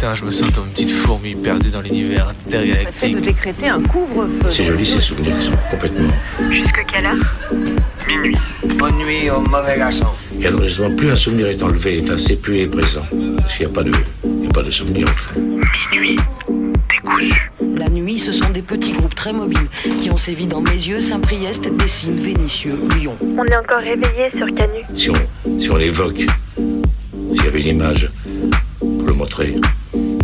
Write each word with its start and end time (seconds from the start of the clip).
Putain, 0.00 0.14
je 0.14 0.24
me 0.24 0.30
sens 0.30 0.50
comme 0.52 0.64
une 0.64 0.72
petite 0.72 0.92
fourmi 0.92 1.34
perdue 1.34 1.68
dans 1.68 1.82
l'univers 1.82 2.26
intergalactique. 2.30 3.16
de 3.16 3.20
décréter 3.20 3.68
un 3.68 3.82
couvre-feu. 3.82 4.50
C'est 4.50 4.64
joli 4.64 4.86
ces 4.86 5.02
souvenirs 5.02 5.36
qui 5.36 5.44
sont 5.44 5.58
complètement. 5.70 6.08
Jusque 6.48 6.86
quelle 6.90 7.04
heure? 7.04 7.52
Minuit. 8.08 8.34
Bonne 8.78 8.96
nuit 8.96 9.28
au 9.28 9.40
mauvais 9.40 9.76
garçon. 9.76 10.06
Et 10.40 10.46
alors 10.46 10.62
justement, 10.62 10.96
plus 10.96 11.10
un 11.10 11.16
souvenir 11.16 11.48
est 11.48 11.62
enlevé, 11.62 12.00
enfin, 12.02 12.16
c'est 12.16 12.36
plus 12.36 12.60
est 12.60 12.68
présent. 12.68 13.04
Parce 13.10 13.54
qu'il 13.58 13.66
n'y 13.66 13.72
a 13.72 13.74
pas 13.74 13.82
de, 13.82 13.92
il 14.24 14.44
y 14.44 14.46
a 14.46 14.50
pas 14.50 14.62
de 14.62 14.70
souvenir 14.70 15.06
en 15.06 15.34
fait. 15.34 15.38
Minuit. 15.92 16.16
Décousu. 16.88 17.52
La 17.76 17.90
nuit, 17.90 18.18
ce 18.18 18.32
sont 18.32 18.48
des 18.48 18.62
petits 18.62 18.92
groupes 18.92 19.14
très 19.14 19.34
mobiles 19.34 19.68
qui 20.00 20.10
ont 20.10 20.16
sévi 20.16 20.46
dans 20.46 20.62
mes 20.62 20.70
yeux, 20.70 21.02
Saint-Priest, 21.02 21.60
Dessines, 21.76 22.22
Vénitieux, 22.22 22.78
Lyon. 22.96 23.18
On 23.20 23.44
est 23.44 23.56
encore 23.56 23.80
réveillé 23.80 24.30
sur 24.34 24.46
Canu. 24.54 24.80
Si 24.94 25.10
on, 25.10 25.60
si 25.60 25.70
on 25.70 25.76
l'évoque, 25.76 26.22
s'il 26.56 27.44
y 27.44 27.46
avait 27.46 27.60
une 27.60 27.76
image 27.76 28.10
pour 28.80 29.02
le 29.04 29.12
montrer, 29.12 29.56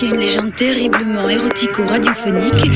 Y 0.00 0.04
a 0.04 0.14
une 0.14 0.20
légende 0.20 0.54
terriblement 0.54 1.28
érotico-radiophonique 1.28 2.70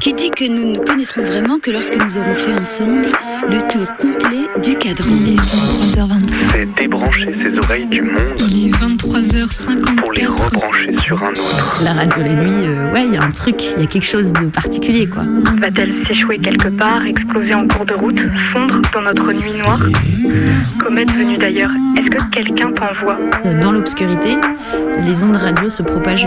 qui 0.00 0.14
dit 0.14 0.30
que 0.30 0.48
nous 0.48 0.72
ne 0.72 0.78
connaîtrons 0.78 1.22
vraiment 1.22 1.58
que 1.58 1.70
lorsque 1.70 1.94
nous 1.96 2.16
aurons 2.16 2.34
fait 2.34 2.58
ensemble 2.58 3.08
le 3.50 3.58
tour 3.70 3.86
complet 3.98 4.48
du 4.62 4.74
cadran. 4.76 5.10
Il 5.10 5.34
est 5.34 5.36
23h23. 5.36 6.34
C'est 6.52 6.74
débrancher 6.74 7.34
ses 7.44 7.58
oreilles 7.58 7.86
du 7.86 8.00
monde 8.00 8.22
Il 8.48 8.68
est 8.68 8.70
23h54. 8.70 9.96
pour 9.96 10.12
les 10.12 10.26
rebrancher 10.26 10.96
sur 10.98 11.22
un 11.22 11.30
autre. 11.30 11.80
La 11.84 11.92
radio 11.92 12.22
la 12.22 12.34
nuit, 12.34 12.66
euh, 12.68 12.92
ouais, 12.92 13.04
il 13.06 13.12
y 13.14 13.16
a 13.18 13.22
un 13.22 13.30
truc, 13.30 13.62
il 13.76 13.82
y 13.82 13.84
a 13.84 13.88
quelque 13.88 14.06
chose 14.06 14.32
de 14.32 14.46
particulier, 14.46 15.06
quoi. 15.06 15.24
Va-t-elle 15.60 15.92
s'échouer 16.08 16.38
quelque 16.38 16.68
part, 16.68 17.04
exploser 17.04 17.54
en 17.54 17.68
cours 17.68 17.84
de 17.84 17.94
route, 17.94 18.20
fondre 18.52 18.80
dans 18.94 19.02
notre 19.02 19.30
nuit 19.32 19.52
noire? 19.58 19.80
Comète 20.78 21.10
venue 21.12 21.36
d'ailleurs, 21.36 21.70
est-ce 21.98 22.10
que 22.10 22.30
quelqu'un 22.30 22.72
t'envoie? 22.72 23.18
Euh, 23.44 23.60
Dans 23.60 23.72
l'obscurité, 23.72 24.36
les 25.04 25.22
ondes 25.22 25.36
radio 25.36 25.68
se 25.68 25.82
propagent 25.82 26.26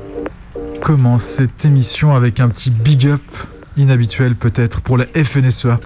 commence 0.81 1.23
cette 1.23 1.63
émission 1.63 2.15
avec 2.15 2.39
un 2.39 2.49
petit 2.49 2.71
big 2.71 3.07
up 3.07 3.21
inhabituel 3.77 4.35
peut-être 4.35 4.81
pour 4.81 4.97
la 4.97 5.05
FNSEA. 5.05 5.79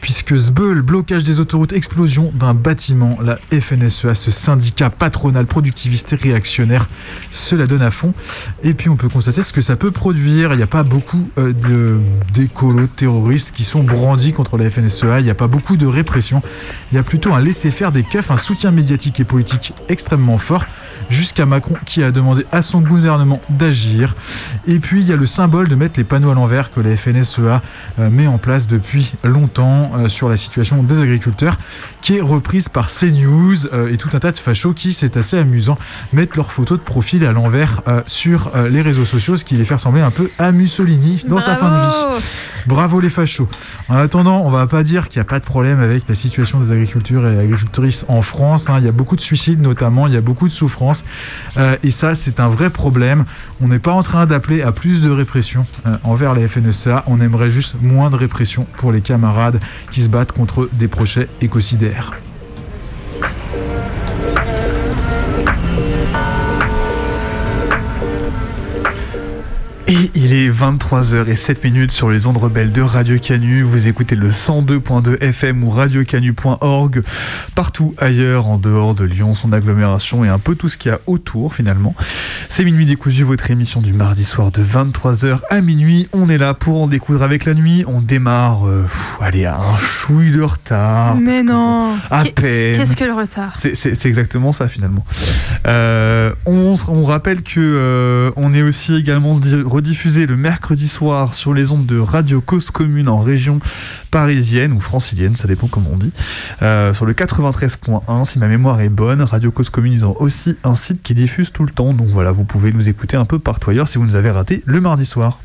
Puisque 0.00 0.38
Sbeul, 0.38 0.82
blocage 0.82 1.24
des 1.24 1.40
autoroutes, 1.40 1.72
explosion 1.72 2.30
d'un 2.34 2.54
bâtiment, 2.54 3.18
la 3.22 3.38
FNSEA, 3.50 4.14
ce 4.14 4.30
syndicat 4.30 4.90
patronal 4.90 5.46
productiviste 5.46 6.12
et 6.12 6.16
réactionnaire, 6.16 6.88
cela 7.30 7.66
donne 7.66 7.82
à 7.82 7.90
fond. 7.90 8.12
Et 8.62 8.74
puis 8.74 8.88
on 8.88 8.96
peut 8.96 9.08
constater 9.08 9.42
ce 9.42 9.52
que 9.52 9.62
ça 9.62 9.74
peut 9.74 9.90
produire. 9.90 10.52
Il 10.52 10.58
n'y 10.58 10.62
a 10.62 10.68
pas 10.68 10.82
beaucoup 10.82 11.30
euh, 11.38 11.52
d'écolos 12.34 12.88
terroristes 12.88 13.54
qui 13.56 13.64
sont 13.64 13.82
brandis 13.82 14.32
contre 14.32 14.58
la 14.58 14.68
FNSEA. 14.68 15.20
Il 15.20 15.24
n'y 15.24 15.30
a 15.30 15.34
pas 15.34 15.48
beaucoup 15.48 15.76
de 15.76 15.86
répression. 15.86 16.42
Il 16.92 16.96
y 16.96 16.98
a 16.98 17.02
plutôt 17.02 17.32
un 17.32 17.40
laisser-faire 17.40 17.90
des 17.90 18.02
keufs, 18.02 18.30
un 18.30 18.38
soutien 18.38 18.70
médiatique 18.70 19.18
et 19.18 19.24
politique 19.24 19.72
extrêmement 19.88 20.38
fort 20.38 20.64
jusqu'à 21.10 21.46
Macron 21.46 21.76
qui 21.84 22.02
a 22.02 22.10
demandé 22.10 22.46
à 22.52 22.62
son 22.62 22.80
gouvernement 22.80 23.40
d'agir. 23.48 24.14
Et 24.66 24.78
puis 24.78 25.00
il 25.00 25.06
y 25.06 25.12
a 25.12 25.16
le 25.16 25.26
symbole 25.26 25.68
de 25.68 25.74
mettre 25.74 25.98
les 25.98 26.04
panneaux 26.04 26.30
à 26.30 26.34
l'envers 26.34 26.70
que 26.72 26.80
la 26.80 26.96
FNSEA 26.96 27.62
euh, 27.98 28.10
met 28.10 28.26
en 28.26 28.38
place 28.38 28.66
depuis 28.66 29.12
longtemps 29.24 29.92
euh, 29.96 30.08
sur 30.08 30.28
la 30.28 30.36
situation 30.36 30.82
des 30.82 30.98
agriculteurs, 31.00 31.56
qui 32.02 32.16
est 32.16 32.20
reprise 32.20 32.68
par 32.68 32.88
CNews 32.88 33.66
euh, 33.72 33.92
et 33.92 33.96
tout 33.96 34.10
un 34.12 34.18
tas 34.18 34.32
de 34.32 34.36
fachos 34.36 34.74
qui, 34.74 34.92
c'est 34.92 35.16
assez 35.16 35.38
amusant, 35.38 35.78
mettent 36.12 36.36
leurs 36.36 36.52
photos 36.52 36.78
de 36.78 36.82
profil 36.82 37.24
à 37.24 37.32
l'envers 37.32 37.82
sur 38.06 38.50
les 38.68 38.82
réseaux 38.82 39.04
sociaux, 39.04 39.36
ce 39.36 39.44
qui 39.44 39.56
les 39.56 39.64
fait 39.64 39.74
ressembler 39.74 40.02
un 40.02 40.10
peu 40.10 40.30
à 40.38 40.52
Mussolini 40.52 41.22
dans 41.28 41.40
sa 41.40 41.56
fin 41.56 41.70
de 41.70 41.86
vie. 41.86 42.24
Bravo 42.66 43.00
les 43.00 43.10
fachos. 43.10 43.48
En 43.88 43.96
attendant, 43.96 44.42
on 44.44 44.50
va 44.50 44.66
pas 44.66 44.82
dire 44.82 45.08
qu'il 45.08 45.20
n'y 45.20 45.22
a 45.22 45.28
pas 45.28 45.38
de 45.38 45.44
problème 45.44 45.80
avec 45.80 46.08
la 46.08 46.14
situation 46.14 46.58
des 46.58 46.72
agriculteurs 46.72 47.26
et 47.26 47.38
agricultrices 47.38 48.04
en 48.08 48.22
France. 48.22 48.68
hein. 48.68 48.76
Il 48.78 48.84
y 48.84 48.88
a 48.88 48.92
beaucoup 48.92 49.14
de 49.14 49.20
suicides 49.20 49.60
notamment, 49.60 50.06
il 50.06 50.14
y 50.14 50.16
a 50.16 50.20
beaucoup 50.20 50.48
de 50.48 50.52
souffrances. 50.52 50.95
Euh, 51.56 51.76
et 51.82 51.90
ça, 51.90 52.14
c'est 52.14 52.40
un 52.40 52.48
vrai 52.48 52.70
problème. 52.70 53.24
On 53.60 53.68
n'est 53.68 53.78
pas 53.78 53.92
en 53.92 54.02
train 54.02 54.26
d'appeler 54.26 54.62
à 54.62 54.72
plus 54.72 55.02
de 55.02 55.10
répression 55.10 55.66
euh, 55.86 55.96
envers 56.04 56.34
la 56.34 56.46
FNSEA. 56.46 57.04
On 57.06 57.20
aimerait 57.20 57.50
juste 57.50 57.76
moins 57.80 58.10
de 58.10 58.16
répression 58.16 58.66
pour 58.76 58.92
les 58.92 59.00
camarades 59.00 59.60
qui 59.90 60.02
se 60.02 60.08
battent 60.08 60.32
contre 60.32 60.68
des 60.72 60.88
projets 60.88 61.28
écocidaires. 61.40 62.12
Et 69.88 70.10
il 70.16 70.32
est 70.32 70.48
23h07 70.50 71.58
minutes 71.62 71.92
sur 71.92 72.10
les 72.10 72.26
ondes 72.26 72.38
rebelles 72.38 72.72
de 72.72 72.82
Radio 72.82 73.20
Canu. 73.20 73.62
Vous 73.62 73.86
écoutez 73.86 74.16
le 74.16 74.30
102.2 74.30 75.22
FM 75.22 75.62
ou 75.62 75.70
radiocanu.org. 75.70 77.02
Partout 77.54 77.94
ailleurs, 77.98 78.48
en 78.48 78.58
dehors 78.58 78.96
de 78.96 79.04
Lyon, 79.04 79.32
son 79.34 79.52
agglomération 79.52 80.24
et 80.24 80.28
un 80.28 80.40
peu 80.40 80.56
tout 80.56 80.68
ce 80.68 80.76
qu'il 80.76 80.90
y 80.90 80.92
a 80.94 80.98
autour 81.06 81.54
finalement. 81.54 81.94
C'est 82.50 82.64
Minuit 82.64 82.84
décousu, 82.84 83.22
votre 83.22 83.48
émission 83.52 83.80
du 83.80 83.92
mardi 83.92 84.24
soir 84.24 84.50
de 84.50 84.60
23h 84.60 85.38
à 85.50 85.60
minuit. 85.60 86.08
On 86.12 86.28
est 86.28 86.38
là 86.38 86.52
pour 86.52 86.82
en 86.82 86.88
découdre 86.88 87.22
avec 87.22 87.44
la 87.44 87.54
nuit. 87.54 87.84
On 87.86 88.00
démarre, 88.00 88.66
euh, 88.66 88.82
pff, 88.90 89.18
allez, 89.20 89.44
à 89.44 89.56
un 89.56 89.76
chouille 89.76 90.32
de 90.32 90.42
retard. 90.42 91.14
Mais 91.14 91.44
non 91.44 91.94
À 92.10 92.24
peine. 92.24 92.76
Qu'est-ce 92.76 92.96
que 92.96 93.04
le 93.04 93.12
retard? 93.12 93.52
C'est- 93.56 94.04
exactement 94.06 94.52
ça 94.52 94.66
finalement. 94.66 95.04
Euh, 95.68 96.32
on, 96.44 96.74
on 96.88 97.04
rappelle 97.04 97.42
que 97.42 97.60
euh, 97.60 98.30
on 98.36 98.52
est 98.52 98.62
aussi 98.62 98.96
également 98.96 99.38
rediffusé 99.76 100.24
le 100.24 100.36
mercredi 100.36 100.88
soir 100.88 101.34
sur 101.34 101.52
les 101.52 101.70
ondes 101.70 101.84
de 101.84 101.98
Radio 101.98 102.40
Cause 102.40 102.70
Commune 102.70 103.10
en 103.10 103.18
région 103.18 103.60
parisienne 104.10 104.72
ou 104.72 104.80
francilienne, 104.80 105.36
ça 105.36 105.46
dépend 105.46 105.66
comment 105.66 105.90
on 105.92 105.98
dit, 105.98 106.12
euh, 106.62 106.94
sur 106.94 107.04
le 107.04 107.12
93.1 107.12 108.24
si 108.24 108.38
ma 108.38 108.46
mémoire 108.46 108.80
est 108.80 108.88
bonne. 108.88 109.20
Radio 109.20 109.50
Cause 109.50 109.68
Commune 109.68 109.92
ils 109.92 110.06
ont 110.06 110.16
aussi 110.18 110.56
un 110.64 110.76
site 110.76 111.02
qui 111.02 111.12
diffuse 111.12 111.52
tout 111.52 111.62
le 111.62 111.68
temps, 111.68 111.92
donc 111.92 112.06
voilà 112.06 112.32
vous 112.32 112.44
pouvez 112.44 112.72
nous 112.72 112.88
écouter 112.88 113.18
un 113.18 113.26
peu 113.26 113.38
partout 113.38 113.68
ailleurs 113.68 113.86
si 113.86 113.98
vous 113.98 114.06
nous 114.06 114.16
avez 114.16 114.30
raté 114.30 114.62
le 114.64 114.80
mardi 114.80 115.04
soir. 115.04 115.40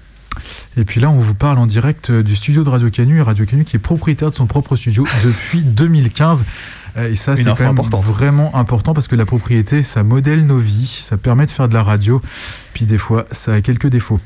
Et 0.78 0.86
puis 0.86 1.02
là, 1.02 1.10
on 1.10 1.18
vous 1.18 1.34
parle 1.34 1.58
en 1.58 1.66
direct 1.66 2.10
euh, 2.10 2.24
du 2.24 2.38
studio 2.38 2.64
de 2.64 2.70
Radio 2.70 2.90
Canu, 2.90 3.22
Radio 3.22 3.46
Canu 3.46 3.66
qui 3.66 3.76
est 3.76 3.80
propriétaire 3.80 4.30
de 4.30 4.36
son 4.36 4.46
propre 4.46 4.78
studio 4.78 5.06
depuis 5.26 5.62
2015. 5.66 6.46
Euh, 6.98 7.12
Et 7.12 7.16
ça, 7.16 7.38
c'est 7.38 7.44
quand 7.46 7.60
même 7.60 7.70
importante. 7.70 8.04
vraiment 8.06 8.56
important 8.56 8.94
parce 8.94 9.08
que 9.08 9.16
la 9.16 9.26
propriété, 9.26 9.84
ça 9.84 10.04
modèle 10.04 10.46
nos 10.46 10.58
vies, 10.60 11.02
ça 11.04 11.18
permet 11.18 11.46
de 11.46 11.52
faire 11.52 11.68
de 11.70 11.74
la 11.74 11.84
radio. 11.84 12.22
Puis 12.74 12.86
des 12.86 12.98
fois, 12.98 13.26
ça 13.32 13.54
a 13.54 13.62
quelques 13.62 13.88
défauts. 13.88 14.20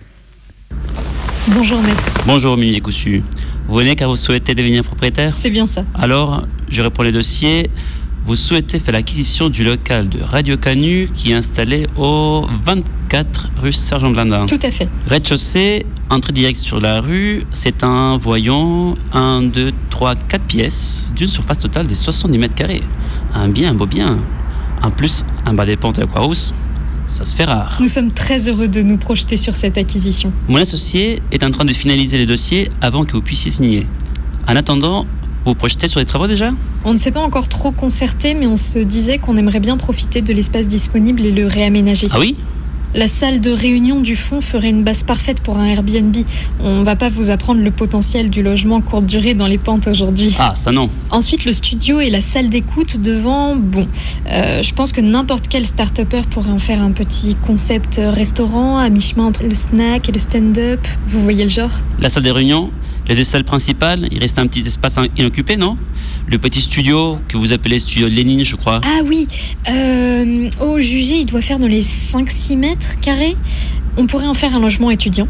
Bonjour 1.48 1.80
maître, 1.82 2.04
Bonjour 2.26 2.58
Minuit 2.58 2.74
Décousu. 2.74 3.22
Vous 3.68 3.76
venez 3.76 3.96
car 3.96 4.10
vous 4.10 4.16
souhaitez 4.16 4.56
devenir 4.56 4.84
propriétaire? 4.84 5.32
C'est 5.34 5.52
bien 5.52 5.68
ça. 5.68 5.82
Alors, 5.94 6.46
je 6.70 6.82
réponds 6.82 7.04
les 7.04 7.12
dossiers. 7.12 7.70
Vous 8.26 8.36
souhaitez 8.36 8.80
faire 8.80 8.94
l'acquisition 8.94 9.50
du 9.50 9.64
local 9.64 10.10
de 10.10 10.20
Radio 10.20 10.58
Canu 10.58 11.10
qui 11.14 11.32
est 11.32 11.36
installé 11.36 11.86
au 11.96 12.48
24 12.66 13.52
rue 13.62 13.72
Sergent 13.72 14.10
Blandin. 14.10 14.48
Tout 14.48 14.58
à 14.64 14.72
fait. 14.72 14.90
Rez-de-chaussée, 15.08 15.86
entrée 16.10 16.34
directe 16.34 16.58
sur 16.58 16.80
la 16.80 17.02
rue, 17.02 17.44
c'est 17.52 17.84
un 17.84 18.18
voyant 18.18 18.96
1, 19.14 19.44
2, 19.44 19.72
3, 19.92 20.16
4 20.16 20.44
pièces 20.44 21.06
d'une 21.16 21.28
surface 21.28 21.60
totale 21.60 21.86
de 21.86 21.94
70 21.94 22.38
mètres 22.40 22.56
carrés. 22.56 22.82
Un 23.32 23.48
bien, 23.48 23.70
un 23.70 23.74
beau 23.76 23.86
bien. 23.86 24.18
En 24.82 24.90
plus, 24.90 25.24
un 25.46 25.54
bas 25.54 25.68
des 25.68 25.78
pentes 25.78 26.00
à 26.00 26.04
Aquahouse, 26.06 26.56
ça 27.06 27.26
se 27.26 27.36
fait 27.36 27.46
rare. 27.46 27.78
Nous 27.80 27.88
sommes 27.88 28.12
très 28.12 28.50
heureux 28.50 28.68
de 28.68 28.82
nous 28.82 28.98
projeter 28.98 29.38
sur 29.38 29.56
cette 29.56 29.78
acquisition. 29.78 30.34
Mon 30.48 30.58
associé 30.58 31.22
est 31.32 31.44
en 31.44 31.52
train 31.52 31.66
de 31.66 31.74
finaliser 31.74 32.18
les 32.18 32.26
dossiers 32.26 32.70
avant 32.82 33.06
que 33.06 33.12
vous 33.12 33.22
puissiez 33.22 33.52
signer. 33.52 33.86
En 34.48 34.56
attendant, 34.56 35.06
vous 35.46 35.52
vous 35.52 35.56
projetez 35.56 35.88
sur 35.88 36.00
les 36.00 36.08
travaux 36.08 36.26
déjà 36.26 36.52
On 36.86 36.94
ne 36.94 36.98
s'est 36.98 37.12
pas 37.12 37.20
encore 37.22 37.48
trop 37.48 37.72
concerté, 37.72 38.34
mais 38.34 38.48
on 38.48 38.58
se 38.58 38.80
disait 38.80 39.20
qu'on 39.20 39.38
aimerait 39.38 39.60
bien 39.60 39.78
profiter 39.78 40.24
de 40.24 40.34
l'espace 40.34 40.68
disponible 40.68 41.24
et 41.24 41.32
le 41.32 41.46
réaménager. 41.46 42.08
Ah 42.10 42.18
oui 42.20 42.36
La 42.96 43.08
salle 43.08 43.42
de 43.42 43.52
réunion 43.52 44.02
du 44.02 44.16
fond 44.16 44.42
ferait 44.42 44.72
une 44.72 44.84
base 44.84 45.04
parfaite 45.04 45.42
pour 45.42 45.60
un 45.60 45.66
Airbnb. 45.66 46.16
On 46.62 46.82
va 46.82 46.96
pas 46.96 47.10
vous 47.10 47.30
apprendre 47.30 47.62
le 47.62 47.70
potentiel 47.70 48.32
du 48.32 48.42
logement 48.42 48.82
courte 48.82 49.06
durée 49.06 49.36
dans 49.36 49.46
les 49.46 49.60
pentes 49.60 49.86
aujourd'hui. 49.86 50.36
Ah, 50.40 50.54
ça 50.56 50.72
non. 50.72 50.90
Ensuite, 51.12 51.46
le 51.46 51.54
studio 51.54 52.00
et 52.00 52.10
la 52.10 52.22
salle 52.22 52.50
d'écoute 52.50 53.00
devant, 53.00 53.56
bon, 53.56 53.88
euh, 54.32 54.64
je 54.64 54.74
pense 54.74 54.94
que 54.94 55.02
n'importe 55.02 55.48
quel 55.48 55.64
start-upper 55.64 56.24
pourrait 56.32 56.50
en 56.50 56.60
faire 56.60 56.82
un 56.82 56.92
petit 56.92 57.36
concept 57.46 58.02
restaurant 58.04 58.80
à 58.80 58.90
mi-chemin 58.90 59.26
entre 59.26 59.44
le 59.44 59.54
snack 59.54 60.10
et 60.10 60.12
le 60.12 60.20
stand-up. 60.20 60.80
Vous 61.08 61.22
voyez 61.22 61.44
le 61.44 61.52
genre? 61.52 61.70
La 62.00 62.10
salle 62.10 62.24
des 62.24 62.32
réunions 62.32 62.72
Les 63.08 63.16
deux 63.16 63.24
salles 63.24 63.44
principales, 63.44 64.08
il 64.12 64.20
reste 64.20 64.40
un 64.40 64.48
petit 64.48 64.62
espace 64.62 64.98
inoccupé, 65.16 65.58
non? 65.58 65.78
Le 66.28 66.40
petit 66.40 66.60
studio 66.60 67.20
que 67.28 67.38
vous 67.38 67.54
appelez 67.54 67.78
studio 67.78 68.08
Lénine, 68.08 68.44
je 68.44 68.56
crois. 68.56 68.82
Ah 68.84 69.02
oui, 69.06 69.28
euh, 69.70 70.50
au 70.60 70.80
jugé, 70.80 71.18
il 71.20 71.26
doit 71.26 71.42
faire 71.42 71.60
dans 71.60 71.68
les 71.68 71.84
5-6 71.84 72.58
mètres 72.58 73.00
carrés. 73.02 73.36
On 73.98 74.08
pourrait 74.08 74.26
en 74.26 74.34
faire 74.34 74.56
un 74.56 74.60
logement 74.60 74.90
étudiant. 74.90 75.28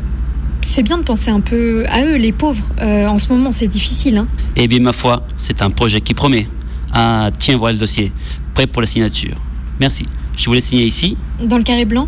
C'est 0.62 0.84
bien 0.84 0.98
de 0.98 1.04
penser 1.04 1.32
un 1.32 1.42
peu 1.42 1.86
à 1.90 2.06
eux, 2.06 2.16
les 2.16 2.32
pauvres. 2.32 2.70
Euh, 2.82 3.08
en 3.08 3.18
ce 3.18 3.28
moment, 3.28 3.52
c'est 3.52 3.68
difficile. 3.68 4.18
Hein. 4.18 4.28
Eh 4.56 4.68
bien, 4.68 4.80
ma 4.80 4.94
foi, 4.94 5.28
c'est 5.36 5.62
un 5.62 5.70
projet 5.70 6.00
qui 6.00 6.14
promet. 6.14 6.48
Ah, 6.94 7.30
tiens, 7.38 7.58
voilà 7.58 7.74
le 7.74 7.80
dossier. 7.80 8.14
Prêt 8.54 8.68
pour 8.68 8.82
la 8.82 8.88
signature. 8.88 9.36
Merci. 9.82 10.06
Je 10.38 10.46
vous 10.46 10.54
laisse 10.54 10.66
signer 10.66 10.86
ici. 10.86 11.18
Dans 11.44 11.58
le 11.58 11.64
carré 11.64 11.84
blanc, 11.84 12.08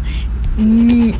minuit 0.57 1.13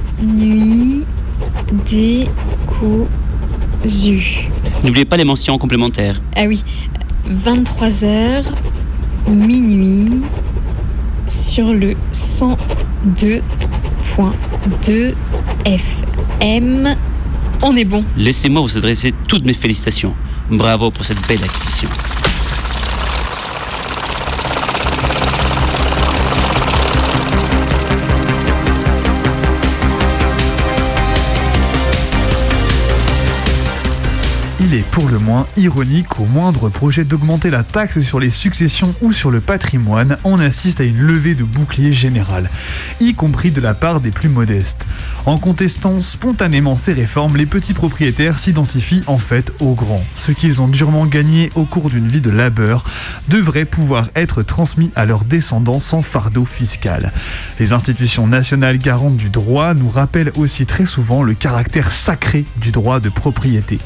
N'oubliez 4.83 5.05
pas 5.05 5.17
les 5.17 5.23
mentions 5.23 5.57
complémentaires. 5.57 6.21
Ah 6.35 6.43
oui, 6.47 6.63
23h, 7.29 8.43
minuit, 9.29 10.21
sur 11.27 11.73
le 11.73 11.95
102.2 12.13 15.13
FM. 15.65 16.95
On 17.61 17.75
est 17.75 17.85
bon. 17.85 18.03
Laissez-moi 18.15 18.61
vous 18.61 18.77
adresser 18.77 19.13
toutes 19.27 19.45
mes 19.45 19.53
félicitations. 19.53 20.13
Bravo 20.49 20.91
pour 20.91 21.05
cette 21.05 21.27
belle 21.27 21.43
acquisition. 21.43 21.89
Il 34.69 34.73
est 34.73 34.91
pour 34.91 35.07
le 35.07 35.17
moins 35.17 35.47
ironique 35.55 36.19
au 36.19 36.25
moindre 36.25 36.67
projet 36.67 37.05
d'augmenter 37.05 37.49
la 37.49 37.63
taxe 37.63 38.01
sur 38.01 38.19
les 38.19 38.29
successions 38.29 38.93
ou 38.99 39.13
sur 39.13 39.31
le 39.31 39.39
patrimoine, 39.39 40.17
on 40.25 40.41
assiste 40.41 40.81
à 40.81 40.83
une 40.83 40.99
levée 40.99 41.35
de 41.35 41.45
bouclier 41.45 41.93
générale, 41.93 42.49
y 42.99 43.13
compris 43.13 43.51
de 43.51 43.61
la 43.61 43.73
part 43.73 44.01
des 44.01 44.11
plus 44.11 44.27
modestes. 44.27 44.85
En 45.25 45.37
contestant 45.37 46.01
spontanément 46.01 46.75
ces 46.75 46.91
réformes, 46.91 47.37
les 47.37 47.45
petits 47.45 47.73
propriétaires 47.73 48.39
s'identifient 48.39 49.05
en 49.07 49.19
fait 49.19 49.53
aux 49.61 49.73
grands. 49.73 50.03
Ce 50.15 50.33
qu'ils 50.33 50.61
ont 50.61 50.67
durement 50.67 51.05
gagné 51.05 51.49
au 51.55 51.63
cours 51.63 51.89
d'une 51.89 52.09
vie 52.09 52.19
de 52.19 52.29
labeur 52.29 52.83
devrait 53.29 53.63
pouvoir 53.63 54.09
être 54.15 54.43
transmis 54.43 54.91
à 54.97 55.05
leurs 55.05 55.23
descendants 55.23 55.79
sans 55.79 56.01
fardeau 56.01 56.43
fiscal. 56.43 57.13
Les 57.61 57.71
institutions 57.71 58.27
nationales 58.27 58.79
garantes 58.79 59.15
du 59.15 59.29
droit 59.29 59.73
nous 59.73 59.87
rappellent 59.87 60.33
aussi 60.35 60.65
très 60.65 60.85
souvent 60.85 61.23
le 61.23 61.35
caractère 61.35 61.89
sacré 61.89 62.43
du 62.57 62.73
droit 62.73 62.99
de 62.99 63.07
propriété. 63.07 63.79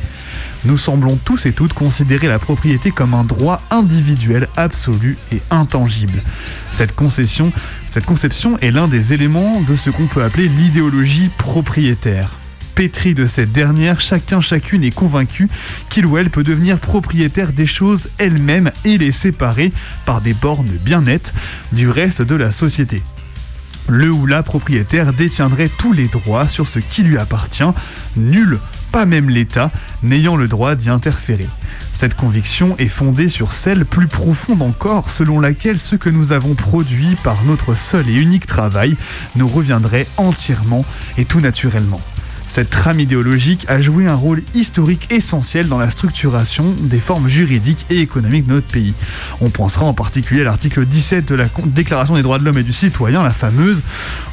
Nous 0.64 0.78
semblons 0.78 1.18
tous 1.18 1.48
et 1.48 1.54
toutes 1.54 1.74
considérer 1.74 2.28
la 2.28 2.38
propriété 2.38 2.92
comme 2.92 3.16
un 3.16 3.24
droit 3.24 3.62
individuel 3.72 4.48
absolu 4.58 5.18
et 5.32 5.42
intangible. 5.50 6.22
Cette 6.72 6.96
concession, 6.96 7.52
cette 7.90 8.06
conception 8.06 8.60
est 8.60 8.70
l'un 8.70 8.88
des 8.88 9.14
éléments 9.14 9.62
de 9.62 9.76
ce 9.76 9.90
qu'on 9.90 10.06
peut 10.06 10.24
appeler 10.24 10.48
l'idéologie 10.48 11.32
propriétaire. 11.40 12.30
Pétri 12.76 13.16
de 13.16 13.26
cette 13.26 13.52
dernière, 13.52 14.00
chacun 14.02 14.40
chacune 14.40 14.84
est 14.84 14.94
convaincu 14.94 15.50
qu'il 15.90 16.06
ou 16.06 16.18
elle 16.18 16.30
peut 16.30 16.44
devenir 16.44 16.78
propriétaire 16.78 17.54
des 17.54 17.66
choses 17.66 18.10
elles-mêmes 18.20 18.72
et 18.86 19.00
les 19.00 19.12
séparer 19.12 19.74
par 20.06 20.22
des 20.22 20.34
bornes 20.34 20.70
bien 20.86 21.02
nettes 21.02 21.34
du 21.72 21.90
reste 21.90 22.22
de 22.22 22.36
la 22.36 22.52
société. 22.52 23.02
Le 23.88 24.12
ou 24.12 24.28
la 24.28 24.44
propriétaire 24.44 25.12
détiendrait 25.12 25.72
tous 25.80 25.92
les 25.92 26.08
droits 26.08 26.48
sur 26.48 26.68
ce 26.68 26.80
qui 26.80 27.02
lui 27.02 27.18
appartient, 27.18 27.64
nul 28.16 28.60
pas 28.92 29.06
même 29.06 29.30
l'État, 29.30 29.72
n'ayant 30.04 30.36
le 30.36 30.48
droit 30.48 30.76
d'y 30.76 30.90
interférer. 30.90 31.48
Cette 31.94 32.16
conviction 32.16 32.76
est 32.80 32.88
fondée 32.88 33.30
sur 33.30 33.54
celle 33.54 33.86
plus 33.86 34.08
profonde 34.08 34.62
encore, 34.62 35.10
selon 35.10 35.40
laquelle 35.40 35.80
ce 35.80 35.96
que 35.96 36.10
nous 36.10 36.32
avons 36.32 36.56
produit 36.56 37.16
par 37.24 37.44
notre 37.44 37.74
seul 37.76 38.10
et 38.10 38.14
unique 38.14 38.48
travail 38.48 38.96
nous 39.36 39.48
reviendrait 39.48 40.08
entièrement 40.18 40.84
et 41.18 41.26
tout 41.26 41.40
naturellement. 41.40 42.02
Cette 42.52 42.70
trame 42.70 43.00
idéologique 43.00 43.64
a 43.70 43.80
joué 43.80 44.08
un 44.08 44.16
rôle 44.16 44.42
historique 44.54 45.10
essentiel 45.10 45.70
dans 45.70 45.80
la 45.80 45.90
structuration 45.90 46.76
des 46.78 47.00
formes 47.00 47.30
juridiques 47.30 47.86
et 47.90 48.00
économiques 48.00 48.46
de 48.46 48.56
notre 48.56 48.68
pays. 48.68 48.94
On 49.40 49.50
pensera 49.50 49.86
en 49.86 49.94
particulier 49.94 50.42
à 50.42 50.44
l'article 50.44 50.86
17 50.86 51.30
de 51.30 51.36
la 51.36 51.46
Déclaration 51.68 52.16
des 52.16 52.22
droits 52.24 52.40
de 52.40 52.44
l'homme 52.44 52.58
et 52.58 52.64
du 52.64 52.74
citoyen, 52.74 53.24
la 53.24 53.30
fameuse, 53.30 53.82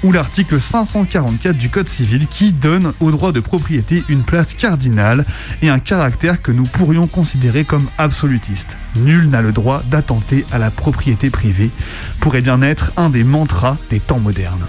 ou 0.03 0.11
l'article 0.11 0.61
544 0.61 1.57
du 1.57 1.69
Code 1.69 1.89
civil 1.89 2.27
qui 2.27 2.51
donne 2.51 2.93
au 2.99 3.13
droit 3.13 3.31
de 3.31 3.39
propriété 3.39 4.03
une 4.09 4.25
place 4.25 4.53
cardinale 4.55 5.25
et 5.63 5.69
un 5.69 5.79
caractère 5.79 6.43
que 6.43 6.51
nous 6.51 6.65
pourrions 6.65 7.07
considérer 7.07 7.63
comme 7.63 7.87
absolutiste. 7.99 8.77
Nul 8.97 9.29
n'a 9.29 9.43
le 9.43 9.53
droit 9.53 9.85
d'attenter 9.93 10.45
à 10.51 10.59
la 10.59 10.73
propriété 10.73 11.31
privée, 11.31 11.71
pourrait 12.19 12.43
bien 12.43 12.63
être 12.63 12.91
un 12.97 13.11
des 13.11 13.23
mantras 13.23 13.77
des 13.91 14.01
temps 14.01 14.19
modernes. 14.19 14.67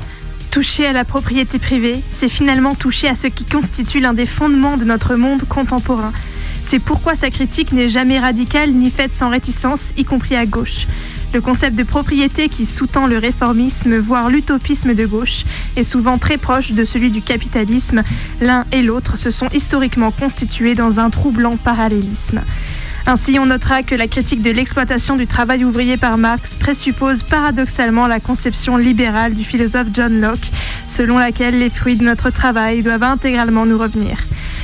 Toucher 0.51 0.87
à 0.87 0.93
la 0.93 1.05
propriété 1.05 1.59
privée, 1.59 2.01
c'est 2.11 2.27
finalement 2.27 2.73
toucher 2.73 3.07
à 3.07 3.15
ce 3.15 3.27
qui 3.27 3.45
constitue 3.45 3.99
l'un 3.99 4.13
des 4.13 4.25
fondements 4.25 4.77
de 4.77 4.83
notre 4.83 5.15
monde 5.15 5.43
contemporain. 5.47 6.11
C'est 6.63 6.79
pourquoi 6.79 7.15
sa 7.15 7.29
critique 7.29 7.71
n'est 7.71 7.87
jamais 7.87 8.17
radicale 8.17 8.71
ni 8.71 8.89
faite 8.89 9.13
sans 9.13 9.29
réticence, 9.29 9.93
y 9.95 10.05
compris 10.05 10.35
à 10.35 10.47
gauche. 10.47 10.87
Le 11.35 11.41
concept 11.41 11.75
de 11.75 11.83
propriété 11.83 12.49
qui 12.49 12.65
sous-tend 12.65 13.05
le 13.05 13.19
réformisme, 13.19 13.97
voire 13.97 14.31
l'utopisme 14.31 14.95
de 14.95 15.05
gauche, 15.05 15.45
est 15.75 15.83
souvent 15.83 16.17
très 16.17 16.37
proche 16.37 16.71
de 16.71 16.83
celui 16.83 17.11
du 17.11 17.21
capitalisme. 17.21 18.03
L'un 18.41 18.65
et 18.71 18.81
l'autre 18.81 19.17
se 19.17 19.29
sont 19.29 19.49
historiquement 19.53 20.09
constitués 20.09 20.73
dans 20.73 20.99
un 20.99 21.11
troublant 21.11 21.57
parallélisme. 21.57 22.41
Ainsi, 23.05 23.39
on 23.39 23.45
notera 23.45 23.81
que 23.83 23.95
la 23.95 24.07
critique 24.07 24.41
de 24.41 24.51
l'exploitation 24.51 25.15
du 25.15 25.25
travail 25.25 25.63
ouvrier 25.63 25.97
par 25.97 26.17
Marx 26.17 26.55
présuppose 26.55 27.23
paradoxalement 27.23 28.07
la 28.07 28.19
conception 28.19 28.77
libérale 28.77 29.33
du 29.33 29.43
philosophe 29.43 29.87
John 29.93 30.19
Locke, 30.19 30.51
selon 30.87 31.17
laquelle 31.17 31.57
les 31.57 31.69
fruits 31.69 31.95
de 31.95 32.03
notre 32.03 32.29
travail 32.29 32.83
doivent 32.83 33.03
intégralement 33.03 33.65
nous 33.65 33.77
revenir. 33.77 34.17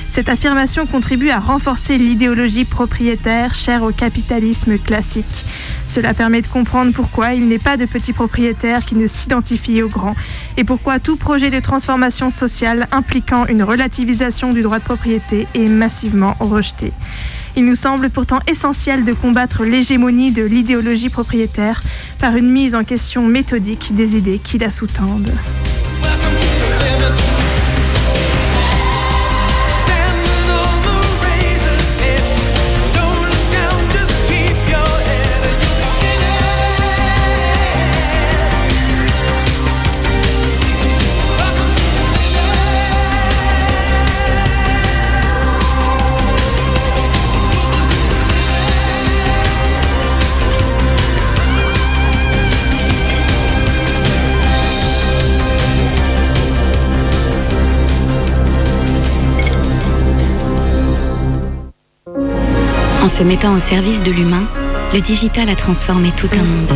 Cette 0.09 0.29
affirmation 0.29 0.85
contribue 0.85 1.29
à 1.29 1.39
renforcer 1.39 1.97
l'idéologie 1.97 2.63
propriétaire 2.63 3.53
chère 3.53 3.83
au 3.83 3.91
capitalisme 3.91 4.77
classique. 4.77 5.45
Cela 5.87 6.13
permet 6.13 6.41
de 6.41 6.47
comprendre 6.47 6.93
pourquoi 6.93 7.33
il 7.33 7.47
n'est 7.47 7.59
pas 7.59 7.75
de 7.75 7.85
petits 7.85 8.13
propriétaires 8.13 8.85
qui 8.85 8.95
ne 8.95 9.07
s'identifient 9.07 9.81
aux 9.81 9.89
grands 9.89 10.15
et 10.55 10.63
pourquoi 10.63 10.99
tout 10.99 11.17
projet 11.17 11.49
de 11.49 11.59
transformation 11.59 12.29
sociale 12.29 12.87
impliquant 12.91 13.45
une 13.47 13.63
relativisation 13.63 14.53
du 14.53 14.61
droit 14.61 14.79
de 14.79 14.85
propriété 14.85 15.47
est 15.53 15.67
massivement 15.67 16.37
rejeté. 16.39 16.93
Il 17.57 17.65
nous 17.65 17.75
semble 17.75 18.09
pourtant 18.09 18.39
essentiel 18.47 19.05
de 19.05 19.13
combattre 19.13 19.63
l'hégémonie 19.63 20.31
de 20.31 20.43
l'idéologie 20.43 21.09
propriétaire 21.09 21.81
par 22.19 22.35
une 22.35 22.49
mise 22.49 22.75
en 22.75 22.83
question 22.83 23.25
méthodique 23.25 23.95
des 23.95 24.17
idées 24.17 24.39
qui 24.39 24.57
la 24.57 24.69
sous-tendent. 24.69 25.33
En 63.05 63.07
se 63.07 63.21
mettant 63.21 63.53
au 63.53 63.59
service 63.59 64.01
de 64.01 64.09
l'humain, 64.09 64.47
le 64.91 64.99
digital 64.99 65.47
a 65.49 65.55
transformé 65.55 66.09
tout 66.17 66.29
un 66.33 66.43
monde. 66.43 66.71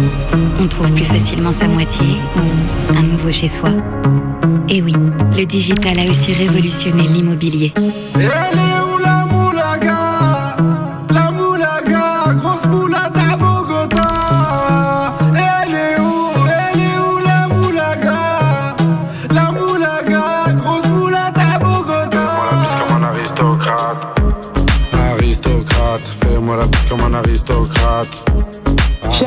On 0.60 0.68
trouve 0.68 0.92
plus 0.92 1.04
facilement 1.04 1.52
sa 1.52 1.68
moitié 1.68 2.06
un 2.96 3.02
nouveau 3.02 3.32
chez 3.32 3.48
soi. 3.48 3.72
Et 4.70 4.84
oui, 4.84 4.94
le 5.36 5.46
digital 5.46 5.98
a 5.98 6.04
aussi 6.04 6.32
révolutionné 6.34 7.02
l'immobilier. 7.08 7.74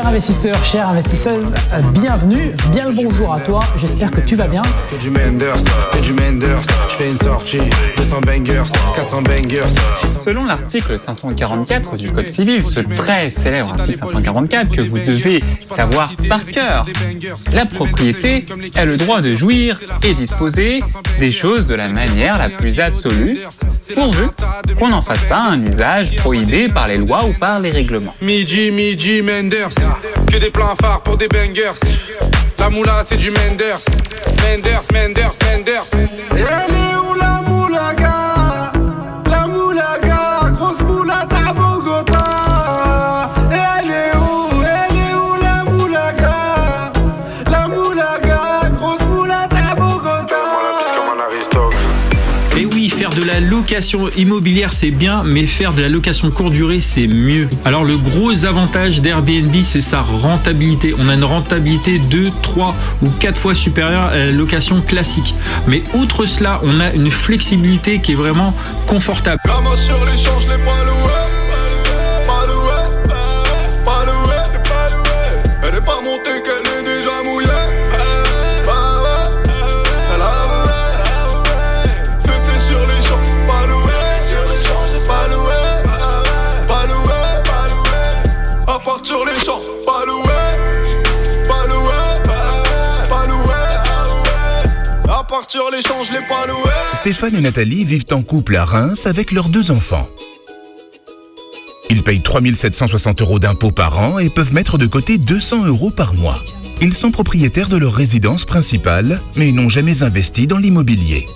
Chers 0.03 0.09
investisseurs, 0.09 0.65
chères 0.65 0.89
investisseuses, 0.89 1.53
bienvenue, 1.93 2.51
bien 2.73 2.89
le 2.89 2.95
bonjour 2.97 3.35
à 3.35 3.39
toi, 3.39 3.63
j'espère 3.81 4.11
que 4.11 4.21
tu 4.21 4.35
vas 4.35 4.49
bien. 4.49 4.63
Que 4.91 4.97
du 4.97 5.11
Menders, 5.11 5.55
que 5.93 5.99
du 6.01 6.13
Menders, 6.13 6.61
je 6.89 6.95
fais 6.95 7.09
une 7.09 7.19
sortie, 7.19 7.61
200 7.97 8.21
bangers, 8.23 8.65
400 8.97 9.23
bangers. 9.23 9.63
Selon 10.21 10.45
l'article 10.45 10.99
544 10.99 11.97
du 11.97 12.11
Code 12.11 12.29
civil, 12.29 12.65
ce 12.65 12.81
très 12.81 13.31
célèbre 13.31 13.75
article 13.79 13.99
544 13.99 14.73
que 14.73 14.81
vous 14.81 14.99
devez 14.99 15.43
savoir 15.67 16.11
par 16.29 16.45
cœur, 16.47 16.85
la 17.53 17.65
propriété 17.65 18.45
a 18.75 18.85
le 18.85 18.97
droit 18.97 19.21
de 19.21 19.37
jouir 19.37 19.79
et 20.03 20.15
disposer 20.15 20.83
des 21.21 21.31
choses 21.31 21.67
de 21.67 21.75
la 21.75 21.89
manière 21.89 22.39
la 22.39 22.49
plus 22.49 22.81
absolue, 22.81 23.39
pourvu 23.95 24.27
qu'on 24.79 24.89
n'en 24.89 25.03
fasse 25.03 25.25
pas 25.27 25.43
un 25.43 25.65
usage 25.65 26.17
prohibé 26.17 26.69
par 26.69 26.89
les 26.89 26.99
lois 26.99 27.25
ou 27.25 27.33
par 27.33 27.61
les 27.61 27.71
règlements. 27.71 28.15
Midi, 28.21 28.73
midi, 28.73 29.23
Menders, 29.23 29.71
que 30.31 30.37
des 30.39 30.51
plans 30.51 30.75
phares 30.81 31.01
pour 31.03 31.17
des 31.17 31.29
bangers. 31.29 31.73
La 32.59 32.71
moula, 32.71 33.03
c'est 33.07 33.17
du 33.17 33.31
Menders, 33.31 33.81
Menders, 34.43 34.83
Menders, 34.93 35.35
Menders. 35.45 35.85
Elle 36.31 36.92
location 53.43 54.09
immobilière 54.17 54.73
c'est 54.73 54.91
bien, 54.91 55.23
mais 55.25 55.47
faire 55.47 55.73
de 55.73 55.83
la 55.83 55.89
location 55.89 56.31
courte 56.31 56.53
durée 56.53 56.81
c'est 56.81 57.07
mieux. 57.07 57.49
Alors 57.65 57.85
le 57.85 57.97
gros 57.97 58.45
avantage 58.45 59.01
d'Airbnb 59.01 59.55
c'est 59.63 59.81
sa 59.81 60.01
rentabilité. 60.01 60.95
On 60.99 61.09
a 61.09 61.15
une 61.15 61.25
rentabilité 61.25 61.99
2, 61.99 62.31
3 62.43 62.75
ou 63.03 63.09
4 63.21 63.37
fois 63.37 63.55
supérieure 63.55 64.05
à 64.05 64.17
la 64.17 64.33
location 64.33 64.81
classique. 64.81 65.35
Mais 65.69 65.83
outre 65.95 66.27
cela, 66.27 66.61
on 66.63 66.81
a 66.81 66.93
une 66.93 67.11
flexibilité 67.11 68.01
qui 68.01 68.13
est 68.13 68.17
vraiment 68.17 68.55
confortable. 68.87 69.41
Stéphane 97.03 97.35
et 97.35 97.41
Nathalie 97.41 97.85
vivent 97.85 98.07
en 98.13 98.23
couple 98.23 98.55
à 98.55 98.65
Reims 98.65 99.09
avec 99.09 99.33
leurs 99.33 99.49
deux 99.49 99.73
enfants. 99.73 100.09
Ils 101.91 102.05
payent 102.05 102.23
3760 102.23 103.23
euros 103.23 103.41
d'impôts 103.41 103.73
par 103.73 103.99
an 103.99 104.21
et 104.21 104.31
peuvent 104.31 104.55
mettre 104.55 104.79
de 104.79 104.87
côté 104.87 105.19
200 105.19 105.67
euros 105.67 105.91
par 105.91 106.15
mois. 106.15 106.41
Ils 106.81 106.93
sont 106.93 107.11
propriétaires 107.11 107.69
de 107.69 107.77
leur 107.77 107.93
résidence 107.93 108.45
principale, 108.45 109.21
mais 109.35 109.51
n'ont 109.51 109.69
jamais 109.69 110.05
investi 110.05 110.47
dans 110.47 110.59
l'immobilier. 110.59 111.27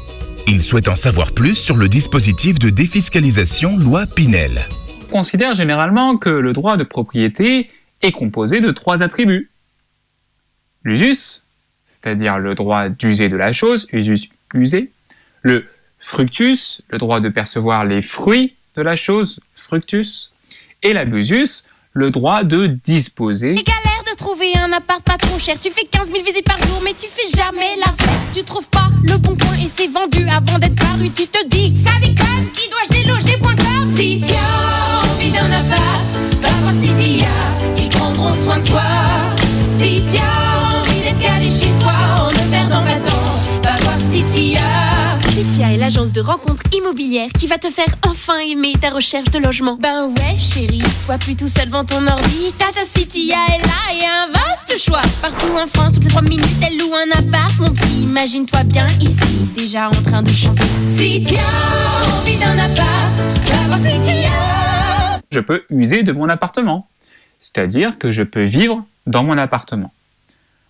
Ils 0.46 0.62
souhaitent 0.62 0.86
en 0.86 0.94
savoir 0.94 1.32
plus 1.32 1.56
sur 1.56 1.76
le 1.76 1.88
dispositif 1.88 2.60
de 2.60 2.70
défiscalisation 2.70 3.76
loi 3.76 4.06
Pinel. 4.06 4.68
On 5.08 5.14
considère 5.14 5.56
généralement 5.56 6.16
que 6.16 6.30
le 6.30 6.52
droit 6.52 6.76
de 6.76 6.84
propriété 6.84 7.70
est 8.02 8.12
composé 8.12 8.60
de 8.60 8.70
trois 8.70 9.02
attributs. 9.02 9.50
L'usus, 10.84 11.42
c'est-à-dire 11.82 12.38
le 12.38 12.54
droit 12.54 12.88
d'user 12.88 13.28
de 13.28 13.36
la 13.36 13.52
chose, 13.52 13.88
usus 13.90 14.30
user. 14.54 14.92
Le 15.46 15.64
fructus, 16.00 16.82
le 16.88 16.98
droit 16.98 17.20
de 17.20 17.28
percevoir 17.28 17.84
les 17.84 18.02
fruits 18.02 18.56
de 18.74 18.82
la 18.82 18.96
chose, 18.96 19.38
fructus. 19.54 20.32
Et 20.82 20.92
l'abusus, 20.92 21.66
le 21.92 22.10
droit 22.10 22.42
de 22.42 22.66
disposer. 22.66 23.52
Et 23.52 23.62
galère 23.62 24.02
de 24.10 24.16
trouver 24.16 24.50
un 24.58 24.72
appart 24.72 25.00
pas 25.04 25.16
trop 25.16 25.38
cher. 25.38 25.56
Tu 25.60 25.70
fais 25.70 25.84
15 25.84 26.08
000 26.10 26.24
visites 26.24 26.44
par 26.44 26.58
jour, 26.66 26.82
mais 26.82 26.94
tu 26.94 27.06
fais 27.06 27.28
jamais 27.36 27.76
la 27.78 27.92
fête. 27.92 28.20
Tu 28.34 28.42
trouves 28.42 28.68
pas 28.70 28.88
le 29.04 29.18
bon 29.18 29.36
coin 29.36 29.54
et 29.62 29.68
c'est 29.68 29.86
vendu 29.86 30.26
avant 30.28 30.58
d'être 30.58 30.74
paru. 30.74 31.10
Tu 31.10 31.28
te 31.28 31.46
dis, 31.46 31.76
ça 31.76 31.92
déconne, 32.00 32.50
qui 32.52 32.68
dois-je 32.68 33.02
déloger.com 33.04 33.86
Si 33.86 34.18
tu 34.26 34.32
as 34.32 35.08
envie 35.08 35.30
d'un 35.30 35.52
appart, 35.52 36.06
va 36.42 36.50
voir 36.60 36.72
Cydia, 36.82 37.15
l'agence 45.86 46.10
de 46.10 46.20
rencontres 46.20 46.64
immobilières 46.76 47.30
qui 47.38 47.46
va 47.46 47.58
te 47.58 47.70
faire 47.70 47.86
enfin 48.08 48.40
aimer 48.40 48.72
ta 48.72 48.90
recherche 48.90 49.30
de 49.30 49.38
logement. 49.38 49.78
Ben 49.80 50.08
ouais, 50.08 50.36
chérie, 50.36 50.82
sois 51.04 51.16
plus 51.16 51.36
tout 51.36 51.46
seul 51.46 51.66
devant 51.66 51.84
ton 51.84 52.04
ordi. 52.08 52.52
Tata 52.58 52.82
Citia 52.82 53.36
est 53.54 53.62
là 53.62 53.94
et 53.94 54.04
a 54.04 54.24
un 54.24 54.32
vaste 54.32 54.76
choix. 54.78 55.02
Partout 55.22 55.52
en 55.56 55.68
France, 55.68 55.92
toutes 55.92 56.02
les 56.02 56.10
3 56.10 56.22
minutes, 56.22 56.44
elle 56.60 56.76
loue 56.76 56.92
un 56.92 57.16
appart. 57.16 57.56
Mon 57.60 57.70
petit, 57.70 58.02
imagine-toi 58.02 58.64
bien 58.64 58.88
ici, 59.00 59.48
déjà 59.54 59.86
en 59.86 60.02
train 60.02 60.24
de 60.24 60.32
chanter. 60.32 60.64
Si 60.88 61.22
tu 61.22 61.36
as 61.36 62.18
envie 62.18 62.36
d'un 62.36 62.58
appart, 62.58 63.12
Citia. 63.78 65.20
Je 65.30 65.38
peux 65.38 65.62
user 65.70 66.02
de 66.02 66.10
mon 66.10 66.28
appartement. 66.28 66.88
C'est-à-dire 67.38 67.96
que 67.96 68.10
je 68.10 68.24
peux 68.24 68.42
vivre 68.42 68.84
dans 69.06 69.22
mon 69.22 69.38
appartement. 69.38 69.92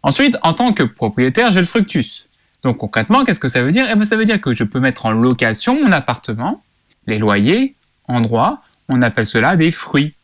Ensuite, 0.03 0.37
en 0.43 0.53
tant 0.53 0.75
que 0.75 0.83
propriétaire, 0.83 1.53
j'ai 1.53 1.61
le 1.61 1.65
fructus. 1.65 2.29
Donc 2.67 2.79
concrètement, 2.79 3.25
qu'est-ce 3.25 3.39
que 3.39 3.47
ça 3.47 3.63
veut 3.63 3.71
dire? 3.71 3.87
Eh 3.89 3.95
bien, 3.95 4.05
ça 4.05 4.17
veut 4.17 4.25
dire 4.25 4.41
que 4.41 4.53
je 4.53 4.65
peux 4.65 4.81
mettre 4.81 5.07
en 5.07 5.13
location 5.13 5.81
mon 5.81 5.93
appartement, 5.93 6.65
les 7.07 7.17
loyers, 7.17 7.77
en 8.09 8.21
droit, 8.21 8.61
on 8.89 9.03
appelle 9.03 9.25
cela 9.25 9.55
des 9.55 9.71
fruits. 9.71 10.15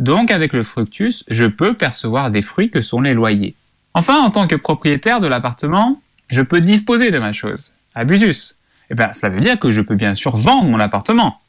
Donc 0.00 0.32
avec 0.32 0.54
le 0.54 0.64
fructus, 0.64 1.22
je 1.28 1.44
peux 1.44 1.74
percevoir 1.74 2.32
des 2.32 2.42
fruits 2.42 2.68
que 2.68 2.80
sont 2.80 3.00
les 3.00 3.14
loyers. 3.14 3.54
Enfin, 3.94 4.16
en 4.24 4.30
tant 4.30 4.48
que 4.48 4.56
propriétaire 4.56 5.20
de 5.20 5.28
l'appartement, 5.28 6.02
je 6.26 6.42
peux 6.42 6.60
disposer 6.60 7.12
de 7.12 7.20
ma 7.20 7.32
chose. 7.32 7.74
Abusus. 7.94 8.56
Eh 8.90 8.96
bien, 8.96 9.12
cela 9.12 9.30
veut 9.30 9.38
dire 9.38 9.60
que 9.60 9.70
je 9.70 9.80
peux 9.80 9.94
bien 9.94 10.16
sûr 10.16 10.34
vendre 10.34 10.64
mon 10.64 10.80
appartement. 10.80 11.42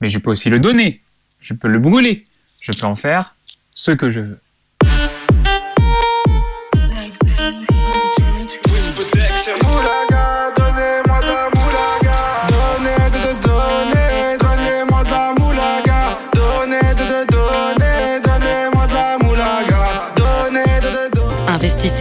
Mais 0.00 0.08
je 0.08 0.18
peux 0.18 0.30
aussi 0.30 0.48
le 0.48 0.60
donner. 0.60 1.00
Je 1.40 1.54
peux 1.54 1.66
le 1.66 1.80
brûler. 1.80 2.24
Je 2.60 2.70
peux 2.70 2.86
en 2.86 2.94
faire 2.94 3.34
ce 3.74 3.90
que 3.90 4.12
je 4.12 4.20
veux. 4.20 4.38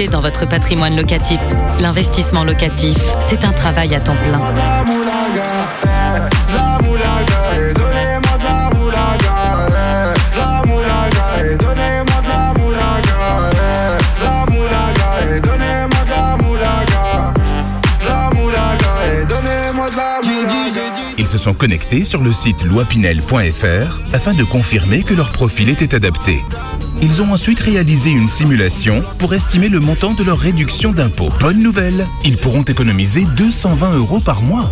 Dans 0.09 0.21
votre 0.21 0.47
patrimoine 0.47 0.95
locatif. 0.95 1.39
L'investissement 1.79 2.43
locatif, 2.43 2.97
c'est 3.29 3.43
un 3.43 3.51
travail 3.51 3.93
à 3.93 3.99
temps 3.99 4.15
plein. 4.15 4.39
Ils 21.17 21.27
se 21.27 21.37
sont 21.37 21.53
connectés 21.53 22.05
sur 22.05 22.23
le 22.23 22.33
site 22.33 22.63
loipinel.fr 22.63 23.99
afin 24.13 24.33
de 24.33 24.43
confirmer 24.43 25.03
que 25.03 25.13
leur 25.13 25.31
profil 25.31 25.69
était 25.69 25.93
adapté. 25.93 26.41
Ils 27.03 27.21
ont 27.21 27.31
ensuite 27.31 27.59
réalisé 27.59 28.11
une 28.11 28.27
simulation 28.27 29.03
pour 29.17 29.33
estimer 29.33 29.69
le 29.69 29.79
montant 29.79 30.13
de 30.13 30.23
leur 30.23 30.37
réduction 30.37 30.91
d'impôt. 30.91 31.29
Bonne 31.39 31.61
nouvelle, 31.61 32.07
ils 32.23 32.37
pourront 32.37 32.61
économiser 32.61 33.25
220 33.35 33.95
euros 33.95 34.19
par 34.19 34.43
mois. 34.43 34.71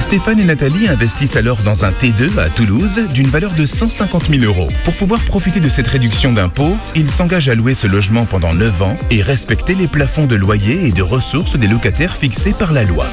Stéphane 0.00 0.40
et 0.40 0.44
Nathalie 0.44 0.88
investissent 0.88 1.36
alors 1.36 1.62
dans 1.62 1.84
un 1.84 1.92
T2 1.92 2.36
à 2.40 2.48
Toulouse 2.48 3.02
d'une 3.14 3.28
valeur 3.28 3.52
de 3.52 3.64
150 3.64 4.28
000 4.28 4.42
euros. 4.44 4.68
Pour 4.84 4.94
pouvoir 4.96 5.20
profiter 5.20 5.60
de 5.60 5.68
cette 5.68 5.86
réduction 5.86 6.32
d'impôt, 6.32 6.76
ils 6.96 7.10
s'engagent 7.10 7.48
à 7.48 7.54
louer 7.54 7.74
ce 7.74 7.86
logement 7.86 8.26
pendant 8.26 8.52
9 8.52 8.82
ans 8.82 8.96
et 9.12 9.22
respecter 9.22 9.74
les 9.74 9.86
plafonds 9.86 10.26
de 10.26 10.34
loyer 10.34 10.88
et 10.88 10.92
de 10.92 11.02
ressources 11.02 11.56
des 11.56 11.68
locataires 11.68 12.16
fixés 12.16 12.54
par 12.58 12.72
la 12.72 12.82
loi. 12.82 13.06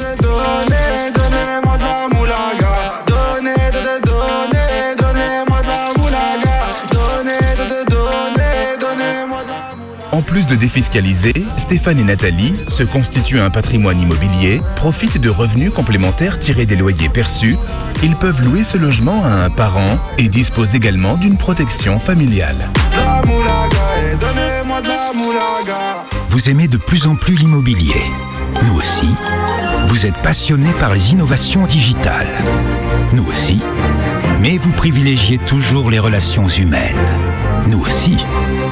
Plus 10.37 10.45
de 10.45 10.55
défiscaliser, 10.55 11.33
Stéphane 11.57 11.97
et 11.97 12.03
Nathalie 12.03 12.53
se 12.67 12.83
constituent 12.83 13.39
un 13.39 13.49
patrimoine 13.49 13.99
immobilier, 13.99 14.61
profitent 14.75 15.17
de 15.17 15.31
revenus 15.31 15.71
complémentaires 15.71 16.37
tirés 16.37 16.67
des 16.67 16.75
loyers 16.75 17.09
perçus. 17.09 17.57
Ils 18.03 18.15
peuvent 18.15 18.43
louer 18.43 18.63
ce 18.63 18.77
logement 18.77 19.25
à 19.25 19.29
un 19.29 19.49
parent 19.49 19.97
et 20.19 20.27
disposent 20.27 20.75
également 20.75 21.15
d'une 21.15 21.39
protection 21.39 21.97
familiale. 21.97 22.69
Vous 26.29 26.49
aimez 26.51 26.67
de 26.67 26.77
plus 26.77 27.07
en 27.07 27.15
plus 27.15 27.33
l'immobilier. 27.33 28.03
Nous 28.63 28.75
aussi. 28.75 29.15
Vous 29.87 30.05
êtes 30.05 30.17
passionné 30.21 30.69
par 30.79 30.93
les 30.93 31.13
innovations 31.13 31.65
digitales. 31.65 32.31
Nous 33.11 33.25
aussi. 33.25 33.59
Mais 34.39 34.59
vous 34.59 34.71
privilégiez 34.73 35.39
toujours 35.39 35.89
les 35.89 35.97
relations 35.97 36.47
humaines. 36.47 36.95
Nous 37.65 37.79
aussi. 37.79 38.17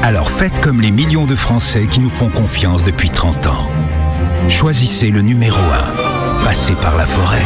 Alors 0.06 0.30
faites 0.30 0.62
comme 0.62 0.82
les 0.82 0.92
millions 0.92 1.26
de 1.26 1.36
Français 1.36 1.88
qui 1.88 2.00
nous 2.00 2.12
font 2.12 2.30
confiance 2.30 2.84
depuis 2.84 3.10
30 3.10 3.48
ans. 3.48 3.72
Choisissez 4.50 5.10
le 5.10 5.24
numéro 5.24 5.58
1. 5.58 6.44
Passez 6.44 6.76
par 6.76 6.96
la 6.96 7.08
forêt. 7.08 7.42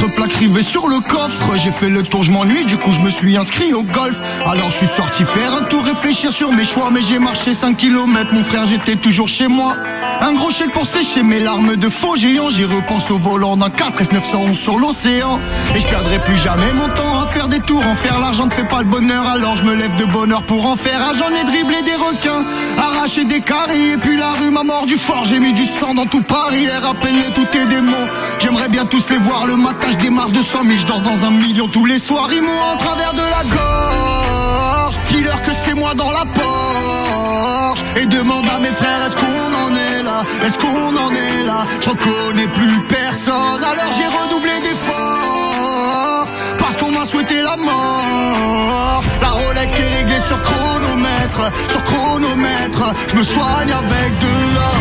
D'autres 0.00 0.14
plaques 0.14 0.32
rivées 0.34 0.62
sur 0.62 0.88
le 0.88 1.00
coffre. 1.00 1.56
J'ai 1.56 1.72
fait 1.72 1.88
le 1.88 2.02
tour, 2.02 2.22
je 2.22 2.30
m'ennuie, 2.30 2.64
du 2.64 2.76
coup 2.76 2.92
je 2.92 3.00
me 3.00 3.10
suis 3.10 3.36
inscrit 3.36 3.72
au 3.72 3.82
golf. 3.82 4.20
Alors 4.46 4.70
je 4.70 4.76
suis 4.76 4.86
sorti 4.86 5.24
faire 5.24 5.54
un 5.54 5.62
tour, 5.64 5.84
réfléchir 5.84 6.32
sur 6.32 6.52
mes 6.52 6.64
choix. 6.64 6.90
Mais 6.90 7.02
j'ai 7.02 7.18
marché 7.18 7.54
5 7.54 7.76
km, 7.76 8.32
mon 8.32 8.44
frère, 8.44 8.66
j'étais 8.66 8.96
toujours 8.96 9.28
chez 9.28 9.48
moi. 9.48 9.76
Un 10.20 10.34
gros 10.34 10.50
chèque 10.50 10.72
pour 10.72 10.86
sécher 10.86 11.22
mes 11.22 11.40
larmes 11.40 11.76
de 11.76 11.88
faux 11.88 12.16
géant. 12.16 12.50
J'y 12.50 12.64
repense 12.64 13.10
au 13.10 13.18
volant 13.18 13.56
d'un 13.56 13.70
4 13.70 14.02
S911 14.02 14.54
sur 14.54 14.78
l'océan. 14.78 15.38
Et 15.74 15.80
je 15.80 15.86
perdrai 15.86 16.18
plus 16.20 16.36
jamais 16.36 16.72
mon 16.72 16.88
temps 16.88 17.20
à 17.20 17.26
faire 17.26 17.48
des 17.48 17.60
tours. 17.60 17.84
En 17.84 17.94
faire 17.94 18.18
l'argent 18.20 18.46
ne 18.46 18.50
fait 18.50 18.68
pas 18.68 18.80
le 18.80 18.88
bonheur, 18.88 19.28
alors 19.28 19.56
je 19.56 19.64
me 19.64 19.74
lève 19.74 19.94
de 19.96 20.04
bonheur 20.04 20.44
pour 20.44 20.66
en 20.66 20.76
faire. 20.76 21.00
Ah, 21.00 21.12
j'en 21.18 21.28
ai 21.28 21.44
dribblé 21.44 21.82
des 21.82 21.94
requins, 21.94 22.44
arraché 22.78 23.24
des 23.24 23.40
carrés. 23.40 23.92
Et 23.92 23.96
puis 23.98 24.16
la 24.16 24.32
rue 24.32 24.50
m'a 24.50 24.62
mort 24.62 24.86
du 24.86 24.96
fort, 24.96 25.24
j'ai 25.24 25.40
mis 25.40 25.52
du 25.52 25.64
sang 25.64 25.94
dans 25.94 26.06
tout 26.06 26.22
Paris. 26.22 26.64
Et 26.64 26.78
rappelé 26.78 27.24
tous 27.34 27.46
tes 27.46 27.66
démons. 27.66 28.08
J'aimerais 28.40 28.68
bien 28.68 28.84
tous 28.84 29.08
les 29.10 29.18
voir 29.18 29.46
le 29.46 29.56
matin, 29.56 29.89
je 29.90 29.96
démarre 29.96 30.30
de 30.30 30.40
100 30.40 30.64
000, 30.64 30.78
je 30.78 30.86
dors 30.86 31.00
dans 31.00 31.24
un 31.24 31.30
million 31.30 31.66
tous 31.66 31.84
les 31.84 31.98
soirs. 31.98 32.28
Ils 32.32 32.42
m'ont 32.42 32.62
en 32.72 32.76
travers 32.76 33.12
de 33.12 33.18
la 33.18 33.44
gorge. 33.54 34.98
Dis-leur 35.08 35.42
que 35.42 35.50
c'est 35.64 35.74
moi 35.74 35.94
dans 35.94 36.12
la 36.12 36.24
Porsche. 36.24 37.82
Et 37.96 38.06
demande 38.06 38.48
à 38.48 38.58
mes 38.58 38.68
frères, 38.68 39.06
est-ce 39.06 39.16
qu'on 39.16 39.26
en 39.26 39.74
est 39.74 40.02
là? 40.02 40.22
Est-ce 40.44 40.58
qu'on 40.58 40.96
en 40.96 41.10
est 41.10 41.44
là? 41.44 41.66
J'en 41.80 41.94
connais 41.94 42.48
plus 42.48 42.80
personne, 42.88 43.62
alors 43.62 43.92
j'ai 43.96 44.06
redoublé 44.06 44.60
d'efforts. 44.62 46.28
Parce 46.58 46.76
qu'on 46.76 46.92
m'a 46.92 47.04
souhaité 47.04 47.42
la 47.42 47.56
mort. 47.56 49.02
La 49.20 49.28
Rolex 49.28 49.72
est 49.74 49.96
réglée 49.98 50.20
sur 50.20 50.40
chronomètre, 50.40 51.50
sur 51.68 51.82
chronomètre. 51.84 52.94
Je 53.08 53.16
me 53.16 53.22
soigne 53.22 53.72
avec 53.72 54.18
de 54.18 54.54
l'or. 54.54 54.74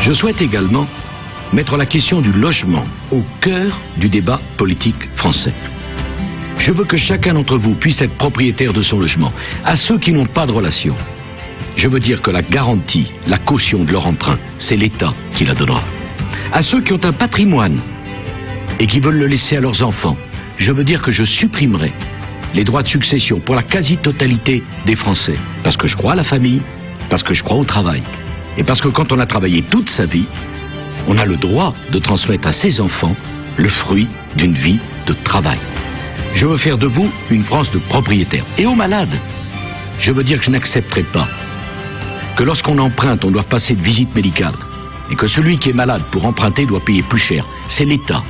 Je 0.00 0.12
souhaite 0.12 0.40
également 0.40 0.86
mettre 1.52 1.76
la 1.76 1.86
question 1.86 2.20
du 2.20 2.32
logement 2.32 2.86
au 3.10 3.22
cœur 3.40 3.80
du 3.96 4.08
débat 4.08 4.40
politique 4.56 5.08
français. 5.16 5.54
Je 6.58 6.72
veux 6.72 6.84
que 6.84 6.96
chacun 6.96 7.34
d'entre 7.34 7.56
vous 7.56 7.74
puisse 7.74 8.02
être 8.02 8.16
propriétaire 8.16 8.72
de 8.72 8.82
son 8.82 8.98
logement. 8.98 9.32
À 9.64 9.76
ceux 9.76 9.98
qui 9.98 10.12
n'ont 10.12 10.26
pas 10.26 10.46
de 10.46 10.52
relation, 10.52 10.94
je 11.76 11.88
veux 11.88 12.00
dire 12.00 12.20
que 12.20 12.30
la 12.30 12.42
garantie, 12.42 13.12
la 13.26 13.38
caution 13.38 13.84
de 13.84 13.92
leur 13.92 14.06
emprunt, 14.06 14.38
c'est 14.58 14.76
l'État 14.76 15.14
qui 15.34 15.44
la 15.44 15.54
donnera. 15.54 15.84
À 16.52 16.62
ceux 16.62 16.80
qui 16.80 16.92
ont 16.92 17.04
un 17.04 17.12
patrimoine 17.12 17.80
et 18.80 18.86
qui 18.86 19.00
veulent 19.00 19.18
le 19.18 19.26
laisser 19.26 19.56
à 19.56 19.60
leurs 19.60 19.84
enfants, 19.84 20.16
je 20.56 20.72
veux 20.72 20.84
dire 20.84 21.00
que 21.00 21.12
je 21.12 21.24
supprimerai 21.24 21.92
les 22.54 22.64
droits 22.64 22.82
de 22.82 22.88
succession 22.88 23.38
pour 23.38 23.54
la 23.54 23.62
quasi-totalité 23.62 24.64
des 24.86 24.96
Français. 24.96 25.38
Parce 25.62 25.76
que 25.76 25.86
je 25.86 25.96
crois 25.96 26.12
à 26.12 26.16
la 26.16 26.24
famille, 26.24 26.62
parce 27.08 27.22
que 27.22 27.34
je 27.34 27.42
crois 27.42 27.58
au 27.58 27.64
travail. 27.64 28.02
Et 28.56 28.64
parce 28.64 28.80
que 28.80 28.88
quand 28.88 29.12
on 29.12 29.18
a 29.20 29.26
travaillé 29.26 29.62
toute 29.62 29.88
sa 29.88 30.04
vie, 30.04 30.26
on 31.08 31.16
a 31.18 31.24
le 31.24 31.36
droit 31.36 31.74
de 31.90 31.98
transmettre 31.98 32.46
à 32.46 32.52
ses 32.52 32.80
enfants 32.80 33.16
le 33.56 33.68
fruit 33.68 34.08
d'une 34.36 34.54
vie 34.54 34.78
de 35.06 35.14
travail. 35.24 35.58
Je 36.34 36.46
veux 36.46 36.58
faire 36.58 36.78
de 36.78 36.86
vous 36.86 37.10
une 37.30 37.44
France 37.44 37.72
de 37.72 37.78
propriétaires. 37.88 38.44
Et 38.58 38.66
aux 38.66 38.74
malades, 38.74 39.18
je 39.98 40.12
veux 40.12 40.22
dire 40.22 40.38
que 40.38 40.44
je 40.44 40.50
n'accepterai 40.50 41.02
pas 41.04 41.26
que 42.36 42.44
lorsqu'on 42.44 42.78
emprunte, 42.78 43.24
on 43.24 43.30
doit 43.30 43.42
passer 43.42 43.74
de 43.74 43.82
visite 43.82 44.14
médicale 44.14 44.54
et 45.10 45.16
que 45.16 45.26
celui 45.26 45.58
qui 45.58 45.70
est 45.70 45.72
malade 45.74 46.02
pour 46.12 46.24
emprunter 46.26 46.66
doit 46.66 46.84
payer 46.84 47.02
plus 47.02 47.18
cher. 47.18 47.44
C'est 47.66 47.86
l'État 47.86 48.22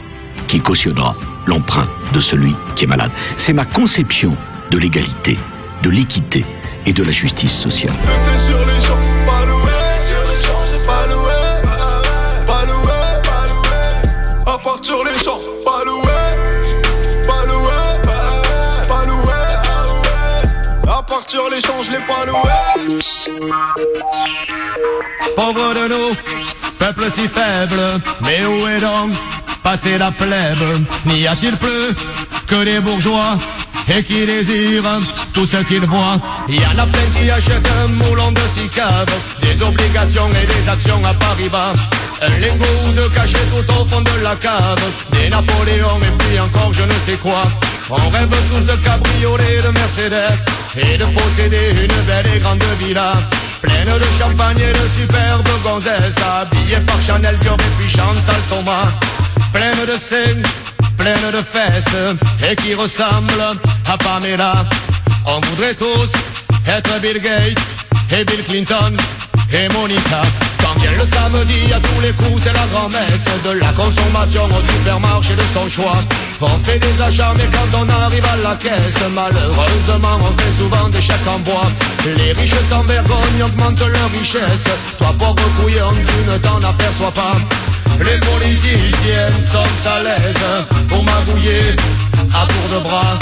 qui 0.46 0.60
cautionnera 0.60 1.16
l'emprunt 1.46 1.88
de 2.12 2.20
celui 2.20 2.54
qui 2.76 2.84
est 2.84 2.88
malade. 2.88 3.10
C'est 3.36 3.52
ma 3.52 3.64
conception 3.64 4.34
de 4.70 4.78
l'égalité, 4.78 5.36
de 5.82 5.90
l'équité 5.90 6.46
et 6.86 6.92
de 6.92 7.02
la 7.02 7.10
justice 7.10 7.52
sociale. 7.52 7.98
Pas. 22.08 22.24
Pauvre 25.36 25.74
de 25.74 25.88
nous, 25.88 26.16
peuple 26.78 27.04
si 27.14 27.28
faible, 27.28 28.00
mais 28.22 28.44
où 28.44 28.66
est 28.66 28.80
donc 28.80 29.12
passé 29.62 29.98
la 29.98 30.10
plèbe? 30.10 30.86
N'y 31.06 31.26
a-t-il 31.26 31.56
plus 31.56 31.94
que 32.46 32.64
des 32.64 32.80
bourgeois 32.80 33.36
et 33.94 34.02
qui 34.02 34.26
désirent 34.26 35.00
tout 35.32 35.46
ce 35.46 35.58
qu'ils 35.58 35.86
voient? 35.86 36.18
Il 36.48 36.60
y 36.60 36.66
en 36.66 36.78
a 36.82 36.86
plein 36.86 37.08
qui 37.14 37.30
achètent 37.30 37.70
un 37.84 37.88
moulon 37.88 38.32
de 38.32 38.40
six 38.54 38.68
caves, 38.68 39.06
des 39.42 39.62
obligations 39.62 40.28
et 40.30 40.46
des 40.46 40.68
actions 40.68 41.02
à 41.04 41.14
Paris-Bas. 41.14 41.72
Un 42.20 42.40
lingot 42.40 42.92
de 42.96 43.14
cachet 43.14 43.46
tout 43.52 43.72
au 43.80 43.84
fond 43.86 44.00
de 44.00 44.24
la 44.24 44.34
cave, 44.34 44.82
des 45.12 45.28
Napoléons 45.28 46.00
et 46.02 46.18
puis 46.18 46.40
encore 46.40 46.72
je 46.72 46.82
ne 46.82 46.92
sais 47.06 47.16
quoi. 47.22 47.42
On 47.90 48.10
rêve 48.10 48.28
tous 48.50 48.64
de 48.64 48.76
cabriolets, 48.84 49.62
de 49.62 49.70
Mercedes 49.70 50.44
et 50.76 50.98
de 50.98 51.04
posséder 51.04 51.70
une 51.84 52.04
belle 52.04 52.36
et 52.36 52.38
grande 52.38 52.62
villa. 52.78 53.12
Pleine 53.62 53.98
de 53.98 54.04
champagne 54.20 54.58
et 54.58 54.72
de 54.72 54.88
superbes 54.88 55.48
gonzesses 55.64 56.16
Habillées 56.18 56.80
par 56.86 57.00
Chanel 57.02 57.36
Dior 57.38 57.56
et 57.56 57.76
puis 57.76 57.90
Chantal 57.90 58.40
Thomas 58.48 58.86
Pleine 59.52 59.84
de 59.84 59.98
seins, 59.98 60.42
pleine 60.96 61.32
de 61.32 61.42
fesses 61.42 62.48
Et 62.48 62.54
qui 62.54 62.74
ressemble 62.74 63.58
à 63.88 63.98
Pamela 63.98 64.64
On 65.26 65.40
voudrait 65.40 65.74
tous 65.74 66.12
être 66.68 67.00
Bill 67.00 67.20
Gates 67.20 67.58
et 68.12 68.24
Bill 68.24 68.44
Clinton 68.44 68.96
et 69.52 69.68
Monica 69.72 70.22
Quand 70.60 70.78
vient 70.80 70.92
le 70.92 71.06
samedi 71.06 71.72
à 71.72 71.80
tous 71.80 72.00
les 72.00 72.12
coups 72.12 72.42
c'est 72.42 72.52
la 72.52 72.66
grand-messe 72.72 73.24
De 73.44 73.50
la 73.58 73.68
consommation 73.72 74.44
au 74.44 74.72
supermarché 74.72 75.34
de 75.34 75.42
son 75.56 75.68
choix. 75.68 75.98
On 76.40 76.58
fait 76.64 76.78
des 76.78 77.02
achats 77.02 77.32
mais 77.36 77.48
quand 77.52 77.78
on 77.78 77.88
arrive 78.02 78.24
à 78.24 78.48
la 78.48 78.56
caisse 78.56 79.02
Malheureusement 79.14 80.18
on 80.20 80.32
fait 80.40 80.56
souvent 80.56 80.88
des 80.88 81.00
chèques 81.00 81.28
en 81.28 81.38
bois. 81.40 81.68
Les 82.04 82.32
riches 82.32 82.62
sans 82.68 82.82
vergogne 82.82 83.42
augmentent 83.42 83.88
leur 83.88 84.10
richesse. 84.12 84.64
Toi 84.98 85.14
pauvre 85.18 85.48
couillon 85.56 85.90
tu 85.90 86.30
ne 86.30 86.38
t'en 86.38 86.58
aperçois 86.58 87.12
pas. 87.12 87.36
Les 88.00 88.18
politiciennes 88.18 89.46
sont 89.50 89.88
à 89.88 89.98
l'aise 90.02 90.66
pour 90.88 91.02
magouiller 91.02 91.74
à 92.34 92.46
tour 92.46 92.78
de 92.78 92.84
bras. 92.84 93.18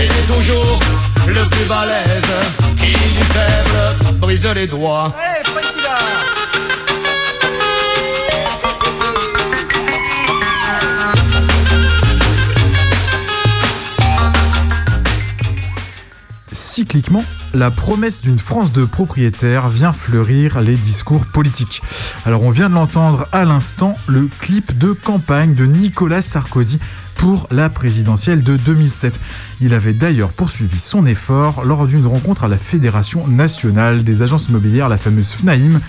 Et 0.00 0.06
c'est 0.06 0.34
toujours 0.34 0.78
le 1.26 1.48
plus 1.48 1.64
balèze 1.64 2.32
qui 2.76 2.92
du 2.92 3.24
faible 3.24 4.16
brise 4.20 4.46
les 4.54 4.66
doigts 4.66 5.12
Cycliquement, 16.76 17.24
la 17.54 17.70
promesse 17.70 18.20
d'une 18.20 18.38
France 18.38 18.70
de 18.70 18.84
propriétaires 18.84 19.70
vient 19.70 19.94
fleurir 19.94 20.60
les 20.60 20.74
discours 20.74 21.24
politiques. 21.24 21.80
Alors 22.26 22.42
on 22.42 22.50
vient 22.50 22.68
de 22.68 22.74
l'entendre 22.74 23.26
à 23.32 23.46
l'instant, 23.46 23.94
le 24.06 24.28
clip 24.40 24.76
de 24.76 24.92
campagne 24.92 25.54
de 25.54 25.64
Nicolas 25.64 26.20
Sarkozy 26.20 26.78
pour 27.14 27.48
la 27.50 27.70
présidentielle 27.70 28.42
de 28.42 28.58
2007. 28.58 29.18
Il 29.62 29.72
avait 29.72 29.94
d'ailleurs 29.94 30.34
poursuivi 30.34 30.78
son 30.78 31.06
effort 31.06 31.64
lors 31.64 31.86
d'une 31.86 32.06
rencontre 32.06 32.44
à 32.44 32.48
la 32.48 32.58
Fédération 32.58 33.26
nationale 33.26 34.04
des 34.04 34.20
agences 34.20 34.50
immobilières, 34.50 34.90
la 34.90 34.98
fameuse 34.98 35.32
FNAIM, 35.32 35.80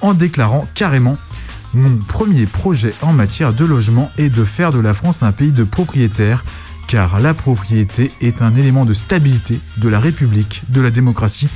en 0.00 0.14
déclarant 0.14 0.66
carrément 0.74 1.18
mon 1.74 1.98
premier 1.98 2.46
projet 2.46 2.94
en 3.02 3.12
matière 3.12 3.52
de 3.52 3.66
logement 3.66 4.10
est 4.16 4.30
de 4.30 4.44
faire 4.44 4.72
de 4.72 4.80
la 4.80 4.94
France 4.94 5.22
un 5.22 5.32
pays 5.32 5.52
de 5.52 5.64
propriétaires 5.64 6.44
car 6.90 7.20
la 7.20 7.34
propriété 7.34 8.10
est 8.20 8.42
un 8.42 8.56
élément 8.56 8.84
de 8.84 8.94
stabilité 8.94 9.60
de 9.76 9.88
la 9.88 10.00
République, 10.00 10.62
de 10.70 10.80
la 10.80 10.90
démocratie 10.90 11.46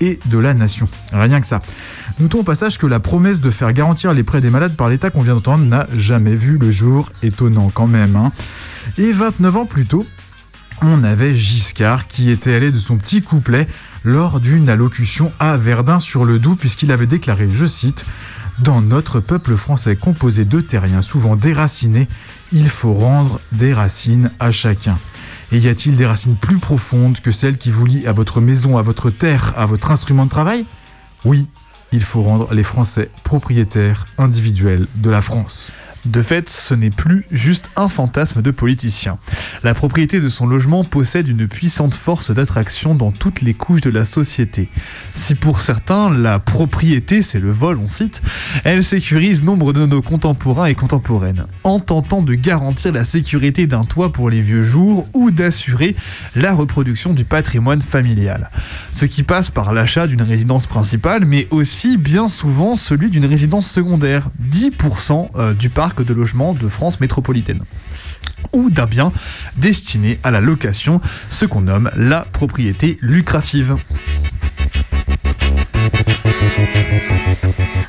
et 0.00 0.20
de 0.26 0.38
la 0.38 0.54
nation. 0.54 0.88
Rien 1.12 1.40
que 1.40 1.48
ça. 1.48 1.62
Notons 2.20 2.38
au 2.38 2.42
passage 2.44 2.78
que 2.78 2.86
la 2.86 3.00
promesse 3.00 3.40
de 3.40 3.50
faire 3.50 3.72
garantir 3.72 4.12
les 4.12 4.22
prêts 4.22 4.40
des 4.40 4.50
malades 4.50 4.76
par 4.76 4.88
l'État 4.88 5.10
qu'on 5.10 5.22
vient 5.22 5.34
d'entendre 5.34 5.64
n'a 5.64 5.88
jamais 5.96 6.36
vu 6.36 6.58
le 6.58 6.70
jour, 6.70 7.10
étonnant 7.24 7.72
quand 7.74 7.88
même. 7.88 8.14
hein. 8.14 8.30
Et 8.96 9.10
29 9.10 9.56
ans 9.56 9.66
plus 9.66 9.86
tôt, 9.86 10.06
on 10.80 11.02
avait 11.02 11.34
Giscard 11.34 12.06
qui 12.06 12.30
était 12.30 12.54
allé 12.54 12.70
de 12.70 12.78
son 12.78 12.96
petit 12.96 13.20
couplet 13.20 13.66
lors 14.04 14.38
d'une 14.38 14.68
allocution 14.68 15.32
à 15.40 15.56
Verdun 15.56 15.98
sur 15.98 16.24
le 16.24 16.38
Doubs 16.38 16.56
puisqu'il 16.56 16.92
avait 16.92 17.06
déclaré, 17.06 17.48
je 17.52 17.66
cite, 17.66 18.04
Dans 18.60 18.80
notre 18.80 19.18
peuple 19.18 19.56
français 19.56 19.96
composé 19.96 20.44
de 20.44 20.60
terriens 20.60 21.02
souvent 21.02 21.34
déracinés, 21.34 22.06
il 22.54 22.68
faut 22.68 22.94
rendre 22.94 23.40
des 23.50 23.74
racines 23.74 24.30
à 24.38 24.52
chacun. 24.52 24.96
Et 25.50 25.58
y 25.58 25.68
a-t-il 25.68 25.96
des 25.96 26.06
racines 26.06 26.36
plus 26.36 26.58
profondes 26.58 27.20
que 27.20 27.32
celles 27.32 27.58
qui 27.58 27.70
vous 27.70 27.84
lient 27.84 28.06
à 28.06 28.12
votre 28.12 28.40
maison, 28.40 28.78
à 28.78 28.82
votre 28.82 29.10
terre, 29.10 29.52
à 29.56 29.66
votre 29.66 29.90
instrument 29.90 30.24
de 30.24 30.30
travail? 30.30 30.64
Oui, 31.24 31.48
il 31.90 32.02
faut 32.02 32.22
rendre 32.22 32.54
les 32.54 32.62
Français 32.62 33.10
propriétaires 33.24 34.06
individuels 34.18 34.86
de 34.94 35.10
la 35.10 35.20
France. 35.20 35.72
De 36.06 36.20
fait, 36.20 36.50
ce 36.50 36.74
n'est 36.74 36.90
plus 36.90 37.24
juste 37.30 37.70
un 37.76 37.88
fantasme 37.88 38.42
de 38.42 38.50
politicien. 38.50 39.16
La 39.62 39.72
propriété 39.72 40.20
de 40.20 40.28
son 40.28 40.46
logement 40.46 40.84
possède 40.84 41.28
une 41.28 41.48
puissante 41.48 41.94
force 41.94 42.30
d'attraction 42.30 42.94
dans 42.94 43.10
toutes 43.10 43.40
les 43.40 43.54
couches 43.54 43.80
de 43.80 43.88
la 43.88 44.04
société. 44.04 44.68
Si 45.14 45.34
pour 45.34 45.62
certains, 45.62 46.10
la 46.10 46.38
propriété, 46.38 47.22
c'est 47.22 47.40
le 47.40 47.50
vol, 47.50 47.78
on 47.78 47.88
cite, 47.88 48.20
elle 48.64 48.84
sécurise 48.84 49.42
nombre 49.42 49.72
de 49.72 49.86
nos 49.86 50.02
contemporains 50.02 50.66
et 50.66 50.74
contemporaines, 50.74 51.46
en 51.62 51.80
tentant 51.80 52.20
de 52.20 52.34
garantir 52.34 52.92
la 52.92 53.04
sécurité 53.04 53.66
d'un 53.66 53.84
toit 53.84 54.12
pour 54.12 54.28
les 54.28 54.42
vieux 54.42 54.62
jours 54.62 55.06
ou 55.14 55.30
d'assurer 55.30 55.96
la 56.36 56.52
reproduction 56.52 57.14
du 57.14 57.24
patrimoine 57.24 57.80
familial. 57.80 58.50
Ce 58.92 59.06
qui 59.06 59.22
passe 59.22 59.50
par 59.50 59.72
l'achat 59.72 60.06
d'une 60.06 60.22
résidence 60.22 60.66
principale, 60.66 61.24
mais 61.24 61.48
aussi 61.50 61.96
bien 61.96 62.28
souvent 62.28 62.76
celui 62.76 63.08
d'une 63.08 63.24
résidence 63.24 63.70
secondaire, 63.70 64.28
10% 64.50 65.30
euh, 65.36 65.54
du 65.54 65.70
parc 65.70 65.93
de 66.02 66.14
logement 66.14 66.54
de 66.54 66.68
France 66.68 67.00
métropolitaine 67.00 67.60
ou 68.52 68.70
d'un 68.70 68.86
bien 68.86 69.12
destiné 69.56 70.18
à 70.22 70.30
la 70.30 70.40
location, 70.40 71.00
ce 71.30 71.44
qu'on 71.44 71.62
nomme 71.62 71.90
la 71.96 72.26
propriété 72.32 72.98
lucrative. 73.00 73.76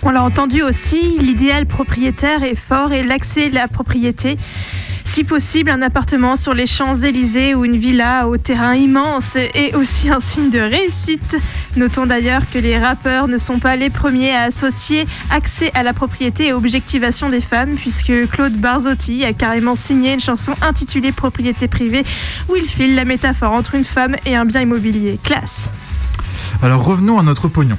On 0.03 0.11
l'a 0.11 0.23
entendu 0.23 0.61
aussi, 0.61 1.17
l'idéal 1.19 1.65
propriétaire 1.65 2.43
est 2.43 2.55
fort 2.55 2.93
et 2.93 3.03
l'accès 3.03 3.47
à 3.47 3.49
la 3.49 3.67
propriété 3.67 4.37
si 5.05 5.23
possible, 5.23 5.69
un 5.69 5.81
appartement 5.81 6.35
sur 6.35 6.53
les 6.53 6.67
Champs-Élysées 6.67 7.55
ou 7.55 7.63
une 7.63 7.77
villa 7.77 8.27
au 8.27 8.37
terrain 8.37 8.75
immense 8.75 9.35
est 9.35 9.73
aussi 9.75 10.09
un 10.09 10.19
signe 10.19 10.49
de 10.49 10.59
réussite. 10.59 11.37
Notons 11.77 12.05
d'ailleurs 12.05 12.41
que 12.51 12.57
les 12.57 12.77
rappeurs 12.77 13.27
ne 13.27 13.37
sont 13.37 13.59
pas 13.59 13.75
les 13.75 13.89
premiers 13.89 14.35
à 14.35 14.41
associer 14.41 15.05
accès 15.29 15.71
à 15.73 15.83
la 15.83 15.93
propriété 15.93 16.47
et 16.47 16.53
objectivation 16.53 17.29
des 17.29 17.39
femmes, 17.39 17.75
puisque 17.75 18.27
Claude 18.29 18.55
Barzotti 18.57 19.23
a 19.23 19.31
carrément 19.31 19.75
signé 19.75 20.13
une 20.13 20.19
chanson 20.19 20.53
intitulée 20.61 21.11
Propriété 21.11 21.67
privée, 21.67 22.03
où 22.49 22.55
il 22.55 22.65
file 22.65 22.95
la 22.95 23.05
métaphore 23.05 23.53
entre 23.53 23.75
une 23.75 23.83
femme 23.83 24.15
et 24.25 24.35
un 24.35 24.43
bien 24.43 24.61
immobilier. 24.61 25.19
Classe. 25.23 25.69
Alors 26.61 26.83
revenons 26.83 27.19
à 27.19 27.23
notre 27.23 27.47
pognon. 27.47 27.77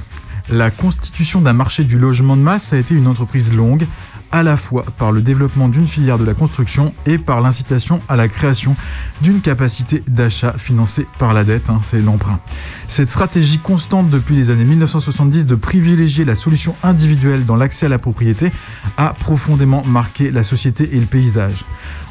La 0.49 0.71
constitution 0.71 1.41
d'un 1.41 1.51
marché 1.51 1.83
du 1.83 1.99
logement 1.99 2.37
de 2.37 2.41
masse 2.41 2.71
a 2.71 2.77
été 2.77 2.95
une 2.95 3.07
entreprise 3.07 3.53
longue, 3.53 3.85
à 4.31 4.43
la 4.43 4.57
fois 4.57 4.85
par 4.97 5.11
le 5.11 5.21
développement 5.21 5.69
d'une 5.69 5.87
filière 5.87 6.17
de 6.17 6.25
la 6.25 6.33
construction 6.33 6.93
et 7.05 7.17
par 7.17 7.41
l'incitation 7.41 7.99
à 8.09 8.15
la 8.15 8.27
création 8.27 8.75
d'une 9.21 9.41
capacité 9.41 10.03
d'achat 10.07 10.53
financée 10.57 11.07
par 11.17 11.33
la 11.33 11.43
dette, 11.43 11.69
hein, 11.69 11.79
c'est 11.83 11.99
l'emprunt. 11.99 12.39
Cette 12.87 13.09
stratégie 13.09 13.59
constante 13.59 14.09
depuis 14.09 14.35
les 14.35 14.49
années 14.49 14.65
1970 14.65 15.45
de 15.45 15.55
privilégier 15.55 16.25
la 16.25 16.35
solution 16.35 16.75
individuelle 16.83 17.45
dans 17.45 17.55
l'accès 17.55 17.85
à 17.85 17.89
la 17.89 17.99
propriété 17.99 18.51
a 18.97 19.13
profondément 19.13 19.83
marqué 19.85 20.31
la 20.31 20.43
société 20.43 20.89
et 20.93 20.99
le 20.99 21.05
paysage. 21.05 21.65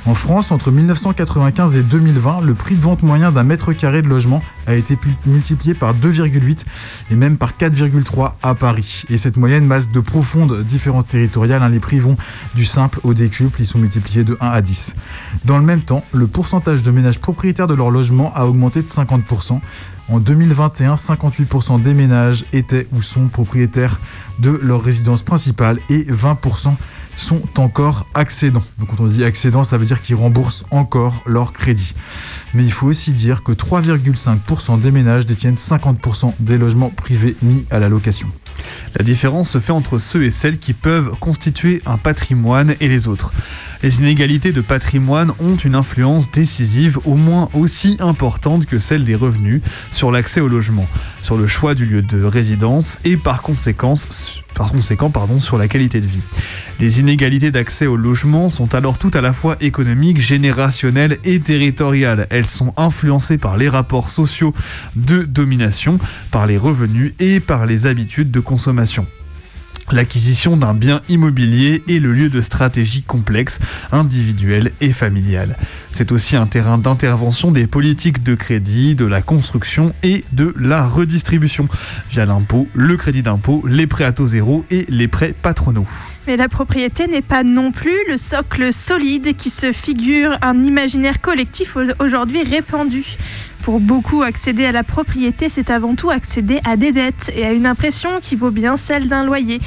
En 0.07 0.14
France, 0.14 0.53
entre 0.53 0.71
1995 0.71 1.77
et 1.77 1.83
2020, 1.83 2.40
le 2.42 2.55
prix 2.55 2.77
de 2.77 2.81
vente 2.81 3.03
moyen 3.03 3.33
d'un 3.33 3.42
mètre 3.42 3.73
carré 3.73 4.03
de 4.03 4.09
logement 4.09 4.40
a 4.69 4.77
été 4.77 4.97
multiplié 5.27 5.75
par 5.75 5.95
2,8 5.95 6.64
et 7.11 7.16
même 7.16 7.37
par 7.37 7.55
4,3 7.55 8.35
à 8.40 8.55
Paris. 8.55 9.03
Et 9.11 9.19
cette 9.19 9.37
moyenne 9.37 9.66
masse 9.66 9.90
de 9.90 9.99
profondes 9.99 10.62
différences 10.62 11.09
territoriales. 11.09 11.61
Hein, 11.61 11.71
les 11.71 11.81
prix 11.81 11.99
vont 11.99 12.16
du 12.55 12.64
simple 12.64 13.01
au 13.03 13.14
décuple, 13.14 13.61
ils 13.61 13.66
sont 13.66 13.81
multipliés 13.81 14.23
de 14.23 14.38
1 14.40 14.47
à 14.47 14.61
10. 14.61 14.95
Dans 15.45 15.59
le 15.59 15.64
même 15.64 15.83
temps, 15.83 16.05
le 16.12 16.29
pourcentage 16.29 16.85
de 16.85 16.92
ménages 16.92 17.19
propriétaires 17.19 17.66
de 17.66 17.75
leur 17.75 17.90
logement 17.90 18.33
a 18.37 18.47
augmenté 18.47 18.83
de 18.83 18.88
50%. 18.88 19.59
En 20.09 20.21
2021, 20.21 20.95
58% 20.95 21.83
des 21.83 21.95
ménages 21.95 22.45
étaient 22.53 22.87
ou 22.92 23.03
sont 23.03 23.27
propriétaires 23.27 23.99
de 24.38 24.51
leur 24.62 24.83
résidence 24.83 25.25
principale 25.25 25.81
et 25.90 26.05
20% 26.05 26.75
sont 27.16 27.42
encore 27.59 28.07
accédants. 28.14 28.62
Donc 28.79 28.90
quand 28.90 29.02
on 29.02 29.07
dit 29.07 29.24
accédants, 29.24 29.64
ça 29.64 29.79
veut 29.79 29.87
dire 29.87 30.00
qu'ils 30.00 30.16
remboursent 30.16 30.64
encore 30.70 31.22
leur 31.26 31.52
crédit. 31.52 31.94
Mais 32.55 32.62
il 32.62 32.72
faut 32.72 32.87
aussi 32.87 33.12
dire 33.12 33.42
que 33.42 33.52
3,5% 33.52 34.81
des 34.81 34.90
ménages 34.90 35.26
détiennent 35.26 35.55
50% 35.55 36.35
des 36.38 36.59
logements 36.59 36.90
privés 36.90 37.37
mis 37.42 37.64
à 37.70 37.79
la 37.79 37.88
location. 37.88 38.29
La 38.94 39.05
différence 39.05 39.50
se 39.50 39.59
fait 39.59 39.72
entre 39.72 39.98
ceux 39.98 40.24
et 40.24 40.31
celles 40.31 40.59
qui 40.59 40.72
peuvent 40.72 41.11
constituer 41.20 41.83
un 41.87 41.98
patrimoine 41.98 42.74
et 42.81 42.88
les 42.88 43.09
autres. 43.09 43.33
Les 43.82 44.00
inégalités 44.00 44.52
de 44.52 44.60
patrimoine 44.60 45.32
ont 45.40 45.56
une 45.56 45.74
influence 45.74 46.30
décisive 46.30 46.98
au 47.04 47.14
moins 47.14 47.48
aussi 47.54 47.96
importante 48.00 48.66
que 48.66 48.78
celle 48.78 49.04
des 49.04 49.14
revenus 49.14 49.60
sur 49.90 50.10
l'accès 50.10 50.40
au 50.40 50.48
logement, 50.48 50.86
sur 51.22 51.36
le 51.36 51.46
choix 51.46 51.74
du 51.74 51.86
lieu 51.86 52.02
de 52.02 52.22
résidence 52.24 52.98
et 53.04 53.16
par, 53.16 53.42
conséquent 53.42 53.94
sur 55.38 55.58
la 55.58 55.68
qualité 55.68 56.00
de 56.00 56.06
vie. 56.06 56.20
Les 56.80 57.00
inégalités 57.00 57.50
d'accès 57.50 57.86
au 57.86 57.96
logement 57.96 58.48
sont 58.48 58.74
alors 58.74 58.98
tout 58.98 59.10
à 59.14 59.20
la 59.20 59.32
fois 59.32 59.56
économiques, 59.60 60.20
générationnelles 60.20 61.18
et 61.24 61.40
territoriales. 61.40 62.26
Elles 62.30 62.46
sont 62.46 62.72
influencées 62.76 63.38
par 63.38 63.56
les 63.56 63.68
rapports 63.68 64.10
sociaux 64.10 64.54
de 64.94 65.22
domination, 65.22 65.98
par 66.30 66.46
les 66.46 66.58
revenus 66.58 67.12
et 67.18 67.40
par 67.40 67.66
les 67.66 67.86
habitudes 67.86 68.30
de 68.30 68.40
consommation. 68.40 69.06
L'acquisition 69.92 70.57
d'un 70.57 70.75
bien 70.75 71.01
immobilier 71.09 71.83
est 71.88 72.01
le 72.01 72.12
lieu 72.12 72.29
de 72.29 72.40
stratégies 72.40 73.03
complexes, 73.03 73.61
individuelles 73.92 74.72
et 74.81 74.90
familiales. 74.90 75.57
C'est 75.92 76.12
aussi 76.12 76.37
un 76.37 76.46
terrain 76.46 76.77
d'intervention 76.77 77.53
des 77.53 77.66
politiques 77.66 78.22
de 78.22 78.35
crédit, 78.35 78.94
de 78.94 79.07
la 79.07 79.22
construction 79.22 79.94
et 80.03 80.25
de 80.33 80.53
la 80.59 80.87
redistribution, 80.87 81.68
via 82.11 82.27
l'impôt, 82.27 82.68
le 82.75 82.96
crédit 82.96 83.22
d'impôt, 83.22 83.64
les 83.66 83.87
prêts 83.87 84.05
à 84.05 84.12
taux 84.12 84.27
zéro 84.27 84.64
et 84.70 84.85
les 84.88 85.09
prêts 85.09 85.35
patronaux. 85.40 85.87
Mais 86.27 86.37
la 86.37 86.49
propriété 86.49 87.07
n'est 87.07 87.22
pas 87.22 87.44
non 87.44 87.70
plus 87.70 87.96
le 88.09 88.18
socle 88.18 88.72
solide 88.72 89.37
qui 89.37 89.49
se 89.49 89.70
figure 89.72 90.37
un 90.42 90.64
imaginaire 90.64 91.20
collectif 91.20 91.77
aujourd'hui 92.01 92.42
répandu. 92.42 93.16
Pour 93.66 93.81
beaucoup, 93.81 94.22
accéder 94.22 94.64
à 94.64 94.70
la 94.70 94.85
propriété, 94.85 95.48
c'est 95.48 95.70
avant 95.70 95.96
tout 95.96 96.11
accéder 96.11 96.61
à 96.64 96.76
des 96.76 96.92
dettes 96.92 97.33
et 97.35 97.44
à 97.44 97.50
une 97.50 97.66
impression 97.66 98.20
qui 98.22 98.37
vaut 98.37 98.52
bien 98.52 98.76
celle 98.76 99.09
d'un 99.09 99.24
loyer. 99.24 99.59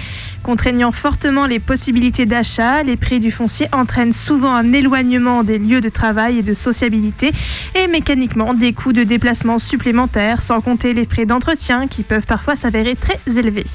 Contraignant 0.41 0.93
fortement 0.93 1.45
les 1.45 1.59
possibilités 1.59 2.25
d'achat, 2.25 2.81
les 2.81 2.95
prix 2.95 3.19
du 3.19 3.29
foncier 3.29 3.67
entraînent 3.73 4.13
souvent 4.13 4.53
un 4.53 4.71
éloignement 4.71 5.43
des 5.43 5.57
lieux 5.57 5.81
de 5.81 5.89
travail 5.89 6.37
et 6.37 6.43
de 6.43 6.53
sociabilité 6.53 7.33
et 7.75 7.87
mécaniquement 7.87 8.53
des 8.53 8.71
coûts 8.71 8.93
de 8.93 9.03
déplacement 9.03 9.59
supplémentaires, 9.59 10.43
sans 10.43 10.61
compter 10.61 10.93
les 10.93 11.03
frais 11.03 11.25
d'entretien 11.25 11.87
qui 11.87 12.03
peuvent 12.03 12.25
parfois 12.25 12.55
s'avérer 12.55 12.95
très 12.95 13.19
élevés. 13.37 13.65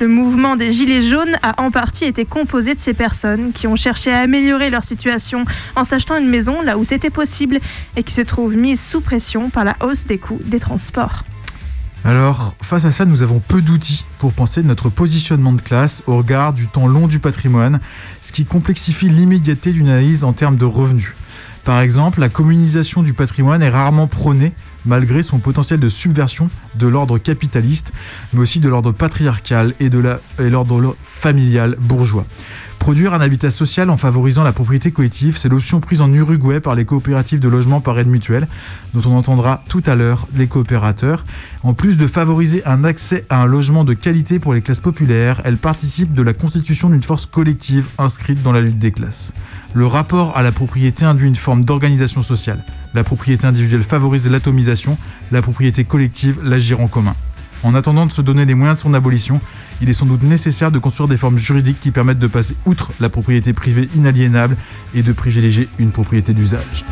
Le 0.00 0.08
mouvement 0.08 0.56
des 0.56 0.72
Gilets 0.72 1.02
jaunes 1.02 1.36
a 1.42 1.62
en 1.62 1.70
partie 1.70 2.04
été 2.04 2.24
composé 2.24 2.74
de 2.74 2.80
ces 2.80 2.94
personnes 2.94 3.52
qui 3.52 3.66
ont 3.66 3.76
cherché 3.76 4.12
à 4.12 4.18
améliorer 4.20 4.70
leur 4.70 4.84
situation 4.84 5.44
en 5.76 5.84
s'achetant 5.84 6.16
une 6.16 6.28
maison 6.28 6.60
là 6.62 6.76
où 6.76 6.84
c'était 6.84 7.10
possible 7.10 7.60
et 7.96 8.02
qui 8.02 8.12
se 8.14 8.22
trouvent 8.22 8.56
mises 8.56 8.80
sous 8.80 9.00
pression 9.00 9.50
par 9.50 9.64
la 9.64 9.76
hausse 9.80 10.06
des 10.06 10.18
coûts 10.18 10.40
des 10.44 10.58
transports. 10.58 11.24
Alors, 12.04 12.56
face 12.60 12.84
à 12.84 12.90
ça, 12.90 13.04
nous 13.04 13.22
avons 13.22 13.38
peu 13.38 13.62
d'outils 13.62 14.04
pour 14.18 14.32
penser 14.32 14.64
notre 14.64 14.88
positionnement 14.88 15.52
de 15.52 15.62
classe 15.62 16.02
au 16.08 16.16
regard 16.16 16.52
du 16.52 16.66
temps 16.66 16.88
long 16.88 17.06
du 17.06 17.20
patrimoine, 17.20 17.78
ce 18.22 18.32
qui 18.32 18.44
complexifie 18.44 19.08
l'immédiateté 19.08 19.70
d'une 19.70 19.88
analyse 19.88 20.24
en 20.24 20.32
termes 20.32 20.56
de 20.56 20.64
revenus. 20.64 21.14
Par 21.62 21.80
exemple, 21.80 22.18
la 22.18 22.28
communisation 22.28 23.04
du 23.04 23.12
patrimoine 23.12 23.62
est 23.62 23.70
rarement 23.70 24.08
prônée 24.08 24.52
malgré 24.86 25.22
son 25.22 25.38
potentiel 25.38 25.80
de 25.80 25.88
subversion 25.88 26.50
de 26.74 26.86
l'ordre 26.86 27.18
capitaliste, 27.18 27.92
mais 28.32 28.40
aussi 28.40 28.60
de 28.60 28.68
l'ordre 28.68 28.92
patriarcal 28.92 29.74
et 29.80 29.90
de 29.90 30.02
l'ordre 30.38 30.96
familial 31.04 31.76
bourgeois. 31.78 32.26
Produire 32.82 33.14
un 33.14 33.20
habitat 33.20 33.52
social 33.52 33.90
en 33.90 33.96
favorisant 33.96 34.42
la 34.42 34.52
propriété 34.52 34.90
collective, 34.90 35.36
c'est 35.36 35.48
l'option 35.48 35.78
prise 35.78 36.00
en 36.00 36.12
Uruguay 36.12 36.58
par 36.58 36.74
les 36.74 36.84
coopératives 36.84 37.38
de 37.38 37.46
logement 37.46 37.80
par 37.80 37.96
aide 38.00 38.08
mutuelle, 38.08 38.48
dont 38.92 39.08
on 39.08 39.14
entendra 39.14 39.62
tout 39.68 39.84
à 39.86 39.94
l'heure 39.94 40.26
les 40.34 40.48
coopérateurs. 40.48 41.24
En 41.62 41.74
plus 41.74 41.96
de 41.96 42.08
favoriser 42.08 42.66
un 42.66 42.82
accès 42.82 43.24
à 43.30 43.40
un 43.40 43.46
logement 43.46 43.84
de 43.84 43.94
qualité 43.94 44.40
pour 44.40 44.52
les 44.52 44.62
classes 44.62 44.80
populaires, 44.80 45.42
elle 45.44 45.58
participe 45.58 46.12
de 46.12 46.22
la 46.22 46.32
constitution 46.32 46.90
d'une 46.90 47.04
force 47.04 47.26
collective 47.26 47.86
inscrite 47.98 48.42
dans 48.42 48.50
la 48.50 48.60
lutte 48.60 48.80
des 48.80 48.90
classes. 48.90 49.32
Le 49.74 49.86
rapport 49.86 50.36
à 50.36 50.42
la 50.42 50.50
propriété 50.50 51.04
induit 51.04 51.28
une 51.28 51.36
forme 51.36 51.64
d'organisation 51.64 52.20
sociale. 52.20 52.64
La 52.94 53.04
propriété 53.04 53.46
individuelle 53.46 53.84
favorise 53.84 54.28
l'atomisation, 54.28 54.98
la 55.30 55.40
propriété 55.40 55.84
collective 55.84 56.42
l'agir 56.42 56.80
en 56.80 56.88
commun. 56.88 57.14
En 57.62 57.74
attendant 57.74 58.06
de 58.06 58.12
se 58.12 58.22
donner 58.22 58.44
les 58.44 58.54
moyens 58.54 58.78
de 58.78 58.82
son 58.82 58.94
abolition, 58.94 59.40
il 59.80 59.88
est 59.88 59.94
sans 59.94 60.06
doute 60.06 60.22
nécessaire 60.22 60.72
de 60.72 60.78
construire 60.78 61.08
des 61.08 61.16
formes 61.16 61.38
juridiques 61.38 61.78
qui 61.80 61.90
permettent 61.90 62.18
de 62.18 62.26
passer 62.26 62.56
outre 62.66 62.92
la 63.00 63.08
propriété 63.08 63.52
privée 63.52 63.88
inaliénable 63.94 64.56
et 64.94 65.02
de 65.02 65.12
privilégier 65.12 65.68
une 65.78 65.92
propriété 65.92 66.32
d'usage. 66.32 66.84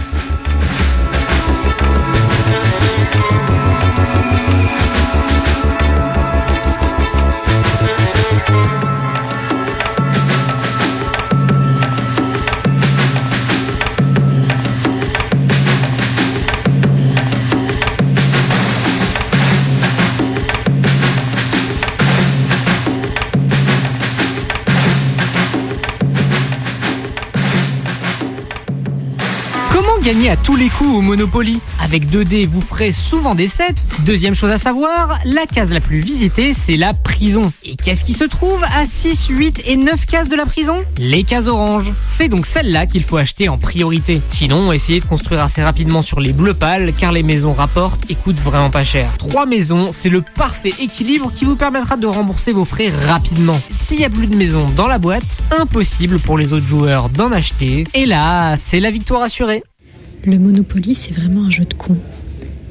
À 30.28 30.36
tous 30.36 30.56
les 30.56 30.68
coups 30.68 30.90
au 30.96 31.00
Monopoly 31.00 31.60
Avec 31.82 32.10
2D, 32.10 32.46
vous 32.46 32.60
ferez 32.60 32.92
souvent 32.92 33.34
des 33.34 33.46
7. 33.46 33.74
Deuxième 34.00 34.34
chose 34.34 34.50
à 34.50 34.58
savoir, 34.58 35.18
la 35.24 35.46
case 35.46 35.72
la 35.72 35.80
plus 35.80 36.00
visitée, 36.00 36.52
c'est 36.52 36.76
la 36.76 36.94
prison. 36.94 37.52
Et 37.64 37.76
qu'est-ce 37.76 38.04
qui 38.04 38.12
se 38.12 38.24
trouve 38.24 38.62
à 38.74 38.84
6, 38.84 39.28
8 39.28 39.62
et 39.66 39.76
9 39.76 40.06
cases 40.06 40.28
de 40.28 40.36
la 40.36 40.46
prison? 40.46 40.76
Les 40.98 41.24
cases 41.24 41.46
oranges. 41.46 41.90
C'est 42.04 42.28
donc 42.28 42.46
celle-là 42.46 42.86
qu'il 42.86 43.02
faut 43.02 43.16
acheter 43.16 43.48
en 43.48 43.56
priorité. 43.56 44.20
Sinon, 44.30 44.72
essayez 44.72 45.00
de 45.00 45.06
construire 45.06 45.40
assez 45.40 45.62
rapidement 45.62 46.02
sur 46.02 46.20
les 46.20 46.32
bleus 46.32 46.54
pâles, 46.54 46.92
car 46.98 47.12
les 47.12 47.22
maisons 47.22 47.52
rapportent 47.52 48.10
et 48.10 48.14
coûtent 48.14 48.40
vraiment 48.40 48.70
pas 48.70 48.84
cher. 48.84 49.16
Trois 49.16 49.46
maisons, 49.46 49.90
c'est 49.92 50.10
le 50.10 50.22
parfait 50.22 50.74
équilibre 50.80 51.32
qui 51.34 51.44
vous 51.44 51.56
permettra 51.56 51.96
de 51.96 52.06
rembourser 52.06 52.52
vos 52.52 52.64
frais 52.64 52.92
rapidement. 53.06 53.60
S'il 53.70 54.00
y 54.00 54.04
a 54.04 54.10
plus 54.10 54.26
de 54.26 54.36
maisons 54.36 54.66
dans 54.76 54.88
la 54.88 54.98
boîte, 54.98 55.42
impossible 55.58 56.18
pour 56.18 56.36
les 56.36 56.52
autres 56.52 56.68
joueurs 56.68 57.08
d'en 57.08 57.32
acheter. 57.32 57.84
Et 57.94 58.06
là, 58.06 58.56
c'est 58.56 58.80
la 58.80 58.90
victoire 58.90 59.22
assurée. 59.22 59.62
Le 60.24 60.38
Monopoly, 60.38 60.94
c'est 60.94 61.14
vraiment 61.14 61.44
un 61.44 61.50
jeu 61.50 61.64
de 61.64 61.72
con. 61.72 61.96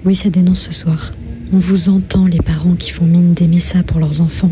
Oui, 0.06 0.14
ça 0.14 0.30
dénonce 0.30 0.62
ce 0.62 0.72
soir. 0.72 1.14
On 1.52 1.58
vous 1.58 1.90
entend, 1.90 2.28
les 2.28 2.38
parents 2.38 2.76
qui 2.76 2.92
font 2.92 3.06
mine 3.06 3.34
d'aimer 3.34 3.60
ça 3.60 3.82
pour 3.82 4.00
leurs 4.00 4.22
enfants, 4.22 4.52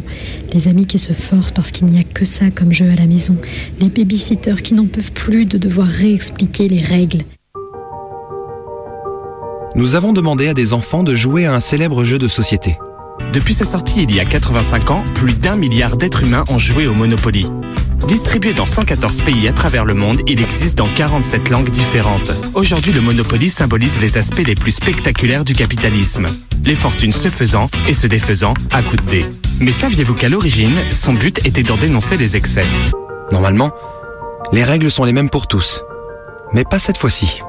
les 0.52 0.68
amis 0.68 0.88
qui 0.88 0.98
se 0.98 1.14
forcent 1.14 1.52
parce 1.52 1.70
qu'il 1.70 1.86
n'y 1.86 2.00
a 2.00 2.04
que 2.04 2.26
ça 2.26 2.50
comme 2.50 2.74
jeu 2.74 2.90
à 2.90 2.96
la 2.96 3.06
maison, 3.06 3.38
les 3.80 3.90
babysitters 3.90 4.64
qui 4.64 4.74
n'en 4.74 4.88
peuvent 4.88 5.12
plus 5.12 5.46
de 5.46 5.60
devoir 5.60 5.86
réexpliquer 5.86 6.68
les 6.68 6.82
règles. 6.82 7.22
Nous 9.76 9.94
avons 9.94 10.12
demandé 10.12 10.48
à 10.48 10.56
des 10.56 10.74
enfants 10.74 11.04
de 11.04 11.14
jouer 11.14 11.46
à 11.46 11.54
un 11.54 11.60
célèbre 11.60 12.04
jeu 12.04 12.18
de 12.18 12.28
société. 12.28 12.80
Depuis 13.32 13.54
sa 13.54 13.66
sortie 13.66 14.04
il 14.10 14.16
y 14.16 14.20
a 14.20 14.26
85 14.26 14.90
ans, 14.90 15.04
plus 15.14 15.36
d'un 15.36 15.56
milliard 15.56 15.98
d'êtres 15.98 16.24
humains 16.24 16.46
ont 16.50 16.58
joué 16.58 16.88
au 16.88 16.96
Monopoly. 16.96 17.46
Distribué 18.06 18.54
dans 18.54 18.66
114 18.66 19.22
pays 19.22 19.48
à 19.48 19.54
travers 19.54 19.84
le 19.84 19.94
monde, 19.94 20.22
il 20.28 20.42
existe 20.42 20.78
dans 20.78 20.88
47 20.88 21.50
langues 21.50 21.70
différentes. 21.70 22.32
Aujourd'hui, 22.54 22.94
le 22.94 23.02
Monopoly 23.02 23.50
symbolise 23.50 24.00
les 24.02 24.18
aspects 24.18 24.46
les 24.46 24.56
plus 24.56 24.72
spectaculaires 24.72 25.44
du 25.44 25.54
capitalisme. 25.54 26.28
Les 26.64 26.76
fortunes 26.76 27.12
se 27.12 27.30
faisant 27.30 27.70
et 27.88 27.94
se 27.94 28.08
défaisant 28.08 28.54
à 28.72 28.82
coups 28.82 29.04
de 29.04 29.10
dés. 29.10 29.26
Mais 29.60 29.72
saviez-vous 29.72 30.14
qu'à 30.14 30.30
l'origine, 30.30 30.76
son 30.92 31.14
but 31.14 31.46
était 31.46 31.64
d'en 31.64 31.76
dénoncer 31.76 32.18
les 32.18 32.36
excès? 32.36 32.66
Normalement, 33.32 33.74
les 34.54 34.64
règles 34.64 34.92
sont 34.92 35.04
les 35.04 35.14
mêmes 35.14 35.30
pour 35.30 35.48
tous. 35.48 35.82
Mais 36.54 36.64
pas 36.64 36.80
cette 36.80 36.98
fois-ci. 36.98 37.42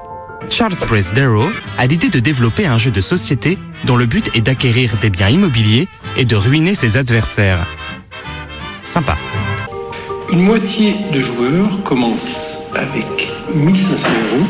Charles 0.50 0.74
Press 0.74 1.12
Darrow 1.12 1.50
a 1.76 1.86
l'idée 1.86 2.08
de 2.08 2.20
développer 2.20 2.66
un 2.66 2.78
jeu 2.78 2.90
de 2.90 3.00
société 3.00 3.58
dont 3.84 3.96
le 3.96 4.06
but 4.06 4.30
est 4.34 4.40
d'acquérir 4.40 4.96
des 5.00 5.10
biens 5.10 5.28
immobiliers 5.28 5.88
et 6.16 6.24
de 6.24 6.36
ruiner 6.36 6.74
ses 6.74 6.96
adversaires. 6.96 7.66
Sympa. 8.82 9.16
Une 10.30 10.42
moitié 10.42 10.94
de 11.10 11.22
joueurs 11.22 11.82
commence 11.84 12.58
avec 12.74 13.32
1500 13.54 14.08
euros, 14.08 14.46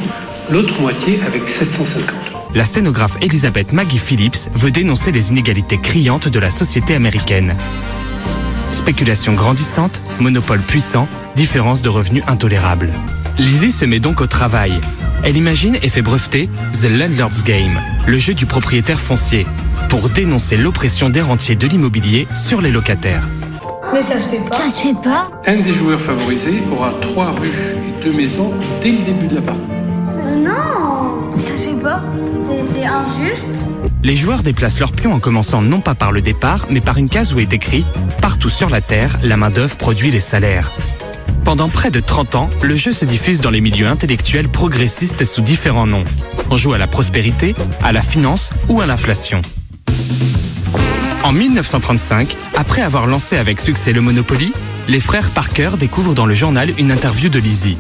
l'autre 0.50 0.80
moitié 0.80 1.20
avec 1.24 1.48
750 1.48 2.08
euros. 2.32 2.48
La 2.52 2.64
sténographe 2.64 3.16
Elizabeth 3.20 3.72
Maggie 3.72 3.98
Phillips 3.98 4.50
veut 4.54 4.72
dénoncer 4.72 5.12
les 5.12 5.28
inégalités 5.30 5.78
criantes 5.78 6.26
de 6.26 6.38
la 6.40 6.50
société 6.50 6.96
américaine. 6.96 7.56
Spéculation 8.72 9.34
grandissante, 9.34 10.02
monopole 10.18 10.62
puissant, 10.62 11.06
différence 11.36 11.80
de 11.80 11.88
revenus 11.88 12.24
intolérable. 12.26 12.90
Lizzie 13.38 13.70
se 13.70 13.84
met 13.84 14.00
donc 14.00 14.20
au 14.20 14.26
travail. 14.26 14.80
Elle 15.22 15.36
imagine 15.36 15.76
et 15.80 15.88
fait 15.88 16.02
breveter 16.02 16.48
The 16.72 16.90
Landlord's 16.90 17.44
Game, 17.44 17.80
le 18.08 18.18
jeu 18.18 18.34
du 18.34 18.46
propriétaire 18.46 19.00
foncier, 19.00 19.46
pour 19.88 20.08
dénoncer 20.08 20.56
l'oppression 20.56 21.08
des 21.08 21.22
rentiers 21.22 21.56
de 21.56 21.68
l'immobilier 21.68 22.26
sur 22.34 22.60
les 22.60 22.72
locataires. 22.72 23.28
Mais 23.92 24.02
ça 24.02 24.18
se 24.18 24.28
fait 24.28 24.38
pas. 24.38 24.56
Ça 24.56 24.68
se 24.68 24.80
fait 24.80 24.94
pas. 25.02 25.30
Un 25.46 25.56
des 25.56 25.72
joueurs 25.72 26.00
favorisés 26.00 26.62
aura 26.70 26.92
trois 27.00 27.30
rues 27.32 27.48
et 27.48 28.04
deux 28.04 28.12
maisons 28.12 28.52
dès 28.82 28.92
le 28.92 28.98
début 28.98 29.26
de 29.26 29.36
la 29.36 29.42
partie. 29.42 29.70
Non, 30.40 31.32
mais 31.34 31.40
ça 31.40 31.56
se 31.56 31.70
fait 31.70 31.82
pas. 31.82 32.02
C'est 32.38 32.62
c'est 32.72 32.84
injuste. 32.84 33.66
Les 34.02 34.14
joueurs 34.14 34.42
déplacent 34.42 34.78
leurs 34.78 34.92
pions 34.92 35.12
en 35.12 35.20
commençant 35.20 35.62
non 35.62 35.80
pas 35.80 35.94
par 35.94 36.12
le 36.12 36.20
départ, 36.22 36.66
mais 36.70 36.80
par 36.80 36.98
une 36.98 37.08
case 37.08 37.32
où 37.32 37.40
est 37.40 37.52
écrit 37.52 37.84
Partout 38.20 38.50
sur 38.50 38.70
la 38.70 38.80
Terre, 38.80 39.18
la 39.22 39.36
main-d'œuvre 39.36 39.76
produit 39.76 40.10
les 40.10 40.20
salaires. 40.20 40.72
Pendant 41.44 41.68
près 41.70 41.90
de 41.90 42.00
30 42.00 42.34
ans, 42.34 42.50
le 42.60 42.76
jeu 42.76 42.92
se 42.92 43.06
diffuse 43.06 43.40
dans 43.40 43.50
les 43.50 43.62
milieux 43.62 43.86
intellectuels 43.86 44.48
progressistes 44.48 45.24
sous 45.24 45.40
différents 45.40 45.86
noms. 45.86 46.04
On 46.50 46.56
joue 46.56 46.74
à 46.74 46.78
la 46.78 46.86
prospérité, 46.86 47.54
à 47.82 47.92
la 47.92 48.02
finance 48.02 48.50
ou 48.68 48.80
à 48.80 48.86
l'inflation. 48.86 49.40
En 51.28 51.32
1935, 51.32 52.38
après 52.56 52.80
avoir 52.80 53.06
lancé 53.06 53.36
avec 53.36 53.60
succès 53.60 53.92
le 53.92 54.00
Monopoly, 54.00 54.50
les 54.88 54.98
frères 54.98 55.28
Parker 55.28 55.72
découvrent 55.78 56.14
dans 56.14 56.24
le 56.24 56.32
journal 56.32 56.72
une 56.78 56.90
interview 56.90 57.28
de 57.28 57.38
Lizzie. 57.38 57.76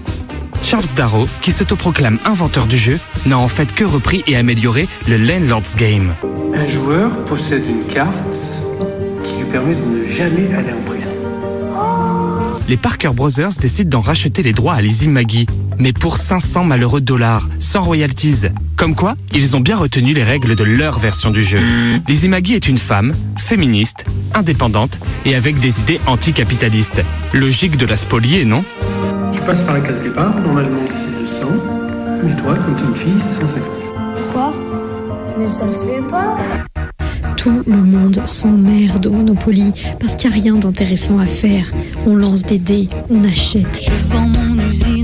Charles 0.62 0.84
Darrow, 0.94 1.26
qui 1.40 1.50
s'autoproclame 1.50 2.18
inventeur 2.26 2.66
du 2.66 2.76
jeu, 2.76 3.00
n'a 3.24 3.38
en 3.38 3.48
fait 3.48 3.72
que 3.72 3.84
repris 3.84 4.22
et 4.26 4.36
amélioré 4.36 4.86
le 5.06 5.16
Landlord's 5.16 5.76
Game. 5.76 6.14
Un 6.52 6.68
joueur 6.68 7.24
possède 7.24 7.64
une 7.66 7.86
carte 7.86 8.36
qui 9.24 9.38
lui 9.38 9.46
permet 9.50 9.76
de 9.76 9.80
ne 9.80 10.04
jamais 10.06 10.52
aller 10.54 10.74
en 10.74 10.82
prison. 10.82 11.08
Les 12.68 12.76
Parker 12.76 13.12
Brothers 13.14 13.52
décident 13.58 13.96
d'en 13.96 14.02
racheter 14.02 14.42
les 14.42 14.52
droits 14.52 14.74
à 14.74 14.82
Lizzie 14.82 15.08
Maggie, 15.08 15.46
mais 15.78 15.94
pour 15.94 16.18
500 16.18 16.64
malheureux 16.64 17.00
dollars, 17.00 17.48
sans 17.60 17.80
royalties. 17.80 18.48
Comme 18.78 18.94
quoi, 18.94 19.16
ils 19.34 19.56
ont 19.56 19.60
bien 19.60 19.76
retenu 19.76 20.14
les 20.14 20.22
règles 20.22 20.54
de 20.54 20.62
leur 20.62 21.00
version 21.00 21.32
du 21.32 21.42
jeu. 21.42 21.58
Lizzie 22.06 22.28
Maggie 22.28 22.54
est 22.54 22.68
une 22.68 22.78
femme, 22.78 23.12
féministe, 23.36 24.04
indépendante 24.34 25.00
et 25.26 25.34
avec 25.34 25.58
des 25.58 25.80
idées 25.80 25.98
anticapitalistes. 26.06 27.02
Logique 27.32 27.76
de 27.76 27.86
la 27.86 27.96
spolier, 27.96 28.44
non? 28.44 28.64
Tu 29.32 29.40
passes 29.40 29.62
par 29.62 29.74
la 29.74 29.80
case 29.80 30.04
départ, 30.04 30.32
normalement 30.38 30.78
c'est 30.88 31.10
200, 31.10 31.46
mais 32.22 32.36
toi, 32.36 32.54
comme 32.54 32.76
t'es 32.76 32.84
une 32.84 32.94
fille, 32.94 33.22
c'est 33.28 33.40
150. 33.40 33.64
Quoi? 34.32 34.54
Mais 35.36 35.46
ça 35.48 35.66
se 35.66 35.84
fait 35.84 36.02
pas. 36.02 36.38
Tout 37.36 37.62
le 37.66 37.82
monde 37.82 38.20
s'emmerde 38.26 39.06
au 39.06 39.12
Monopoly 39.12 39.72
parce 40.00 40.16
qu'il 40.16 40.28
n'y 40.30 40.36
a 40.36 40.40
rien 40.40 40.54
d'intéressant 40.54 41.18
à 41.18 41.26
faire. 41.26 41.70
On 42.04 42.16
lance 42.16 42.42
des 42.42 42.58
dés, 42.58 42.88
on 43.10 43.22
achète. 43.24 43.80
Je 43.84 43.90
vends 44.08 44.28
mon 44.28 44.68
usine 44.68 44.97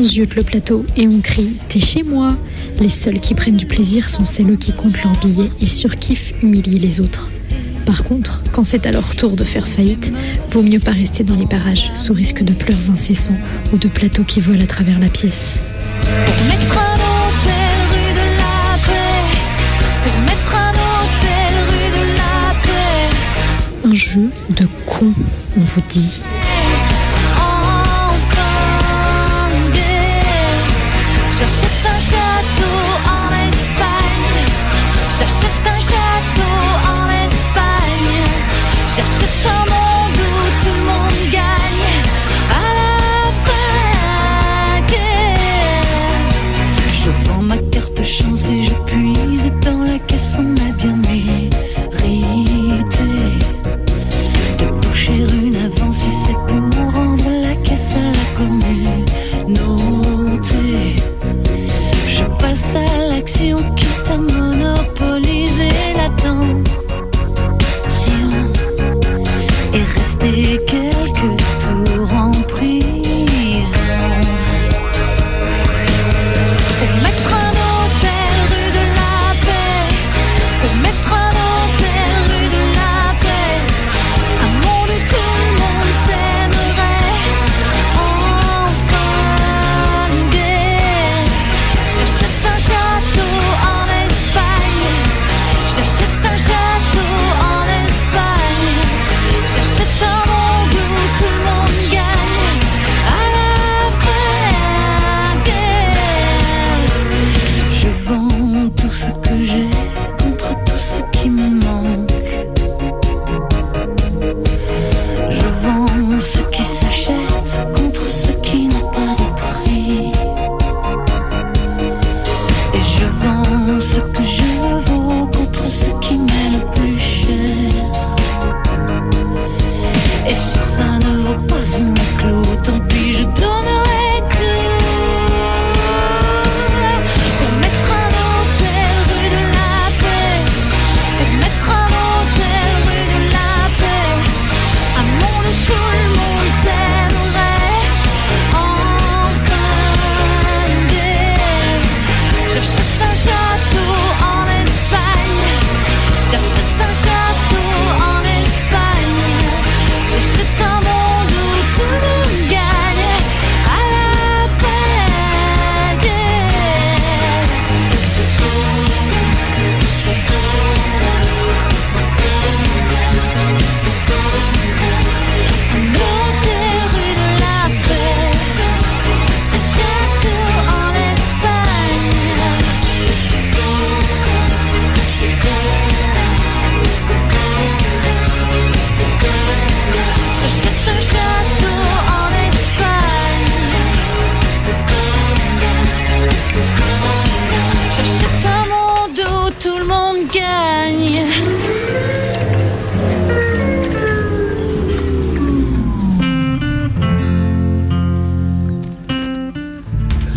On 0.00 0.04
ziote 0.04 0.34
le 0.34 0.42
plateau 0.42 0.86
et 0.96 1.06
on 1.06 1.20
crie 1.20 1.58
T'es 1.68 1.78
chez 1.78 2.02
moi 2.02 2.34
Les 2.80 2.88
seuls 2.88 3.20
qui 3.20 3.34
prennent 3.34 3.58
du 3.58 3.66
plaisir 3.66 4.08
sont 4.08 4.24
celles 4.24 4.56
qui 4.56 4.72
comptent 4.72 5.04
leurs 5.04 5.18
billets 5.20 5.50
et 5.60 5.66
surkiffent 5.66 6.32
humilier 6.42 6.78
les 6.78 7.02
autres. 7.02 7.30
Par 7.84 8.02
contre, 8.04 8.42
quand 8.50 8.64
c'est 8.64 8.86
à 8.86 8.92
leur 8.92 9.14
tour 9.14 9.36
de 9.36 9.44
faire 9.44 9.68
faillite, 9.68 10.10
vaut 10.52 10.62
mieux 10.62 10.78
pas 10.78 10.92
rester 10.92 11.22
dans 11.22 11.34
les 11.34 11.44
parages 11.44 11.90
sous 11.92 12.14
risque 12.14 12.42
de 12.42 12.54
pleurs 12.54 12.90
incessants 12.90 13.36
ou 13.74 13.76
de 13.76 13.88
plateaux 13.88 14.24
qui 14.24 14.40
volent 14.40 14.64
à 14.64 14.66
travers 14.66 14.98
la 14.98 15.08
pièce. 15.08 15.60
Un 23.84 23.94
jeu 23.94 24.30
de 24.48 24.66
con, 24.86 25.12
on 25.58 25.60
vous 25.60 25.82
dit. 25.90 26.22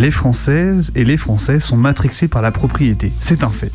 Les 0.04 0.12
Françaises 0.12 0.92
et 0.96 1.06
les 1.06 1.16
Français 1.16 1.62
sont 1.62 1.78
matrixés 1.78 2.28
par 2.28 2.42
la 2.42 2.52
propriété, 2.52 3.14
c'est 3.22 3.42
un 3.42 3.52
fait. 3.52 3.72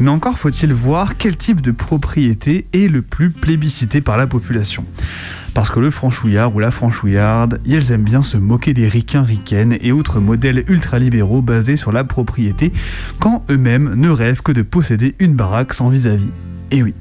Mais 0.00 0.10
encore 0.10 0.36
faut-il 0.36 0.72
voir 0.72 1.16
quel 1.16 1.36
type 1.36 1.60
de 1.60 1.70
propriété 1.70 2.66
est 2.72 2.88
le 2.88 3.02
plus 3.02 3.30
plébiscité 3.30 4.00
par 4.00 4.16
la 4.16 4.26
population. 4.26 4.84
Parce 5.54 5.70
que 5.70 5.78
le 5.78 5.90
franchouillard 5.90 6.56
ou 6.56 6.58
la 6.58 6.72
franchouillarde, 6.72 7.60
ils 7.64 7.92
aiment 7.92 8.02
bien 8.02 8.24
se 8.24 8.36
moquer 8.36 8.74
des 8.74 8.88
ricains, 8.88 9.22
ricaines 9.22 9.78
et 9.80 9.92
autres 9.92 10.18
modèles 10.18 10.64
ultralibéraux 10.66 11.40
basés 11.40 11.76
sur 11.76 11.92
la 11.92 12.02
propriété, 12.02 12.72
quand 13.20 13.44
eux-mêmes 13.48 13.94
ne 13.94 14.08
rêvent 14.08 14.42
que 14.42 14.50
de 14.50 14.62
posséder 14.62 15.14
une 15.20 15.34
baraque 15.34 15.72
sans 15.72 15.88
vis-à-vis. 15.88 16.30
Et 16.72 16.82
oui. 16.82 16.94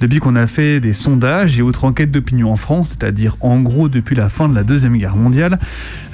Depuis 0.00 0.20
qu'on 0.20 0.36
a 0.36 0.46
fait 0.46 0.78
des 0.78 0.92
sondages 0.92 1.58
et 1.58 1.62
autres 1.62 1.84
enquêtes 1.84 2.12
d'opinion 2.12 2.52
en 2.52 2.56
France, 2.56 2.90
c'est-à-dire 2.90 3.36
en 3.40 3.60
gros 3.60 3.88
depuis 3.88 4.14
la 4.14 4.28
fin 4.28 4.48
de 4.48 4.54
la 4.54 4.62
Deuxième 4.62 4.96
Guerre 4.96 5.16
mondiale, 5.16 5.58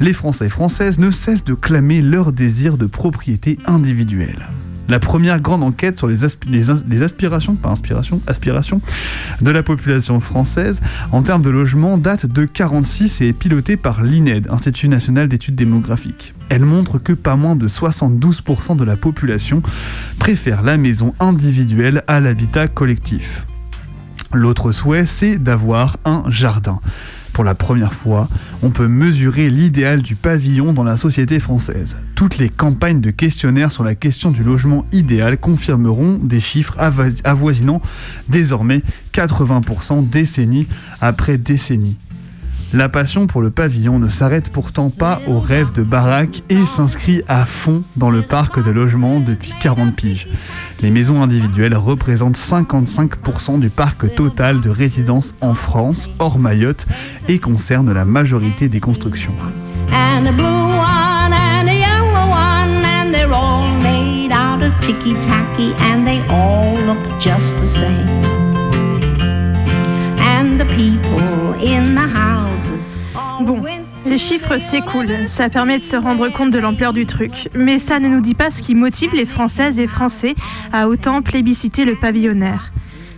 les 0.00 0.14
Français 0.14 0.46
et 0.46 0.48
Françaises 0.48 0.98
ne 0.98 1.10
cessent 1.10 1.44
de 1.44 1.54
clamer 1.54 2.00
leur 2.00 2.32
désir 2.32 2.78
de 2.78 2.86
propriété 2.86 3.58
individuelle. 3.66 4.48
La 4.88 4.98
première 4.98 5.40
grande 5.40 5.62
enquête 5.62 5.96
sur 5.96 6.08
les, 6.08 6.24
aspirations, 6.24 7.56
pas 7.56 7.72
aspirations 8.26 8.80
de 9.40 9.50
la 9.50 9.62
population 9.62 10.20
française 10.20 10.80
en 11.10 11.22
termes 11.22 11.40
de 11.40 11.48
logement 11.48 11.96
date 11.96 12.26
de 12.26 12.44
46 12.44 13.22
et 13.22 13.28
est 13.28 13.32
pilotée 13.32 13.78
par 13.78 14.02
l'INED, 14.02 14.48
Institut 14.50 14.88
national 14.88 15.28
d'études 15.28 15.54
démographiques. 15.54 16.34
Elle 16.50 16.64
montre 16.64 16.98
que 16.98 17.14
pas 17.14 17.36
moins 17.36 17.56
de 17.56 17.66
72% 17.66 18.76
de 18.76 18.84
la 18.84 18.96
population 18.96 19.62
préfère 20.18 20.62
la 20.62 20.76
maison 20.76 21.14
individuelle 21.18 22.02
à 22.06 22.20
l'habitat 22.20 22.68
collectif. 22.68 23.46
L'autre 24.34 24.72
souhait, 24.72 25.06
c'est 25.06 25.36
d'avoir 25.38 25.96
un 26.04 26.24
jardin. 26.28 26.80
Pour 27.32 27.42
la 27.44 27.54
première 27.56 27.94
fois, 27.94 28.28
on 28.62 28.70
peut 28.70 28.86
mesurer 28.86 29.50
l'idéal 29.50 30.02
du 30.02 30.14
pavillon 30.14 30.72
dans 30.72 30.84
la 30.84 30.96
société 30.96 31.40
française. 31.40 31.96
Toutes 32.14 32.38
les 32.38 32.48
campagnes 32.48 33.00
de 33.00 33.10
questionnaires 33.10 33.72
sur 33.72 33.82
la 33.82 33.96
question 33.96 34.30
du 34.30 34.44
logement 34.44 34.86
idéal 34.92 35.36
confirmeront 35.38 36.18
des 36.22 36.38
chiffres 36.40 36.74
avois- 36.78 37.06
avoisinant 37.24 37.80
désormais 38.28 38.82
80% 39.12 40.08
décennie 40.08 40.68
après 41.00 41.36
décennie. 41.38 41.96
La 42.74 42.88
passion 42.88 43.28
pour 43.28 43.40
le 43.40 43.52
pavillon 43.52 44.00
ne 44.00 44.08
s'arrête 44.08 44.50
pourtant 44.50 44.90
pas 44.90 45.20
au 45.28 45.38
rêve 45.38 45.70
de 45.70 45.84
baraque 45.84 46.42
et 46.48 46.66
s'inscrit 46.66 47.22
à 47.28 47.46
fond 47.46 47.84
dans 47.94 48.10
le 48.10 48.22
parc 48.22 48.60
de 48.64 48.70
logements 48.72 49.20
depuis 49.20 49.54
40 49.60 49.94
piges. 49.94 50.26
Les 50.80 50.90
maisons 50.90 51.22
individuelles 51.22 51.76
représentent 51.76 52.36
55% 52.36 53.60
du 53.60 53.70
parc 53.70 54.12
total 54.16 54.60
de 54.60 54.70
résidences 54.70 55.36
en 55.40 55.54
France, 55.54 56.10
hors 56.18 56.40
Mayotte, 56.40 56.86
et 57.28 57.38
concernent 57.38 57.92
la 57.92 58.04
majorité 58.04 58.68
des 58.68 58.80
constructions. 58.80 59.34
Bon, 73.44 73.62
les 74.06 74.16
chiffres 74.16 74.56
c'est 74.58 74.80
cool, 74.80 75.26
ça 75.26 75.50
permet 75.50 75.78
de 75.78 75.84
se 75.84 75.96
rendre 75.96 76.30
compte 76.30 76.50
de 76.50 76.58
l'ampleur 76.58 76.94
du 76.94 77.04
truc, 77.04 77.50
mais 77.54 77.78
ça 77.78 77.98
ne 77.98 78.08
nous 78.08 78.22
dit 78.22 78.34
pas 78.34 78.50
ce 78.50 78.62
qui 78.62 78.74
motive 78.74 79.14
les 79.14 79.26
Françaises 79.26 79.78
et 79.78 79.86
Français 79.86 80.34
à 80.72 80.88
autant 80.88 81.20
plébisciter 81.20 81.84
le 81.84 81.94
pavillonnaire. 81.94 82.72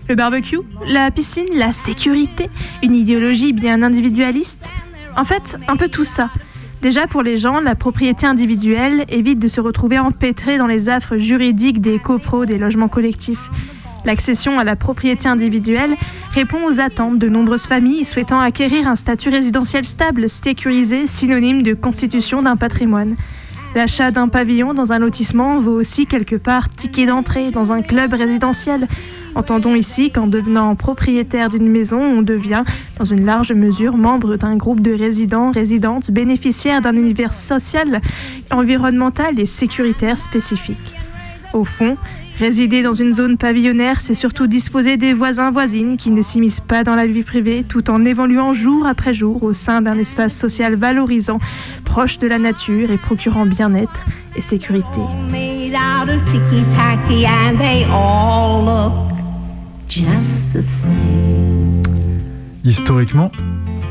Le 0.09 0.17
barbecue, 0.17 0.59
la 0.89 1.13
piscine, 1.13 1.47
la 1.55 1.73
sécurité, 1.73 2.51
une 2.83 2.97
idéologie 2.97 3.53
bien 3.53 3.83
individualiste 3.83 4.73
En 5.17 5.25
fait, 5.25 5.59
un 5.69 5.77
peu 5.77 5.89
tout 5.89 6.05
ça. 6.05 6.31
Déjà 6.83 7.07
pour 7.07 7.23
les 7.23 7.37
gens, 7.37 7.61
la 7.61 7.77
propriété 7.77 8.27
individuelle 8.27 9.05
évite 9.09 9.39
de 9.39 9.49
se 9.49 9.61
retrouver 9.61 10.01
empêtrés 10.01 10.59
dans 10.59 10.67
les 10.67 10.89
affres 10.89 11.19
juridiques 11.19 11.81
des 11.81 12.01
copros 12.01 12.47
des 12.47 12.59
logements 12.59 12.89
collectifs. 12.89 13.49
L'accession 14.07 14.57
à 14.61 14.63
la 14.63 14.77
propriété 14.77 15.29
individuelle 15.29 15.97
répond 16.33 16.65
aux 16.65 16.79
attentes 16.79 17.19
de 17.19 17.29
nombreuses 17.29 17.67
familles 17.67 18.05
souhaitant 18.05 18.39
acquérir 18.39 18.87
un 18.87 18.95
statut 18.95 19.31
résidentiel 19.31 19.85
stable, 19.85 20.31
sécurisé, 20.31 21.09
synonyme 21.09 21.65
de 21.65 21.75
constitution 21.75 22.41
d'un 22.41 22.55
patrimoine. 22.55 23.17
L'achat 23.75 24.13
d'un 24.13 24.29
pavillon 24.29 24.75
dans 24.75 24.93
un 24.93 25.01
lotissement 25.01 25.59
vaut 25.59 25.73
aussi 25.73 26.07
quelque 26.07 26.37
part 26.37 26.73
ticket 26.73 27.07
d'entrée 27.07 27.51
dans 27.51 27.73
un 27.73 27.83
club 27.83 28.13
résidentiel. 28.13 28.87
Entendons 29.35 29.75
ici 29.75 30.13
qu'en 30.13 30.29
devenant 30.29 30.77
propriétaire 30.77 31.51
d'une 31.51 31.69
maison, 31.69 32.01
on 32.01 32.23
devient, 32.23 32.63
dans 33.01 33.05
une 33.05 33.25
large 33.25 33.53
mesure, 33.53 33.97
membre 33.97 34.37
d'un 34.37 34.57
groupe 34.57 34.81
de 34.81 34.93
résidents, 34.93 35.51
résidentes, 35.51 36.13
bénéficiaires 36.13 36.81
d'un 36.81 36.95
univers 36.95 37.35
social, 37.35 38.01
environnemental 38.53 39.41
et 39.41 39.47
sécuritaire 39.47 40.21
spécifique. 40.21 40.95
Au 41.53 41.65
fond, 41.65 41.97
résider 42.39 42.83
dans 42.83 42.93
une 42.93 43.15
zone 43.15 43.37
pavillonnaire, 43.37 44.01
c'est 44.01 44.15
surtout 44.15 44.47
disposer 44.47 44.97
des 44.97 45.13
voisins 45.13 45.51
voisines 45.51 45.97
qui 45.97 46.11
ne 46.11 46.23
s'immiscent 46.23 46.61
pas 46.61 46.85
dans 46.85 46.95
la 46.95 47.07
vie 47.07 47.23
privée 47.23 47.65
tout 47.65 47.91
en 47.91 48.05
évoluant 48.05 48.53
jour 48.53 48.87
après 48.87 49.15
jour 49.15 49.43
au 49.43 49.53
sein 49.53 49.83
d'un 49.83 49.99
espace 49.99 50.37
social 50.37 50.75
valorisant, 50.75 51.41
proche 51.85 52.19
de 52.19 52.27
la 52.27 52.39
nature 52.39 52.91
et 52.91 52.99
procurant 52.99 53.47
bien-être 53.47 54.05
et 54.37 54.41
sécurité. 54.41 55.01
Historiquement, 62.65 63.31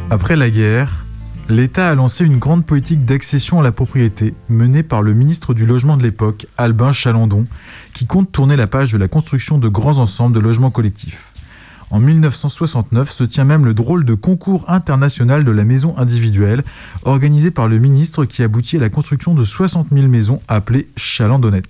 après 0.09 0.35
la 0.35 0.49
guerre, 0.49 1.04
l'État 1.49 1.89
a 1.89 1.95
lancé 1.95 2.25
une 2.25 2.39
grande 2.39 2.65
politique 2.65 3.05
d'accession 3.05 3.59
à 3.59 3.63
la 3.63 3.71
propriété 3.71 4.33
menée 4.49 4.83
par 4.83 5.01
le 5.01 5.13
ministre 5.13 5.53
du 5.53 5.65
Logement 5.65 5.95
de 5.95 6.03
l'époque, 6.03 6.47
Albin 6.57 6.91
Chalandon, 6.91 7.45
qui 7.93 8.05
compte 8.05 8.31
tourner 8.31 8.55
la 8.55 8.67
page 8.67 8.91
de 8.91 8.97
la 8.97 9.07
construction 9.07 9.57
de 9.57 9.67
grands 9.67 9.99
ensembles 9.99 10.35
de 10.35 10.39
logements 10.39 10.71
collectifs. 10.71 11.31
En 11.91 11.99
1969 11.99 13.11
se 13.11 13.23
tient 13.23 13.43
même 13.43 13.63
le 13.63 13.75
drôle 13.75 14.05
de 14.05 14.15
concours 14.15 14.65
international 14.67 15.43
de 15.43 15.51
la 15.51 15.63
maison 15.63 15.95
individuelle, 15.97 16.63
organisé 17.03 17.51
par 17.51 17.67
le 17.67 17.77
ministre 17.77 18.25
qui 18.25 18.41
aboutit 18.41 18.77
à 18.77 18.81
la 18.81 18.89
construction 18.89 19.35
de 19.35 19.43
60 19.43 19.89
000 19.91 20.07
maisons 20.07 20.41
appelées 20.47 20.87
chalandonnettes. 20.97 21.65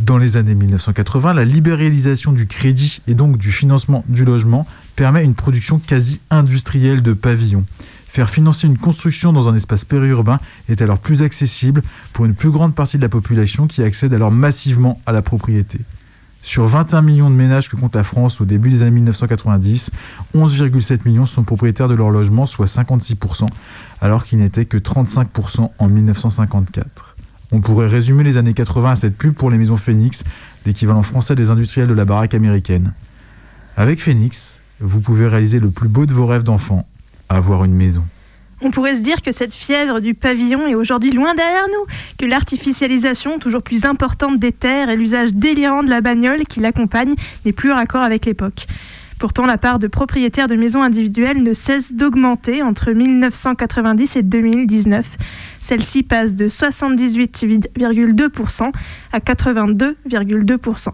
Dans 0.00 0.18
les 0.18 0.36
années 0.36 0.54
1980, 0.54 1.32
la 1.32 1.44
libéralisation 1.44 2.32
du 2.32 2.46
crédit 2.46 3.00
et 3.06 3.14
donc 3.14 3.38
du 3.38 3.52
financement 3.52 4.04
du 4.08 4.24
logement 4.24 4.66
permet 4.96 5.24
une 5.24 5.34
production 5.34 5.78
quasi 5.78 6.20
industrielle 6.30 7.02
de 7.02 7.12
pavillons. 7.12 7.64
Faire 8.12 8.28
financer 8.28 8.66
une 8.66 8.76
construction 8.76 9.32
dans 9.32 9.48
un 9.48 9.54
espace 9.54 9.86
périurbain 9.86 10.38
est 10.68 10.82
alors 10.82 10.98
plus 10.98 11.22
accessible 11.22 11.82
pour 12.12 12.26
une 12.26 12.34
plus 12.34 12.50
grande 12.50 12.74
partie 12.74 12.98
de 12.98 13.02
la 13.02 13.08
population 13.08 13.66
qui 13.66 13.82
accède 13.82 14.12
alors 14.12 14.30
massivement 14.30 15.00
à 15.06 15.12
la 15.12 15.22
propriété. 15.22 15.80
Sur 16.42 16.66
21 16.66 17.00
millions 17.00 17.30
de 17.30 17.34
ménages 17.34 17.70
que 17.70 17.76
compte 17.76 17.94
la 17.94 18.04
France 18.04 18.42
au 18.42 18.44
début 18.44 18.68
des 18.68 18.82
années 18.82 18.90
1990, 18.90 19.92
11,7 20.34 21.06
millions 21.06 21.24
sont 21.24 21.42
propriétaires 21.42 21.88
de 21.88 21.94
leur 21.94 22.10
logement, 22.10 22.44
soit 22.44 22.66
56%, 22.66 23.46
alors 24.02 24.26
qu'il 24.26 24.40
n'était 24.40 24.66
que 24.66 24.76
35% 24.76 25.70
en 25.78 25.88
1954. 25.88 27.16
On 27.50 27.62
pourrait 27.62 27.86
résumer 27.86 28.24
les 28.24 28.36
années 28.36 28.52
80 28.52 28.90
à 28.90 28.96
cette 28.96 29.16
pub 29.16 29.32
pour 29.32 29.50
les 29.50 29.56
maisons 29.56 29.78
Phoenix, 29.78 30.22
l'équivalent 30.66 31.00
français 31.00 31.34
des 31.34 31.48
industriels 31.48 31.88
de 31.88 31.94
la 31.94 32.04
baraque 32.04 32.34
américaine. 32.34 32.92
Avec 33.78 34.02
Phoenix, 34.02 34.60
vous 34.80 35.00
pouvez 35.00 35.28
réaliser 35.28 35.60
le 35.60 35.70
plus 35.70 35.88
beau 35.88 36.04
de 36.04 36.12
vos 36.12 36.26
rêves 36.26 36.42
d'enfant, 36.42 36.86
avoir 37.34 37.64
une 37.64 37.74
maison. 37.74 38.04
On 38.64 38.70
pourrait 38.70 38.94
se 38.94 39.00
dire 39.00 39.22
que 39.22 39.32
cette 39.32 39.54
fièvre 39.54 39.98
du 39.98 40.14
pavillon 40.14 40.68
est 40.68 40.76
aujourd'hui 40.76 41.10
loin 41.10 41.34
derrière 41.34 41.66
nous, 41.66 41.84
que 42.16 42.26
l'artificialisation 42.26 43.40
toujours 43.40 43.62
plus 43.62 43.84
importante 43.84 44.38
des 44.38 44.52
terres 44.52 44.88
et 44.88 44.94
l'usage 44.96 45.32
délirant 45.32 45.82
de 45.82 45.90
la 45.90 46.00
bagnole 46.00 46.44
qui 46.44 46.60
l'accompagne 46.60 47.16
n'est 47.44 47.52
plus 47.52 47.72
raccord 47.72 48.02
avec 48.02 48.24
l'époque. 48.24 48.68
Pourtant, 49.18 49.46
la 49.46 49.58
part 49.58 49.78
de 49.78 49.88
propriétaires 49.88 50.48
de 50.48 50.56
maisons 50.56 50.82
individuelles 50.82 51.44
ne 51.44 51.52
cesse 51.52 51.92
d'augmenter 51.92 52.62
entre 52.62 52.92
1990 52.92 54.16
et 54.16 54.22
2019. 54.22 55.18
Celle-ci 55.60 56.02
passe 56.02 56.34
de 56.34 56.48
78,2% 56.48 58.72
à 59.12 59.18
82,2%. 59.18 60.88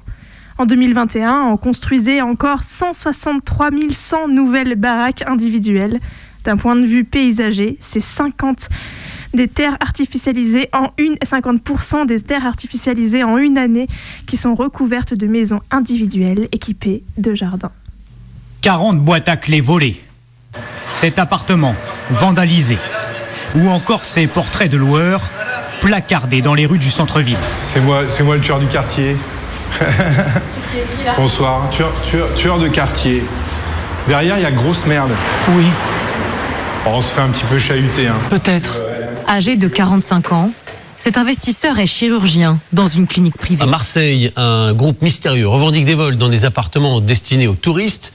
En 0.59 0.66
2021, 0.66 1.43
on 1.43 1.57
construisait 1.57 2.20
encore 2.20 2.64
163 2.64 3.70
100 3.91 4.26
nouvelles 4.28 4.74
baraques 4.74 5.22
individuelles. 5.26 6.01
D'un 6.49 6.57
point 6.57 6.76
de 6.76 6.86
vue 6.86 7.05
paysager, 7.05 7.76
c'est 7.82 8.01
50 8.01 8.70
des 9.34 9.49
terres 9.49 9.76
artificialisées 9.80 10.70
en 10.72 10.92
une 10.96 11.16
50% 11.16 12.07
des 12.07 12.22
terres 12.22 12.46
artificialisées 12.46 13.22
en 13.22 13.36
une 13.36 13.59
année 13.59 13.86
qui 14.26 14.38
sont 14.38 14.55
recouvertes 14.55 15.12
de 15.12 15.26
maisons 15.26 15.61
individuelles 15.70 16.49
équipées 16.51 17.03
de 17.18 17.34
jardins. 17.34 17.70
40 18.62 18.99
boîtes 18.99 19.28
à 19.28 19.36
clés 19.36 19.61
volées. 19.61 20.01
Cet 20.94 21.18
appartement 21.18 21.74
vandalisé. 22.09 22.78
Ou 23.55 23.68
encore 23.68 24.07
ces 24.07 24.26
portraits 24.26 24.70
de 24.70 24.78
loueurs 24.78 25.30
placardés 25.82 26.40
dans 26.40 26.55
les 26.55 26.64
rues 26.64 26.78
du 26.78 26.88
centre-ville. 26.88 27.36
C'est 27.66 27.82
moi, 27.82 28.05
c'est 28.09 28.24
moi 28.24 28.36
le 28.36 28.40
tueur 28.40 28.59
du 28.59 28.68
quartier. 28.68 29.18
Qu'est-ce 29.78 30.78
écrit 30.78 31.05
là? 31.05 31.12
Bonsoir, 31.14 31.68
tueur, 31.68 31.92
tueur, 32.09 32.34
tueur 32.36 32.59
de 32.59 32.68
quartier. 32.68 33.22
Derrière, 34.07 34.38
il 34.38 34.42
y 34.44 34.46
a 34.46 34.51
grosse 34.51 34.86
merde. 34.86 35.11
Oui. 35.51 35.66
On 36.95 37.01
se 37.01 37.12
fait 37.12 37.20
un 37.20 37.28
petit 37.28 37.45
peu 37.45 37.59
chahuter. 37.59 38.07
Hein. 38.09 38.16
Peut-être. 38.30 38.78
Âgé 39.28 39.57
de 39.57 39.68
45 39.68 40.32
ans, 40.32 40.51
Cet 41.01 41.16
investisseur 41.16 41.78
est 41.78 41.86
chirurgien 41.86 42.59
dans 42.72 42.89
une 42.89 43.07
clinique 43.07 43.36
privée. 43.36 43.62
À 43.62 43.66
Marseille, 43.66 44.32
un 44.36 44.72
groupe 44.74 45.01
mystérieux 45.01 45.47
revendique 45.47 45.84
des 45.84 45.95
vols 45.95 46.16
dans 46.16 46.28
des 46.28 46.45
appartements 46.45 47.01
destinés 47.01 47.47
aux 47.47 47.55
touristes. 47.55 48.12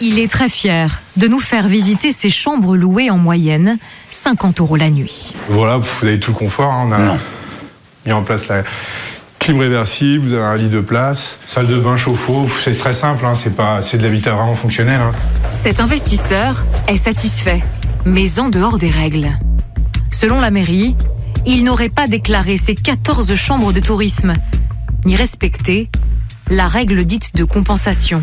Il 0.00 0.18
est 0.20 0.30
très 0.30 0.48
fier 0.48 1.00
de 1.16 1.26
nous 1.26 1.40
faire 1.40 1.66
visiter 1.66 2.12
ses 2.12 2.30
chambres 2.30 2.76
louées 2.76 3.10
en 3.10 3.18
moyenne 3.18 3.78
50 4.12 4.60
euros 4.60 4.76
la 4.76 4.90
nuit. 4.90 5.34
Voilà, 5.48 5.76
vous 5.78 5.88
avez 6.06 6.20
tout 6.20 6.30
le 6.30 6.36
confort. 6.38 6.70
hein. 6.72 6.86
On 6.88 6.92
a 6.92 7.18
mis 8.06 8.12
en 8.12 8.22
place 8.22 8.46
la 8.48 8.62
clim 9.40 9.58
réversible, 9.58 10.28
vous 10.28 10.34
avez 10.34 10.44
un 10.44 10.56
lit 10.56 10.68
de 10.68 10.80
place, 10.80 11.36
salle 11.48 11.66
de 11.66 11.78
bain 11.80 11.96
chauffe-eau. 11.96 12.46
C'est 12.62 12.78
très 12.78 12.94
simple, 12.94 13.24
hein, 13.26 13.34
c'est 13.34 13.56
pas, 13.56 13.82
c'est 13.82 13.98
de 13.98 14.02
l'habitat 14.04 14.32
vraiment 14.34 14.54
fonctionnel. 14.54 15.00
hein. 15.00 15.12
Cet 15.64 15.80
investisseur 15.80 16.64
est 16.86 16.96
satisfait, 16.96 17.62
mais 18.04 18.38
en 18.38 18.48
dehors 18.48 18.78
des 18.78 18.90
règles. 18.90 19.28
Selon 20.12 20.40
la 20.40 20.50
mairie, 20.50 20.96
il 21.46 21.64
n'aurait 21.64 21.88
pas 21.88 22.08
déclaré 22.08 22.56
ses 22.56 22.74
14 22.74 23.34
chambres 23.34 23.72
de 23.72 23.80
tourisme, 23.80 24.34
ni 25.04 25.16
respecté 25.16 25.88
la 26.48 26.68
règle 26.68 27.04
dite 27.04 27.34
de 27.34 27.44
compensation. 27.44 28.20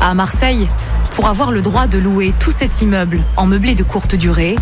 À 0.00 0.14
Marseille, 0.14 0.68
pour 1.12 1.26
avoir 1.28 1.52
le 1.52 1.62
droit 1.62 1.86
de 1.86 1.98
louer 1.98 2.32
tout 2.40 2.50
cet 2.50 2.82
immeuble 2.82 3.22
en 3.36 3.46
meublé 3.46 3.74
de 3.74 3.82
courte 3.82 4.14
durée, 4.14 4.56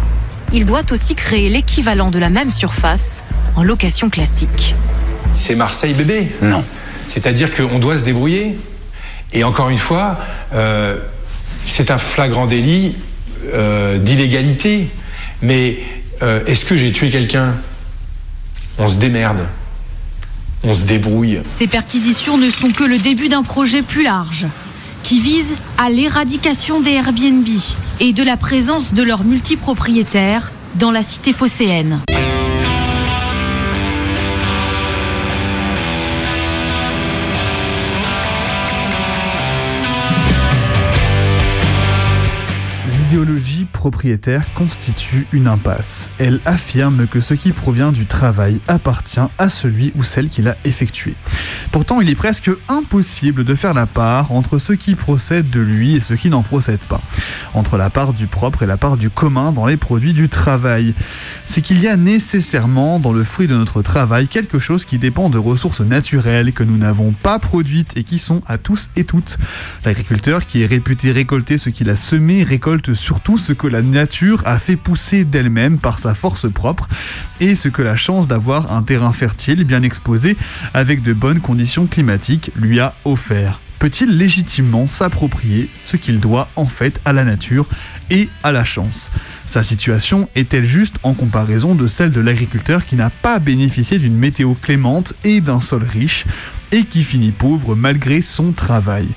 il 0.53 0.67
doit 0.67 0.93
aussi 0.93 1.15
créer 1.15 1.49
l'équivalent 1.49 2.11
de 2.11 2.19
la 2.19 2.31
même 2.31 2.51
surface 2.51 3.25
en 3.57 3.63
location 3.63 4.11
classique. 4.11 4.75
C'est 5.35 5.57
Marseille 5.57 5.95
bébé. 5.95 6.31
Non. 6.43 6.65
C'est-à-dire 7.07 7.55
qu'on 7.55 7.79
doit 7.79 7.97
se 7.97 8.05
débrouiller? 8.05 8.59
Et 9.33 9.45
encore 9.45 9.71
une 9.71 9.79
fois, 9.79 10.19
euh, 10.53 10.99
c'est 11.67 11.91
un 11.91 11.99
flagrant 11.99 12.47
délit 12.47 12.95
euh, 13.53 13.99
d'illégalité. 13.99 14.89
Mais 15.43 15.81
euh, 16.23 16.45
est-ce 16.47 16.65
que 16.65 16.77
j'ai 16.77 16.93
tué 16.93 17.11
quelqu'un? 17.11 17.55
On 18.79 18.89
se 18.89 18.97
démerde. 18.97 19.47
On 20.65 20.75
se 20.75 20.85
débrouille. 20.85 21.41
Ces 21.59 21.67
perquisitions 21.67 22.39
ne 22.39 22.49
sont 22.49 22.71
que 22.71 22.85
le 22.85 22.99
début 22.99 23.29
d'un 23.29 23.43
projet 23.43 23.83
plus 23.83 24.05
large 24.05 24.47
qui 25.03 25.21
vise 25.21 25.57
à 25.79 25.91
l'éradication 25.91 26.81
des 26.81 26.93
Airbnb 26.93 27.49
et 27.99 28.13
de 28.13 28.23
la 28.23 28.37
présence 28.37 28.95
de 28.95 29.03
leurs 29.03 29.25
multipropriétaires 29.25 30.53
dans 30.77 30.93
la 30.93 31.03
cité 31.03 31.33
phocéenne. 31.33 32.01
Propriétaire 43.67 44.53
constitue 44.55 45.27
une 45.33 45.47
impasse. 45.47 46.11
Elle 46.19 46.41
affirme 46.45 47.07
que 47.07 47.21
ce 47.21 47.35
qui 47.35 47.53
provient 47.53 47.93
du 47.93 48.07
travail 48.07 48.61
appartient 48.69 49.21
à 49.39 49.49
celui 49.49 49.93
ou 49.97 50.05
celle 50.05 50.29
qui 50.29 50.43
l'a 50.43 50.57
effectué. 50.65 51.15
Pourtant, 51.71 52.01
il 52.01 52.11
est 52.11 52.15
presque 52.15 52.51
impossible 52.69 53.45
de 53.45 53.55
faire 53.55 53.75
la 53.75 53.87
part 53.87 54.33
entre 54.33 54.59
ce 54.59 54.73
qui 54.73 54.95
procède 54.95 55.51
de 55.51 55.61
lui 55.61 55.97
et 55.97 56.01
ce 56.01 56.15
qui 56.15 56.29
n'en 56.29 56.43
procède 56.43 56.81
pas, 56.81 57.01
entre 57.55 57.77
la 57.77 57.91
part 57.91 58.13
du 58.13 58.27
propre 58.27 58.63
et 58.63 58.67
la 58.67 58.77
part 58.77 58.97
du 58.97 59.11
commun 59.11 59.53
dans 59.53 59.67
les 59.67 59.77
produits 59.77 60.13
du 60.13 60.29
travail. 60.29 60.95
C'est 61.47 61.63
qu'il 61.63 61.81
y 61.81 61.89
a 61.89 61.97
nécessairement 61.97 62.99
dans 62.99 63.13
le 63.13 63.25
fruit 63.25 63.47
de 63.47 63.57
notre 63.57 63.83
travail 63.83 64.29
quelque 64.29 64.59
chose 64.59 64.85
qui 64.85 64.99
dépend 64.99 65.31
de 65.31 65.39
ressources 65.39 65.81
naturelles 65.81 66.53
que 66.53 66.63
nous 66.63 66.77
n'avons 66.77 67.13
pas 67.13 67.39
produites 67.39 67.97
et 67.97 68.05
qui 68.05 68.19
sont 68.19 68.43
à 68.47 68.59
tous 68.59 68.91
et 68.97 69.05
toutes. 69.05 69.39
L'agriculteur 69.85 70.47
qui 70.47 70.63
est 70.63 70.67
réputé 70.67 71.13
récolter 71.13 71.59
ce 71.59 71.71
qu'il 71.71 71.91
a 71.91 71.97
semé 71.97 72.43
récolte 72.43 72.95
surtout 72.95 73.39
ce 73.39 73.53
la 73.67 73.83
nature 73.83 74.43
a 74.47 74.59
fait 74.59 74.77
pousser 74.77 75.25
d'elle-même 75.25 75.79
par 75.79 75.99
sa 75.99 76.15
force 76.15 76.51
propre 76.51 76.89
et 77.41 77.55
ce 77.55 77.69
que 77.69 77.83
la 77.83 77.97
chance 77.97 78.29
d'avoir 78.29 78.73
un 78.73 78.83
terrain 78.83 79.13
fertile 79.13 79.65
bien 79.65 79.83
exposé 79.83 80.37
avec 80.75 81.03
de 81.03 81.13
bonnes 81.13 81.41
conditions 81.41 81.87
climatiques 81.87 82.51
lui 82.57 82.81
a 82.81 82.95
offert. 83.05 83.61
Peut-il 83.79 84.17
légitimement 84.17 84.87
s'approprier 84.87 85.69
ce 85.83 85.97
qu'il 85.97 86.21
doit 86.21 86.49
en 86.55 86.67
fait 86.67 87.01
à 87.05 87.13
la 87.13 87.25
nature 87.25 87.67
et 88.11 88.29
à 88.45 88.53
la 88.53 88.63
chance? 88.63 89.11
Sa 89.49 89.65
situation 89.65 90.29
est-elle 90.37 90.65
juste 90.65 91.01
en 91.03 91.15
comparaison 91.15 91.75
de 91.75 91.89
celle 91.89 92.13
de 92.13 92.21
l'agriculteur 92.21 92.87
qui 92.87 92.95
n'a 92.95 93.11
pas 93.11 93.41
bénéficié 93.41 93.99
d'une 93.99 94.17
météo 94.17 94.55
clémente 94.55 95.15
et 95.25 95.41
d'un 95.41 95.59
sol 95.59 95.83
riche 95.83 96.27
et 96.71 96.85
qui 96.85 97.03
finit 97.03 97.33
pauvre 97.33 97.75
malgré 97.75 98.23
son 98.23 98.53
travail? 98.53 99.09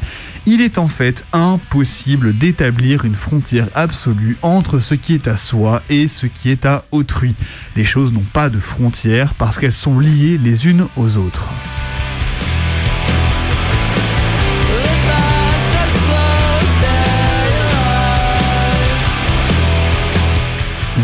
Il 0.45 0.61
est 0.61 0.77
en 0.77 0.87
fait 0.87 1.25
impossible 1.33 2.37
d'établir 2.37 3.05
une 3.05 3.15
frontière 3.15 3.67
absolue 3.73 4.37
entre 4.41 4.79
ce 4.79 4.93
qui 4.93 5.13
est 5.13 5.27
à 5.27 5.37
soi 5.37 5.81
et 5.89 6.07
ce 6.07 6.27
qui 6.27 6.49
est 6.49 6.65
à 6.65 6.85
autrui. 6.91 7.35
Les 7.75 7.83
choses 7.83 8.13
n'ont 8.13 8.19
pas 8.21 8.49
de 8.49 8.59
frontières 8.59 9.33
parce 9.33 9.57
qu'elles 9.57 9.73
sont 9.73 9.99
liées 9.99 10.37
les 10.37 10.67
unes 10.67 10.87
aux 10.97 11.17
autres. 11.17 11.49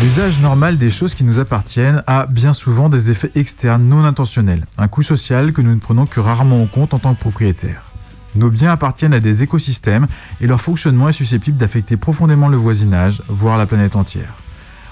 L'usage 0.00 0.40
normal 0.40 0.78
des 0.78 0.90
choses 0.90 1.14
qui 1.14 1.22
nous 1.22 1.38
appartiennent 1.38 2.02
a 2.06 2.26
bien 2.26 2.52
souvent 2.52 2.88
des 2.88 3.10
effets 3.10 3.30
externes 3.34 3.88
non 3.88 4.04
intentionnels, 4.04 4.64
un 4.76 4.88
coût 4.88 5.02
social 5.02 5.52
que 5.52 5.62
nous 5.62 5.74
ne 5.74 5.80
prenons 5.80 6.06
que 6.06 6.18
rarement 6.18 6.62
en 6.62 6.66
compte 6.66 6.92
en 6.92 6.98
tant 6.98 7.14
que 7.14 7.20
propriétaires. 7.20 7.91
Nos 8.34 8.50
biens 8.50 8.72
appartiennent 8.72 9.14
à 9.14 9.20
des 9.20 9.42
écosystèmes 9.42 10.06
et 10.40 10.46
leur 10.46 10.60
fonctionnement 10.60 11.08
est 11.08 11.12
susceptible 11.12 11.58
d'affecter 11.58 11.96
profondément 11.96 12.48
le 12.48 12.56
voisinage, 12.56 13.22
voire 13.28 13.58
la 13.58 13.66
planète 13.66 13.96
entière. 13.96 14.34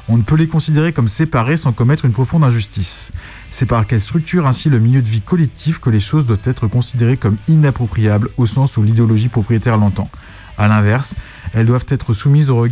On 0.09 0.17
ne 0.17 0.23
peut 0.23 0.35
les 0.35 0.49
considérer 0.49 0.93
comme 0.93 1.09
séparés 1.09 1.57
sans 1.57 1.73
commettre 1.73 2.05
une 2.05 2.13
profonde 2.13 2.45
injustice. 2.45 3.13
C'est 3.51 3.67
par 3.67 3.87
qu'elles 3.87 4.01
structurent 4.01 4.47
ainsi 4.47 4.69
le 4.69 4.81
milieu 4.81 5.03
de 5.03 5.09
vie 5.09 5.21
collectif 5.21 5.79
que 5.79 5.89
les 5.89 6.01
choses 6.01 6.27
doivent 6.27 6.41
être 6.45 6.67
considérées 6.67 7.17
comme 7.17 7.37
inappropriables 7.49 8.31
au 8.37 8.45
sens 8.45 8.77
où 8.77 8.83
l'idéologie 8.83 9.29
propriétaire 9.29 9.77
l'entend. 9.79 10.11
A 10.59 10.69
l'inverse, 10.69 11.15
elles 11.55 11.67
doivent 11.67 11.87
être 11.89 12.13
soumises 12.13 12.51
au 12.51 12.67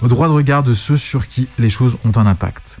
au 0.00 0.08
droit 0.08 0.28
de 0.28 0.32
regard 0.32 0.62
de 0.62 0.74
ceux 0.74 0.96
sur 0.96 1.26
qui 1.26 1.48
les 1.58 1.70
choses 1.70 1.96
ont 2.04 2.16
un 2.16 2.26
impact. 2.26 2.78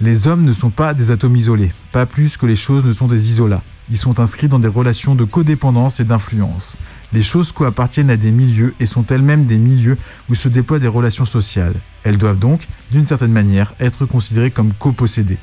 Les 0.00 0.26
hommes 0.26 0.42
ne 0.42 0.52
sont 0.52 0.70
pas 0.70 0.94
des 0.94 1.10
atomes 1.10 1.36
isolés, 1.36 1.72
pas 1.92 2.06
plus 2.06 2.36
que 2.36 2.46
les 2.46 2.56
choses 2.56 2.84
ne 2.84 2.92
sont 2.92 3.08
des 3.08 3.28
isolats. 3.30 3.62
Ils 3.90 3.98
sont 3.98 4.20
inscrits 4.20 4.48
dans 4.48 4.60
des 4.60 4.68
relations 4.68 5.14
de 5.14 5.24
codépendance 5.24 5.98
et 5.98 6.04
d'influence. 6.04 6.76
Les 7.12 7.22
choses 7.22 7.50
coappartiennent 7.50 8.10
à 8.10 8.16
des 8.16 8.30
milieux 8.30 8.74
et 8.78 8.86
sont 8.86 9.04
elles-mêmes 9.06 9.44
des 9.44 9.58
milieux 9.58 9.98
où 10.28 10.34
se 10.36 10.48
déploient 10.48 10.78
des 10.78 10.86
relations 10.86 11.24
sociales. 11.24 11.74
Elles 12.04 12.18
doivent 12.18 12.38
donc, 12.38 12.68
d'une 12.92 13.06
certaine 13.06 13.32
manière, 13.32 13.74
être 13.80 14.06
considérées 14.06 14.52
comme 14.52 14.72
copossédées. 14.72 15.38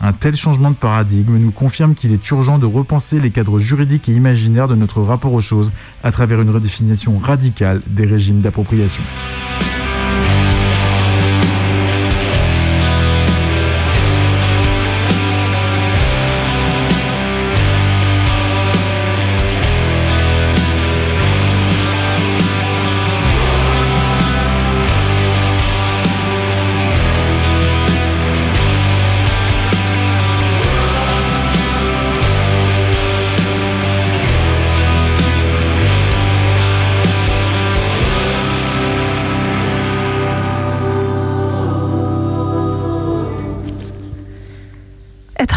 Un 0.00 0.14
tel 0.14 0.34
changement 0.34 0.70
de 0.70 0.76
paradigme 0.76 1.36
nous 1.36 1.50
confirme 1.50 1.94
qu'il 1.94 2.12
est 2.12 2.30
urgent 2.30 2.58
de 2.58 2.64
repenser 2.64 3.20
les 3.20 3.30
cadres 3.30 3.58
juridiques 3.58 4.08
et 4.08 4.14
imaginaires 4.14 4.68
de 4.68 4.74
notre 4.74 5.02
rapport 5.02 5.34
aux 5.34 5.42
choses 5.42 5.70
à 6.02 6.10
travers 6.10 6.40
une 6.40 6.48
redéfinition 6.48 7.18
radicale 7.18 7.82
des 7.86 8.06
régimes 8.06 8.40
d'appropriation. 8.40 9.02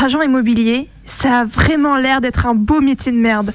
Agent 0.04 0.22
immobilier, 0.22 0.89
ça 1.06 1.39
a 1.39 1.45
vraiment 1.45 1.95
l'air 1.95 2.20
d'être 2.20 2.45
un 2.45 2.56
beau 2.56 2.82
métier 2.82 3.14
de 3.14 3.18
merde. 3.18 3.54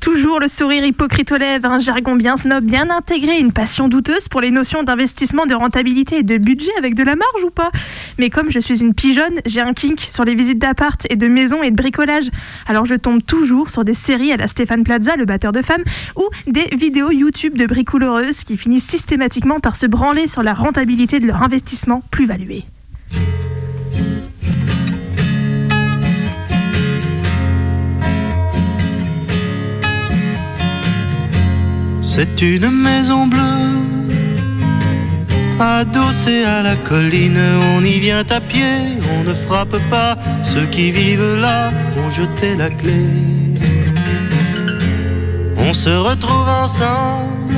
Toujours 0.00 0.38
le 0.38 0.46
sourire 0.46 0.84
hypocrite 0.84 1.32
aux 1.32 1.38
lèvres, 1.38 1.68
un 1.68 1.80
jargon 1.80 2.14
bien 2.14 2.36
snob, 2.36 2.62
bien 2.62 2.88
intégré, 2.88 3.40
une 3.40 3.50
passion 3.50 3.88
douteuse 3.88 4.28
pour 4.28 4.40
les 4.40 4.52
notions 4.52 4.84
d'investissement, 4.84 5.44
de 5.44 5.54
rentabilité 5.54 6.18
et 6.18 6.22
de 6.22 6.38
budget 6.38 6.70
avec 6.78 6.94
de 6.94 7.02
la 7.02 7.16
marge 7.16 7.42
ou 7.44 7.50
pas. 7.50 7.72
Mais 8.20 8.30
comme 8.30 8.48
je 8.48 8.60
suis 8.60 8.80
une 8.80 8.94
pigeonne, 8.94 9.40
j'ai 9.44 9.60
un 9.60 9.72
kink 9.72 9.98
sur 9.98 10.24
les 10.24 10.36
visites 10.36 10.60
d'appart 10.60 11.04
et 11.10 11.16
de 11.16 11.26
maisons 11.26 11.64
et 11.64 11.72
de 11.72 11.76
bricolage. 11.76 12.30
Alors 12.68 12.84
je 12.84 12.94
tombe 12.94 13.20
toujours 13.20 13.68
sur 13.68 13.84
des 13.84 13.94
séries 13.94 14.32
à 14.32 14.36
la 14.36 14.46
Stéphane 14.46 14.84
Plaza, 14.84 15.16
le 15.16 15.24
batteur 15.24 15.50
de 15.50 15.62
femmes, 15.62 15.82
ou 16.14 16.28
des 16.46 16.68
vidéos 16.76 17.10
YouTube 17.10 17.58
de 17.58 17.66
bricoloreuses 17.66 18.44
qui 18.44 18.56
finissent 18.56 18.86
systématiquement 18.86 19.58
par 19.58 19.74
se 19.74 19.86
branler 19.86 20.28
sur 20.28 20.44
la 20.44 20.54
rentabilité 20.54 21.18
de 21.18 21.26
leur 21.26 21.42
investissement 21.42 22.04
plus 22.12 22.26
valué. 22.26 22.66
C'est 32.14 32.42
une 32.42 32.70
maison 32.70 33.26
bleue 33.26 33.40
Adossé 35.58 36.44
à 36.44 36.62
la 36.62 36.76
colline, 36.76 37.40
on 37.74 37.82
y 37.82 37.98
vient 38.00 38.26
à 38.28 38.38
pied, 38.38 39.00
on 39.16 39.24
ne 39.24 39.32
frappe 39.32 39.78
pas. 39.88 40.18
Ceux 40.42 40.66
qui 40.66 40.90
vivent 40.90 41.36
là 41.36 41.72
ont 41.96 42.10
jeté 42.10 42.54
la 42.54 42.68
clé. 42.68 43.06
On 45.56 45.72
se 45.72 45.88
retrouve 45.88 46.48
ensemble 46.64 47.54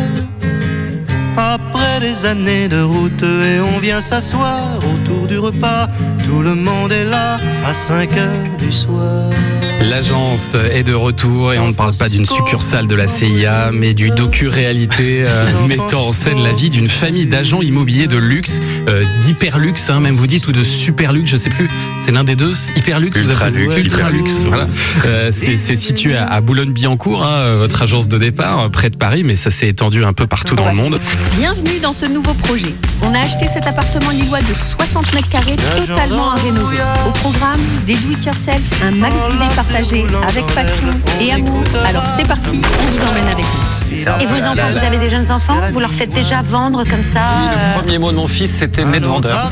après 1.36 1.98
des 1.98 2.24
années 2.24 2.68
de 2.68 2.80
route 2.80 3.24
et 3.24 3.58
on 3.58 3.80
vient 3.80 4.00
s'asseoir 4.00 4.78
autour 4.78 5.26
du 5.26 5.36
repas. 5.36 5.88
Tout 6.24 6.42
le 6.42 6.54
monde 6.54 6.92
est 6.92 7.06
là 7.06 7.40
à 7.66 7.72
5 7.72 8.16
heures 8.16 8.56
du 8.56 8.70
soir. 8.70 9.30
L'agence 9.82 10.56
est 10.72 10.82
de 10.82 10.94
retour 10.94 11.52
et 11.52 11.58
on 11.58 11.68
ne 11.68 11.72
parle 11.72 11.94
pas 11.96 12.08
d'une 12.08 12.24
succursale 12.24 12.86
de 12.86 12.94
la 12.94 13.06
CIA, 13.06 13.70
mais 13.72 13.92
du 13.94 14.10
docu-réalité 14.10 15.24
euh, 15.26 15.66
mettant 15.68 16.06
en 16.06 16.12
scène 16.12 16.42
la 16.42 16.52
vie 16.52 16.70
d'une 16.70 16.88
famille 16.88 17.26
d'agents 17.26 17.60
immobiliers 17.60 18.06
de 18.06 18.16
luxe, 18.16 18.60
euh, 18.88 19.04
d'hyperluxe, 19.22 19.90
hein, 19.90 20.00
même 20.00 20.14
vous 20.14 20.26
dites, 20.26 20.46
ou 20.48 20.52
de 20.52 20.62
superluxe, 20.64 21.30
je 21.30 21.36
sais 21.36 21.50
plus. 21.50 21.68
C'est 22.00 22.12
l'un 22.12 22.24
des 22.24 22.34
deux, 22.36 22.54
hyperluxe, 22.76 23.18
vous 23.18 23.28
Ultra 23.30 23.46
avez 23.46 23.66
luxe. 23.66 23.78
ultra 23.78 24.10
luxe. 24.10 24.44
Voilà. 24.46 24.68
Euh, 25.06 25.30
c'est 25.32 25.76
situé 25.76 26.16
à, 26.16 26.26
à 26.26 26.40
Boulogne-Billancourt, 26.40 27.22
hein, 27.24 27.52
votre 27.52 27.82
agence 27.82 28.08
de 28.08 28.18
départ, 28.18 28.60
euh, 28.60 28.68
près 28.68 28.90
de 28.90 28.96
Paris, 28.96 29.22
mais 29.24 29.36
ça 29.36 29.50
s'est 29.50 29.68
étendu 29.68 30.04
un 30.04 30.12
peu 30.12 30.26
partout 30.26 30.54
dans 30.56 30.68
le 30.70 30.74
monde. 30.76 30.98
Bienvenue 31.38 31.78
dans 31.82 31.92
ce 31.92 32.06
nouveau 32.06 32.32
projet. 32.34 32.74
On 33.14 33.16
a 33.16 33.20
acheté 33.20 33.46
cet 33.46 33.64
appartement 33.68 34.10
lillois 34.10 34.40
de 34.40 34.52
60 34.52 35.14
mètres 35.14 35.28
carrés 35.28 35.54
totalement 35.54 36.32
à 36.32 36.34
rénover. 36.34 36.78
Au 37.06 37.10
programme, 37.10 37.60
des 37.86 37.94
do 37.94 38.10
it 38.10 38.24
yourself, 38.24 38.60
un 38.82 38.90
max 38.90 39.14
d'idées 39.30 39.54
partagées 39.54 40.06
avec 40.26 40.44
passion 40.46 40.88
et 41.20 41.32
amour. 41.32 41.62
Alors 41.86 42.02
c'est 42.18 42.26
parti, 42.26 42.60
on 42.60 42.90
vous 42.90 43.08
emmène 43.08 43.28
avec 43.28 43.44
nous. 43.44 43.73
Et 44.20 44.26
vos 44.26 44.36
enfants, 44.36 44.70
vous 44.72 44.84
avez 44.84 44.98
des 44.98 45.10
jeunes 45.10 45.30
enfants 45.30 45.56
Vous 45.72 45.80
leur 45.80 45.92
faites 45.92 46.10
déjà 46.10 46.42
vendre 46.42 46.84
comme 46.84 47.04
ça 47.04 47.20
euh, 47.20 47.76
Le 47.76 47.80
premier 47.80 47.98
mot 47.98 48.10
de 48.10 48.16
mon 48.16 48.28
fils, 48.28 48.56
c'était 48.56 48.84
né 48.84 49.00
de 49.00 49.06
vendeur. 49.06 49.50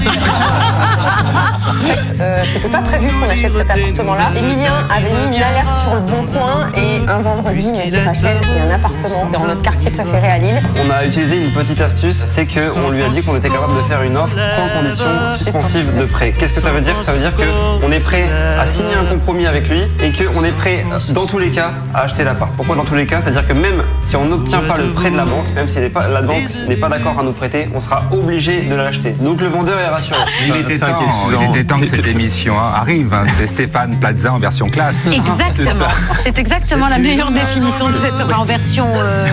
En 1.68 1.72
fait, 1.84 2.14
euh, 2.20 2.44
c'était 2.52 2.68
pas 2.68 2.80
prévu 2.80 3.08
qu'on 3.08 3.30
achète 3.30 3.54
cet 3.54 3.70
appartement-là. 3.70 4.30
Emilien 4.36 4.72
avait 4.90 5.10
mis 5.10 5.36
une 5.36 5.42
alerte 5.42 5.78
sur 5.80 5.94
le 5.94 6.00
bon 6.00 6.24
coin 6.26 6.66
et 6.76 7.08
un 7.08 7.18
vendredi, 7.18 7.70
il 7.72 7.76
m'a 7.76 7.86
dit 7.86 7.98
Rachel, 7.98 8.36
il 8.42 8.56
y 8.56 8.60
a 8.60 8.72
un 8.72 8.74
appartement 8.74 9.30
dans 9.32 9.46
notre 9.46 9.62
quartier 9.62 9.90
préféré 9.90 10.28
à 10.28 10.38
Lille. 10.38 10.62
On 10.84 10.90
a 10.90 11.04
utilisé 11.04 11.38
une 11.38 11.52
petite 11.52 11.80
astuce, 11.80 12.24
c'est 12.26 12.46
qu'on 12.46 12.90
lui 12.90 13.02
a 13.02 13.08
dit 13.08 13.24
qu'on 13.24 13.36
était 13.36 13.48
capable 13.48 13.76
de 13.76 13.82
faire 13.82 14.02
une 14.02 14.16
offre 14.16 14.36
sans 14.50 14.80
condition 14.80 15.06
suspensive 15.36 15.96
de 15.96 16.04
prêt. 16.04 16.32
Qu'est-ce 16.32 16.54
que 16.54 16.60
ça 16.60 16.70
veut 16.70 16.80
dire? 16.80 17.00
Ça 17.02 17.12
veut 17.12 17.18
dire 17.18 17.34
qu'on 17.34 17.90
est 17.90 18.00
prêt 18.00 18.24
à 18.58 18.66
signer 18.66 18.94
un 18.94 19.04
compromis 19.04 19.46
avec 19.46 19.68
lui 19.68 19.82
et 20.02 20.12
qu'on 20.12 20.44
est 20.44 20.52
prêt, 20.56 20.84
dans 21.12 21.26
tous 21.26 21.38
les 21.38 21.50
cas, 21.50 21.72
à 21.94 22.02
acheter 22.02 22.24
l'appart. 22.24 22.54
Pourquoi 22.56 22.76
dans 22.76 22.84
tous 22.84 22.94
les 22.94 23.06
cas? 23.06 23.20
C'est-à-dire 23.20 23.46
que 23.46 23.52
même 23.52 23.82
si 24.02 24.16
on 24.16 24.31
n'obtient 24.32 24.60
pas 24.60 24.76
le 24.78 24.84
prêt 24.88 25.10
de 25.10 25.16
la 25.16 25.24
banque, 25.24 25.44
même 25.54 25.68
si 25.68 25.78
pas- 25.90 26.08
la 26.08 26.22
banque 26.22 26.42
n'est 26.68 26.76
pas 26.76 26.88
d'accord 26.88 27.18
à 27.18 27.22
nous 27.22 27.32
prêter, 27.32 27.68
on 27.74 27.80
sera 27.80 28.04
obligé 28.12 28.62
de 28.62 28.74
l'acheter. 28.74 29.10
Donc 29.20 29.40
le 29.40 29.48
vendeur 29.48 29.78
est 29.78 29.88
rassuré. 29.88 30.18
Il 30.46 30.56
était, 30.56 30.78
temps, 30.78 30.86
il 31.28 31.50
était 31.50 31.64
temps 31.64 31.78
que 31.78 31.86
cette 31.86 32.06
émission 32.16 32.54
hein, 32.58 32.72
arrive. 32.80 33.12
hein. 33.12 33.24
C'est 33.36 33.46
Stéphane 33.46 33.98
Plaza 34.00 34.32
en 34.32 34.38
version 34.38 34.68
classe. 34.68 35.06
Exactement. 35.06 35.86
C'est 36.24 36.38
exactement 36.38 36.88
la 36.88 36.98
meilleure 36.98 37.30
définition 37.30 37.88
de 37.88 37.94
cette 38.02 38.14
enfin, 38.24 38.36
en 38.38 38.44
version 38.44 38.86
euh, 38.94 39.26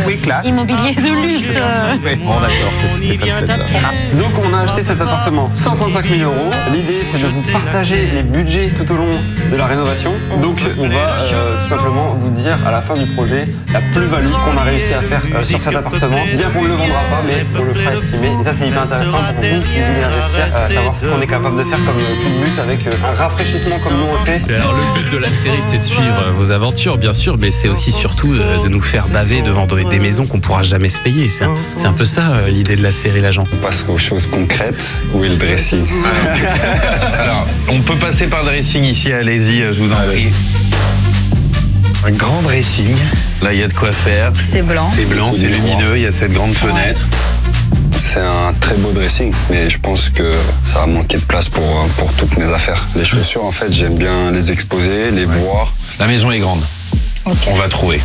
immobilier 0.43 0.93
de 0.95 1.21
luxe. 1.27 1.49
euh. 1.55 1.95
Bon, 2.25 2.33
d'accord, 2.39 2.71
c'est 2.73 3.07
Stéphane 3.07 3.45
Plaza. 3.45 3.55
Donc 4.13 4.31
on 4.43 4.53
a 4.53 4.61
acheté 4.61 4.83
cet 4.83 5.01
appartement 5.01 5.49
135 5.53 6.05
000 6.05 6.29
euros. 6.31 6.49
L'idée 6.73 6.99
c'est 7.03 7.21
de 7.21 7.27
vous 7.27 7.41
partager 7.51 8.09
les 8.13 8.23
budgets 8.23 8.69
tout 8.75 8.91
au 8.91 8.97
long 8.97 9.19
de 9.51 9.55
la 9.55 9.65
rénovation. 9.65 10.11
Donc 10.41 10.59
on 10.77 10.87
va 10.87 10.95
euh, 10.95 11.63
tout 11.63 11.69
simplement 11.69 12.15
vous 12.19 12.29
dire 12.29 12.57
à 12.67 12.71
la 12.71 12.81
fin 12.81 12.95
du 12.95 13.05
projet 13.07 13.45
la 13.73 13.79
plus-value 13.81 14.31
qu'on 14.31 14.57
a 14.57 14.61
réussi 14.63 14.88
à 14.93 15.01
faire 15.01 15.21
euh, 15.35 15.43
sur 15.43 15.61
cet 15.61 15.75
appartement. 15.75 16.17
Bien 16.35 16.49
qu'on 16.49 16.63
ne 16.63 16.67
le 16.69 16.73
vendra 16.75 16.99
pas, 17.09 17.21
mais 17.25 17.45
on 17.59 17.63
le 17.63 17.73
fera 17.73 17.93
estimer. 17.93 18.29
Et 18.39 18.43
ça 18.43 18.53
c'est 18.53 18.67
hyper 18.67 18.83
intéressant 18.83 19.17
pour 19.17 19.43
vous 19.43 19.61
qui 19.61 19.79
voulez 19.79 20.03
investir, 20.03 20.39
euh, 20.39 20.65
à 20.65 20.69
savoir 20.69 20.95
ce 20.95 21.05
qu'on 21.05 21.21
est 21.21 21.27
capable 21.27 21.57
de 21.57 21.63
faire 21.63 21.77
comme 21.85 21.97
euh, 21.97 22.23
tout 22.23 22.29
but 22.51 22.59
avec 22.59 22.87
euh, 22.87 22.91
un 23.09 23.13
rafraîchissement 23.15 23.77
comme 23.79 23.97
nous 23.97 24.05
on 24.05 24.13
le 24.13 24.25
fait. 24.25 24.55
Alors 24.55 24.73
le 24.73 25.01
but 25.01 25.11
de 25.11 25.17
la 25.19 25.29
série 25.29 25.59
c'est 25.61 25.77
de 25.79 25.83
suivre 25.83 26.23
euh, 26.27 26.31
vos 26.31 26.51
aventures 26.51 26.97
bien 26.97 27.13
sûr 27.13 27.37
mais 27.37 27.51
c'est 27.51 27.69
aussi 27.69 27.91
surtout 27.91 28.33
euh, 28.33 28.63
de 28.63 28.67
nous 28.69 28.81
faire 28.81 29.07
baver 29.09 29.41
devant 29.41 29.65
des 29.65 29.83
des 29.85 29.99
maisons 29.99 30.25
qu'on 30.25 30.39
pourra 30.39 30.63
jamais 30.63 30.89
se 30.89 30.99
payer. 30.99 31.29
C'est 31.29 31.45
un, 31.45 31.55
c'est 31.75 31.87
un 31.87 31.93
peu 31.93 32.05
ça 32.05 32.21
euh, 32.35 32.49
l'idée 32.49 32.75
de 32.75 32.83
la 32.83 32.91
série 32.91 33.21
l'agence. 33.21 33.51
On 33.53 33.57
passe 33.57 33.85
aux 33.87 33.97
choses 33.97 34.27
concrètes. 34.27 34.83
Où 35.13 35.23
est 35.23 35.29
le 35.29 35.37
dressing 35.37 35.83
Alors, 37.19 37.47
on 37.69 37.79
peut 37.81 37.95
passer 37.95 38.27
par 38.27 38.43
le 38.43 38.49
dressing 38.49 38.83
ici, 38.83 39.11
allez-y, 39.11 39.59
je 39.73 39.79
vous 39.81 39.91
en 39.91 39.95
prie. 40.09 40.29
Un 42.05 42.11
grand 42.11 42.41
dressing. 42.43 42.95
Là, 43.41 43.53
il 43.53 43.59
y 43.59 43.63
a 43.63 43.67
de 43.67 43.73
quoi 43.73 43.91
faire. 43.91 44.31
C'est 44.49 44.61
blanc. 44.61 44.89
C'est 44.95 45.05
blanc, 45.05 45.31
c'est 45.33 45.47
lumineux, 45.47 45.97
il 45.97 46.03
y 46.03 46.05
a 46.05 46.11
cette 46.11 46.31
grande 46.31 46.53
fenêtre. 46.53 47.01
C'est 47.99 48.21
un 48.21 48.53
très 48.59 48.75
beau 48.75 48.91
dressing, 48.91 49.33
mais 49.49 49.69
je 49.69 49.77
pense 49.79 50.09
que 50.09 50.31
ça 50.65 50.79
va 50.79 50.85
manquer 50.85 51.17
de 51.17 51.23
place 51.23 51.49
pour, 51.49 51.85
pour 51.97 52.11
toutes 52.13 52.37
mes 52.37 52.51
affaires. 52.51 52.87
Les 52.95 53.03
chaussures, 53.05 53.43
en 53.43 53.51
fait, 53.51 53.71
j'aime 53.71 53.95
bien 53.95 54.31
les 54.31 54.49
exposer, 54.49 55.11
les 55.11 55.25
voir. 55.25 55.73
La 55.99 56.07
maison 56.07 56.31
est 56.31 56.39
grande. 56.39 56.63
On 57.25 57.55
va 57.55 57.67
trouver. 57.67 58.01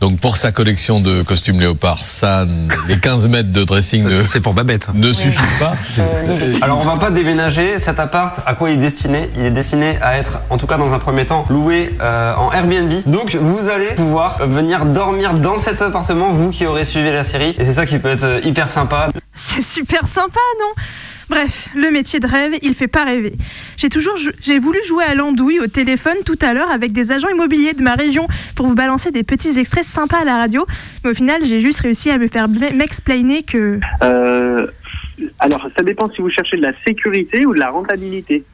Donc 0.00 0.20
pour 0.20 0.36
sa 0.36 0.52
collection 0.52 1.00
de 1.00 1.22
costumes 1.22 1.60
léopard, 1.60 2.04
ça, 2.04 2.44
les 2.88 2.98
15 2.98 3.28
mètres 3.28 3.52
de 3.52 3.64
dressing 3.64 4.04
ne, 4.04 4.22
c'est 4.22 4.40
pour 4.40 4.54
Babette. 4.54 4.88
ne 4.94 5.12
suffit 5.12 5.38
pas. 5.58 5.72
Alors 6.62 6.80
on 6.80 6.84
va 6.84 6.96
pas 6.96 7.10
déménager 7.10 7.78
cet 7.78 7.98
appart. 7.98 8.40
À 8.46 8.54
quoi 8.54 8.70
il 8.70 8.74
est 8.74 8.82
destiné? 8.82 9.30
Il 9.36 9.44
est 9.44 9.50
destiné 9.50 9.98
à 10.02 10.18
être, 10.18 10.40
en 10.50 10.58
tout 10.58 10.66
cas 10.66 10.76
dans 10.76 10.94
un 10.94 10.98
premier 10.98 11.26
temps, 11.26 11.46
loué 11.48 11.96
euh, 12.00 12.34
en 12.34 12.52
Airbnb. 12.52 12.92
Donc 13.06 13.34
vous 13.34 13.68
allez 13.68 13.94
pouvoir 13.94 14.46
venir 14.46 14.84
dormir 14.84 15.34
dans 15.34 15.56
cet 15.56 15.80
appartement, 15.82 16.30
vous 16.30 16.50
qui 16.50 16.66
aurez 16.66 16.84
suivi 16.84 17.10
la 17.10 17.24
série. 17.24 17.54
Et 17.58 17.64
c'est 17.64 17.72
ça 17.72 17.86
qui 17.86 17.98
peut 17.98 18.10
être 18.10 18.24
euh, 18.24 18.40
hyper 18.44 18.70
sympa. 18.70 19.08
C'est 19.34 19.62
super 19.62 20.06
sympa, 20.06 20.40
non? 20.60 20.82
Bref, 21.28 21.68
le 21.74 21.90
métier 21.90 22.20
de 22.20 22.26
rêve, 22.26 22.52
il 22.62 22.74
fait 22.74 22.86
pas 22.86 23.04
rêver. 23.04 23.32
J'ai 23.76 23.88
toujours 23.88 24.16
jou- 24.16 24.30
j'ai 24.40 24.58
voulu 24.60 24.78
jouer 24.86 25.04
à 25.04 25.14
l'andouille 25.14 25.58
au 25.58 25.66
téléphone 25.66 26.16
tout 26.24 26.38
à 26.40 26.54
l'heure 26.54 26.70
avec 26.70 26.92
des 26.92 27.10
agents 27.10 27.28
immobiliers 27.28 27.72
de 27.74 27.82
ma 27.82 27.94
région 27.94 28.28
pour 28.54 28.66
vous 28.68 28.74
balancer 28.76 29.10
des 29.10 29.24
petits 29.24 29.58
extraits 29.58 29.84
sympas 29.84 30.18
à 30.18 30.24
la 30.24 30.36
radio, 30.36 30.66
mais 31.02 31.10
au 31.10 31.14
final, 31.14 31.44
j'ai 31.44 31.60
juste 31.60 31.80
réussi 31.80 32.10
à 32.10 32.18
me 32.18 32.28
faire 32.28 32.48
m'explainer 32.48 33.42
que 33.42 33.80
Euh, 34.02 34.66
alors, 35.40 35.68
ça 35.76 35.82
dépend 35.82 36.08
si 36.10 36.20
vous 36.20 36.30
cherchez 36.30 36.58
de 36.58 36.62
la 36.62 36.72
sécurité 36.86 37.44
ou 37.46 37.54
de 37.54 37.58
la 37.58 37.70
rentabilité. 37.70 38.44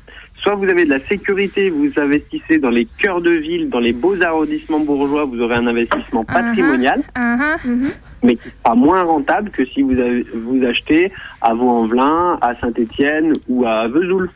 Soit 0.41 0.55
vous 0.55 0.65
avez 0.65 0.85
de 0.85 0.91
la 0.91 0.99
sécurité, 1.07 1.71
vous 1.71 1.91
investissez 1.97 2.59
dans 2.59 2.71
les 2.71 2.89
cœurs 2.99 3.21
de 3.21 3.31
ville, 3.31 3.69
dans 3.69 3.79
les 3.81 3.93
beaux 3.93 4.21
arrondissements 4.23 4.81
bourgeois, 4.81 5.25
vous 5.25 5.41
aurez 5.41 5.57
un 5.57 5.67
investissement 5.67 6.25
patrimonial, 6.25 7.03
Uh-huh. 7.17 7.91
Mais 8.23 8.37
qui 8.37 8.49
sera 8.63 8.75
moins 8.75 9.03
rentable 9.03 9.51
que 9.51 9.65
si 9.67 9.83
vous, 9.83 9.99
avez- 9.99 10.23
vous 10.35 10.65
achetez 10.65 11.13
à 11.41 11.55
Vaux-en-Velin, 11.55 12.39
à 12.41 12.55
Saint-Étienne 12.61 13.33
ou 13.49 13.67
à 13.67 13.89
Vesoul. 13.89 14.31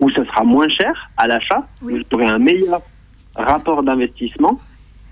Où 0.00 0.10
ça 0.10 0.24
sera 0.26 0.42
moins 0.44 0.68
cher 0.68 0.92
à 1.16 1.26
l'achat, 1.28 1.66
vous 1.80 1.98
aurez 2.12 2.26
un 2.26 2.38
meilleur 2.38 2.82
rapport 3.36 3.82
d'investissement, 3.84 4.58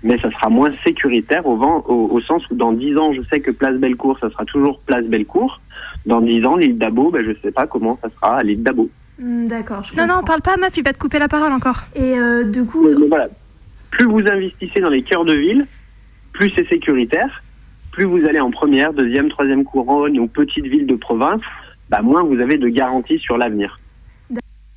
mais 0.03 0.19
ça 0.19 0.29
sera 0.29 0.49
moins 0.49 0.71
sécuritaire 0.85 1.45
au, 1.47 1.55
vent, 1.55 1.83
au, 1.87 2.09
au 2.11 2.21
sens 2.21 2.43
où 2.51 2.55
dans 2.55 2.73
10 2.73 2.97
ans, 2.97 3.13
je 3.13 3.21
sais 3.31 3.39
que 3.39 3.49
Place 3.51 3.75
Bellecour, 3.77 4.19
ça 4.19 4.29
sera 4.29 4.43
toujours 4.45 4.79
Place 4.81 5.05
Bellecour. 5.05 5.61
Dans 6.05 6.19
10 6.19 6.45
ans, 6.45 6.57
l'île 6.57 6.77
d'Abo, 6.77 7.11
ben, 7.11 7.23
je 7.23 7.29
ne 7.29 7.35
sais 7.41 7.51
pas 7.51 7.65
comment 7.65 7.97
ça 8.03 8.09
sera 8.13 8.37
à 8.39 8.43
l'île 8.43 8.61
d'Abo. 8.61 8.89
Hmm, 9.17 9.47
D'accord, 9.47 9.83
Non, 9.97 10.05
non, 10.05 10.21
parle 10.23 10.41
pas, 10.41 10.57
meuf, 10.57 10.75
il 10.75 10.83
va 10.83 10.91
te 10.91 10.99
couper 10.99 11.17
la 11.19 11.29
parole 11.29 11.53
encore. 11.53 11.83
Et 11.95 12.15
du 12.45 12.65
coup. 12.65 12.85
voilà. 13.07 13.29
Plus 13.91 14.05
vous 14.05 14.27
investissez 14.27 14.81
dans 14.81 14.89
les 14.89 15.01
cœurs 15.03 15.23
de 15.25 15.33
ville, 15.33 15.65
plus 16.33 16.51
c'est 16.55 16.67
sécuritaire. 16.67 17.41
Plus 17.93 18.05
vous 18.05 18.25
allez 18.27 18.39
en 18.39 18.49
première, 18.49 18.91
deuxième, 18.91 19.29
troisième 19.29 19.63
couronne 19.63 20.17
ou 20.19 20.27
petite 20.27 20.65
ville 20.65 20.87
de 20.87 20.95
province, 20.95 21.41
bah, 21.89 22.01
moins 22.01 22.23
vous 22.23 22.39
avez 22.39 22.57
de 22.57 22.67
garanties 22.67 23.19
sur 23.19 23.37
l'avenir. 23.37 23.77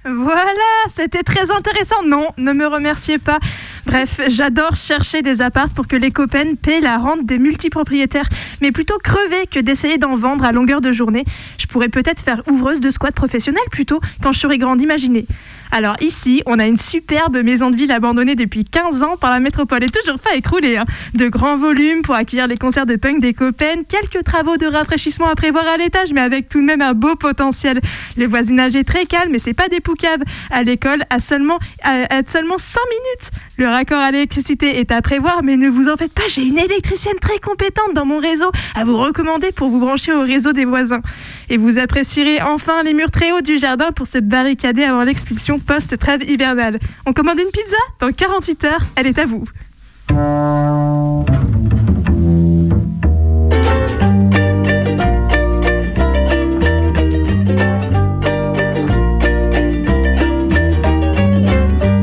Voilà, 0.04 0.42
c'était 0.86 1.22
très 1.24 1.50
intéressant. 1.50 1.96
Non, 2.06 2.28
ne 2.36 2.52
me 2.52 2.66
remerciez 2.66 3.18
pas. 3.18 3.38
Bref, 3.86 4.20
j'adore 4.28 4.76
chercher 4.76 5.22
des 5.22 5.40
apparts 5.42 5.70
pour 5.70 5.88
que 5.88 5.96
les 5.96 6.12
copains 6.12 6.54
paient 6.54 6.80
la 6.80 6.98
rente 6.98 7.24
des 7.24 7.38
multipropriétaires. 7.38 8.28
Mais 8.60 8.70
plutôt 8.70 8.98
crever 8.98 9.46
que 9.50 9.58
d'essayer 9.58 9.98
d'en 9.98 10.14
vendre 10.14 10.44
à 10.44 10.52
longueur 10.52 10.80
de 10.80 10.92
journée. 10.92 11.24
Je 11.58 11.66
pourrais 11.66 11.88
peut-être 11.88 12.20
faire 12.20 12.42
ouvreuse 12.48 12.80
de 12.80 12.90
squat 12.90 13.14
professionnel 13.14 13.64
plutôt 13.72 13.98
quand 14.22 14.32
je 14.32 14.38
serai 14.38 14.58
grande, 14.58 14.80
imaginez. 14.80 15.26
Alors 15.72 15.96
ici, 16.00 16.42
on 16.46 16.58
a 16.58 16.66
une 16.66 16.76
superbe 16.78 17.36
maison 17.42 17.70
de 17.70 17.76
ville 17.76 17.92
abandonnée 17.92 18.34
depuis 18.34 18.64
15 18.64 19.02
ans 19.02 19.16
par 19.16 19.30
la 19.30 19.40
métropole 19.40 19.84
et 19.84 19.88
toujours 19.88 20.18
pas 20.18 20.34
écroulée. 20.34 20.76
hein. 20.76 20.84
De 21.14 21.28
grands 21.28 21.56
volumes 21.58 22.02
pour 22.02 22.14
accueillir 22.14 22.46
les 22.46 22.56
concerts 22.56 22.86
de 22.86 22.96
punk 22.96 23.20
des 23.20 23.34
copains, 23.34 23.82
quelques 23.88 24.24
travaux 24.24 24.56
de 24.56 24.66
rafraîchissement 24.66 25.26
à 25.26 25.34
prévoir 25.34 25.66
à 25.66 25.76
l'étage, 25.76 26.12
mais 26.14 26.20
avec 26.20 26.48
tout 26.48 26.60
de 26.60 26.64
même 26.64 26.80
un 26.82 26.94
beau 26.94 27.16
potentiel. 27.16 27.80
Le 28.16 28.26
voisinage 28.26 28.74
est 28.76 28.84
très 28.84 29.06
calme, 29.06 29.30
mais 29.32 29.38
c'est 29.38 29.54
pas 29.54 29.68
des 29.68 29.80
poucaves. 29.80 30.22
À 30.50 30.62
l'école, 30.62 31.02
à 31.10 31.20
seulement, 31.20 31.58
à, 31.82 32.14
à 32.14 32.22
seulement 32.26 32.58
5 32.58 32.78
minutes. 32.90 33.30
Le 33.58 33.66
raccord 33.66 33.98
à 34.00 34.10
l'électricité 34.10 34.78
est 34.78 34.90
à 34.92 35.00
prévoir, 35.02 35.42
mais 35.42 35.56
ne 35.56 35.68
vous 35.68 35.88
en 35.88 35.96
faites 35.96 36.12
pas, 36.12 36.22
j'ai 36.28 36.42
une 36.42 36.58
électricienne 36.58 37.16
très 37.20 37.38
compétente 37.38 37.94
dans 37.94 38.04
mon 38.04 38.18
réseau 38.18 38.50
à 38.74 38.84
vous 38.84 38.96
recommander 38.98 39.50
pour 39.52 39.68
vous 39.70 39.80
brancher 39.80 40.12
au 40.12 40.20
réseau 40.20 40.52
des 40.52 40.64
voisins. 40.66 41.00
Et 41.48 41.56
vous 41.56 41.78
apprécierez 41.78 42.42
enfin 42.42 42.82
les 42.82 42.92
murs 42.94 43.10
très 43.10 43.32
hauts 43.32 43.40
du 43.40 43.58
jardin 43.58 43.90
pour 43.92 44.06
se 44.06 44.18
barricader 44.18 44.82
avant 44.84 45.04
l'expulsion 45.04 45.55
post-trêve 45.59 46.22
hivernale. 46.22 46.78
On 47.07 47.12
commande 47.12 47.38
une 47.38 47.50
pizza 47.50 47.76
Dans 48.00 48.11
48 48.11 48.64
heures, 48.64 48.82
elle 48.96 49.07
est 49.07 49.18
à 49.18 49.26
vous. 49.26 49.44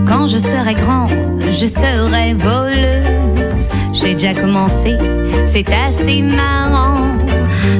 Quand 0.07 0.27
je 0.27 0.37
serai 0.37 0.73
grande, 0.75 1.11
je 1.49 1.65
serai 1.65 2.33
voleuse. 2.33 3.67
J'ai 3.93 4.13
déjà 4.13 4.33
commencé, 4.33 4.97
c'est 5.45 5.65
assez 5.69 6.21
marrant. 6.21 7.17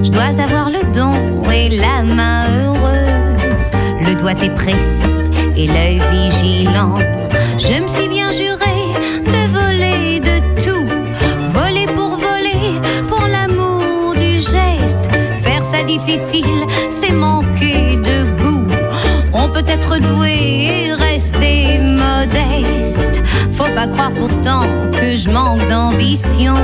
Je 0.03 0.09
dois 0.09 0.39
avoir 0.41 0.69
le 0.69 0.84
don 0.93 1.13
et 1.51 1.69
la 1.69 2.03
main 2.03 2.45
heureuse. 2.63 3.69
Le 4.01 4.15
doigt 4.15 4.32
est 4.43 4.53
précis 4.53 5.22
et 5.58 5.68
l'œil 5.68 6.01
vigilant. 6.12 6.97
Je 7.58 7.82
me 7.82 7.88
suis 7.88 8.08
bien 8.08 8.32
juré 8.32 8.76
de 9.26 9.41
voler 9.54 10.20
de 10.20 10.39
tout, 10.62 10.88
voler 11.54 11.86
pour 11.95 12.18
voler, 12.18 12.80
pour 13.08 13.22
l'amour 13.28 14.14
du 14.16 14.39
geste. 14.39 15.08
Faire 15.41 15.64
ça 15.64 15.84
difficile, 15.84 16.66
c'est 16.89 17.14
manquer 17.14 17.97
de 17.97 18.26
goût. 18.41 18.68
On 19.34 19.49
peut 19.49 19.66
être 19.68 19.99
doué 19.99 20.88
et 20.88 20.93
rester 20.93 21.80
modeste. 21.80 23.22
Faut 23.51 23.72
pas 23.76 23.88
croire 23.88 24.12
pourtant 24.14 24.64
que 24.91 25.18
je 25.18 25.30
manque 25.30 25.68
d'ambition. 25.68 26.56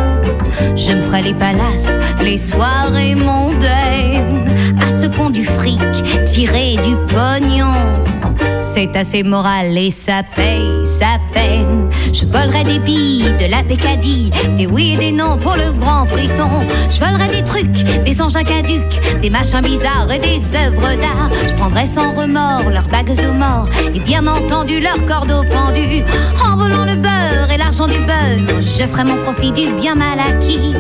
Je 0.76 0.94
me 0.94 1.02
ferai 1.02 1.22
les 1.22 1.34
palaces, 1.34 1.92
les 2.22 2.38
soirées 2.38 3.16
mondaines. 3.16 4.48
À 4.82 5.02
ce 5.02 5.08
pont 5.08 5.30
du 5.30 5.44
fric, 5.44 5.80
tirer 6.26 6.78
du 6.78 6.96
pognon. 7.08 8.09
C'est 8.74 8.96
assez 8.96 9.24
moral 9.24 9.78
et 9.78 9.92
ça 9.92 10.22
paye 10.36 10.86
sa 10.86 11.18
peine. 11.34 11.90
Je 12.14 12.26
volerai 12.26 12.64
des 12.64 12.80
billes, 12.80 13.34
de 13.40 13.50
la 13.50 13.64
pécadille, 13.64 14.30
des 14.58 14.68
oui 14.68 14.94
et 14.94 14.98
des 14.98 15.12
non 15.12 15.38
pour 15.38 15.56
le 15.56 15.72
grand 15.74 16.06
frisson. 16.06 16.66
Je 16.90 17.00
volerai 17.00 17.28
des 17.36 17.44
trucs, 17.44 17.84
des 18.06 18.22
engins 18.22 18.44
caducs, 18.44 19.00
des 19.22 19.30
machins 19.30 19.62
bizarres 19.62 20.12
et 20.12 20.20
des 20.20 20.40
œuvres 20.56 20.96
d'art. 21.02 21.30
Je 21.48 21.54
prendrai 21.56 21.86
sans 21.86 22.14
remords 22.14 22.70
leurs 22.70 22.88
bagues 22.88 23.12
aux 23.12 23.34
morts 23.34 23.68
et 23.94 24.00
bien 24.00 24.26
entendu 24.28 24.80
leurs 24.80 25.04
cordeaux 25.06 25.44
pendus. 25.44 26.04
En 26.46 26.56
volant 26.56 26.86
le 26.86 26.96
beurre 26.96 27.52
et 27.52 27.58
l'argent 27.58 27.88
du 27.88 28.00
beurre, 28.00 28.62
je 28.62 28.86
ferai 28.86 29.04
mon 29.04 29.18
profit 29.24 29.52
du 29.52 29.74
bien 29.74 29.96
mal 29.96 30.20
acquis. 30.20 30.74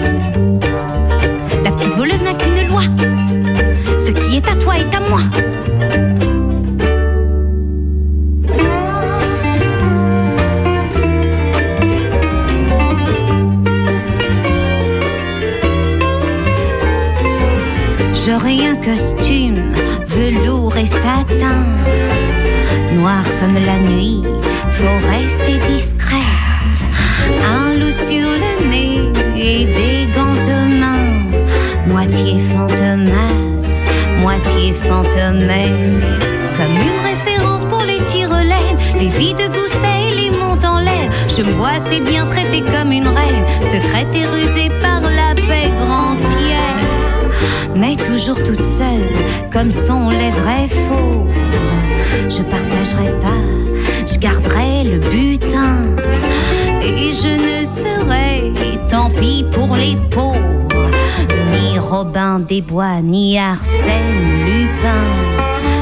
La 1.63 1.71
petite 1.71 1.95
voleuse 1.95 2.21
n'a 2.21 2.33
qu'une 2.33 2.67
loi. 2.67 2.81
Ce 4.05 4.11
qui 4.11 4.37
est 4.37 4.47
à 4.47 4.55
toi 4.55 4.75
est 4.77 4.95
à 4.95 4.99
moi. 5.09 5.19
J'aurai 18.29 18.67
un 18.67 18.75
costume 18.75 19.73
velours 20.05 20.77
et 20.77 20.85
satin, 20.85 21.65
noir 22.93 23.23
comme 23.39 23.55
la 23.55 23.79
nuit, 23.79 24.21
faut 24.69 25.07
rester 25.09 25.57
discrète. 25.73 26.21
Un 27.43 27.73
loup 27.79 27.91
sur 28.07 28.29
le 28.29 28.69
nez 28.69 29.09
et 29.35 29.65
des 29.65 30.13
gants 30.13 30.45
aux 30.45 30.69
mains, 30.75 31.37
moitié 31.87 32.37
fantomas, 32.37 33.65
moitié 34.21 34.73
fantomène. 34.73 36.03
Comme 36.55 36.75
une 36.75 37.01
référence 37.01 37.65
pour 37.65 37.81
les 37.81 38.05
tire-laines, 38.05 38.77
les 38.99 39.09
vies 39.09 39.33
de 39.33 39.47
gousset 39.47 40.11
et 40.11 40.15
les 40.21 40.37
montes 40.37 40.65
en 40.65 40.81
l'air. 40.81 41.09
Je 41.35 41.41
me 41.41 41.51
vois 41.53 41.69
assez 41.77 41.99
bien 41.99 42.27
traitée 42.27 42.61
comme 42.61 42.91
une 42.91 43.07
reine, 43.07 43.43
secrète 43.71 44.13
et 44.13 44.27
rusée 44.27 44.69
par 44.79 45.08
mais 47.79 47.95
toujours 47.95 48.37
toute 48.43 48.63
seule, 48.63 49.09
comme 49.51 49.71
sont 49.71 50.09
les 50.09 50.31
vrais 50.31 50.67
faux. 50.67 51.25
Je 52.29 52.41
partagerai 52.41 53.11
pas, 53.19 53.43
je 54.05 54.19
garderai 54.19 54.83
le 54.83 54.99
butin, 54.99 55.77
et 56.81 57.13
je 57.13 57.33
ne 57.47 57.65
serai, 57.65 58.53
tant 58.89 59.09
pis 59.09 59.45
pour 59.51 59.75
les 59.75 59.95
pauvres, 60.11 60.67
ni 61.51 61.79
Robin 61.79 62.39
des 62.39 62.61
Bois, 62.61 63.01
ni 63.01 63.39
Arsène 63.39 64.45
Lupin. 64.45 65.05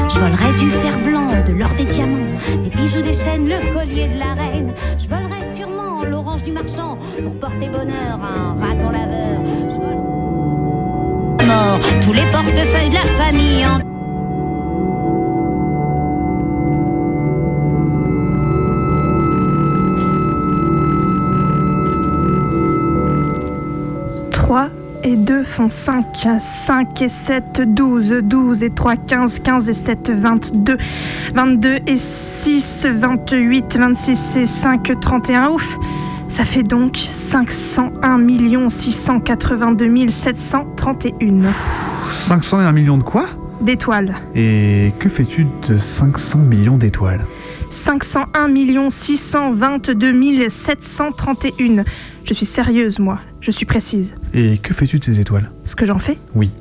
Je 0.08 0.18
volerai 0.20 0.52
du 0.58 0.70
fer 0.70 0.98
blanc, 1.04 1.30
de 1.46 1.52
l'or 1.52 1.74
des 1.76 1.84
diamants, 1.84 2.38
des 2.62 2.70
bijoux 2.70 3.02
des 3.02 3.12
chaînes, 3.12 3.48
le 3.48 3.72
collier 3.72 4.08
de 4.08 4.18
la 4.18 4.34
reine. 4.34 4.72
Je 4.98 5.08
volerai 5.08 5.56
sûrement 5.56 6.04
l'orange 6.04 6.44
du 6.44 6.52
marchand 6.52 6.96
pour 7.22 7.34
porter 7.34 7.68
bonheur 7.68 8.18
à 8.22 8.40
un 8.40 8.54
raton 8.54 8.90
laveur. 8.90 9.57
Mort, 11.58 11.80
tous 12.04 12.12
les 12.12 12.26
portefeuilles 12.30 12.88
de 12.88 12.94
la 12.94 13.00
famille 13.00 13.66
en 13.66 13.78
et 25.04 25.16
2 25.16 25.42
font 25.42 25.70
5, 25.70 26.04
5 26.38 27.02
et 27.02 27.08
7, 27.08 27.62
12, 27.62 28.20
12 28.22 28.62
et 28.62 28.70
3, 28.70 28.96
15, 28.96 29.40
15 29.40 29.68
et 29.68 29.72
7, 29.72 30.10
22, 30.10 30.76
22 31.34 31.78
et 31.86 31.96
6, 31.96 32.86
28, 32.90 33.78
26 33.78 34.36
et 34.36 34.46
5, 34.46 35.00
31, 35.00 35.50
ouf 35.50 35.78
ça 36.38 36.44
fait 36.44 36.62
donc 36.62 36.96
501 36.98 38.68
682 38.68 40.06
731. 40.06 41.50
501 42.08 42.70
millions 42.70 42.96
de 42.96 43.02
quoi? 43.02 43.26
D'étoiles. 43.60 44.14
Et 44.36 44.92
que 45.00 45.08
fais-tu 45.08 45.48
de 45.66 45.76
500 45.76 46.38
millions 46.38 46.76
d'étoiles? 46.76 47.26
501 47.70 48.88
622 48.88 50.48
731. 50.48 51.82
Je 52.22 52.34
suis 52.34 52.46
sérieuse, 52.46 53.00
moi. 53.00 53.18
Je 53.40 53.50
suis 53.50 53.66
précise. 53.66 54.14
Et 54.32 54.58
que 54.58 54.72
fais-tu 54.72 55.00
de 55.00 55.04
ces 55.04 55.18
étoiles? 55.18 55.50
Ce 55.64 55.74
que 55.74 55.86
j'en 55.86 55.98
fais? 55.98 56.18
Oui. 56.36 56.52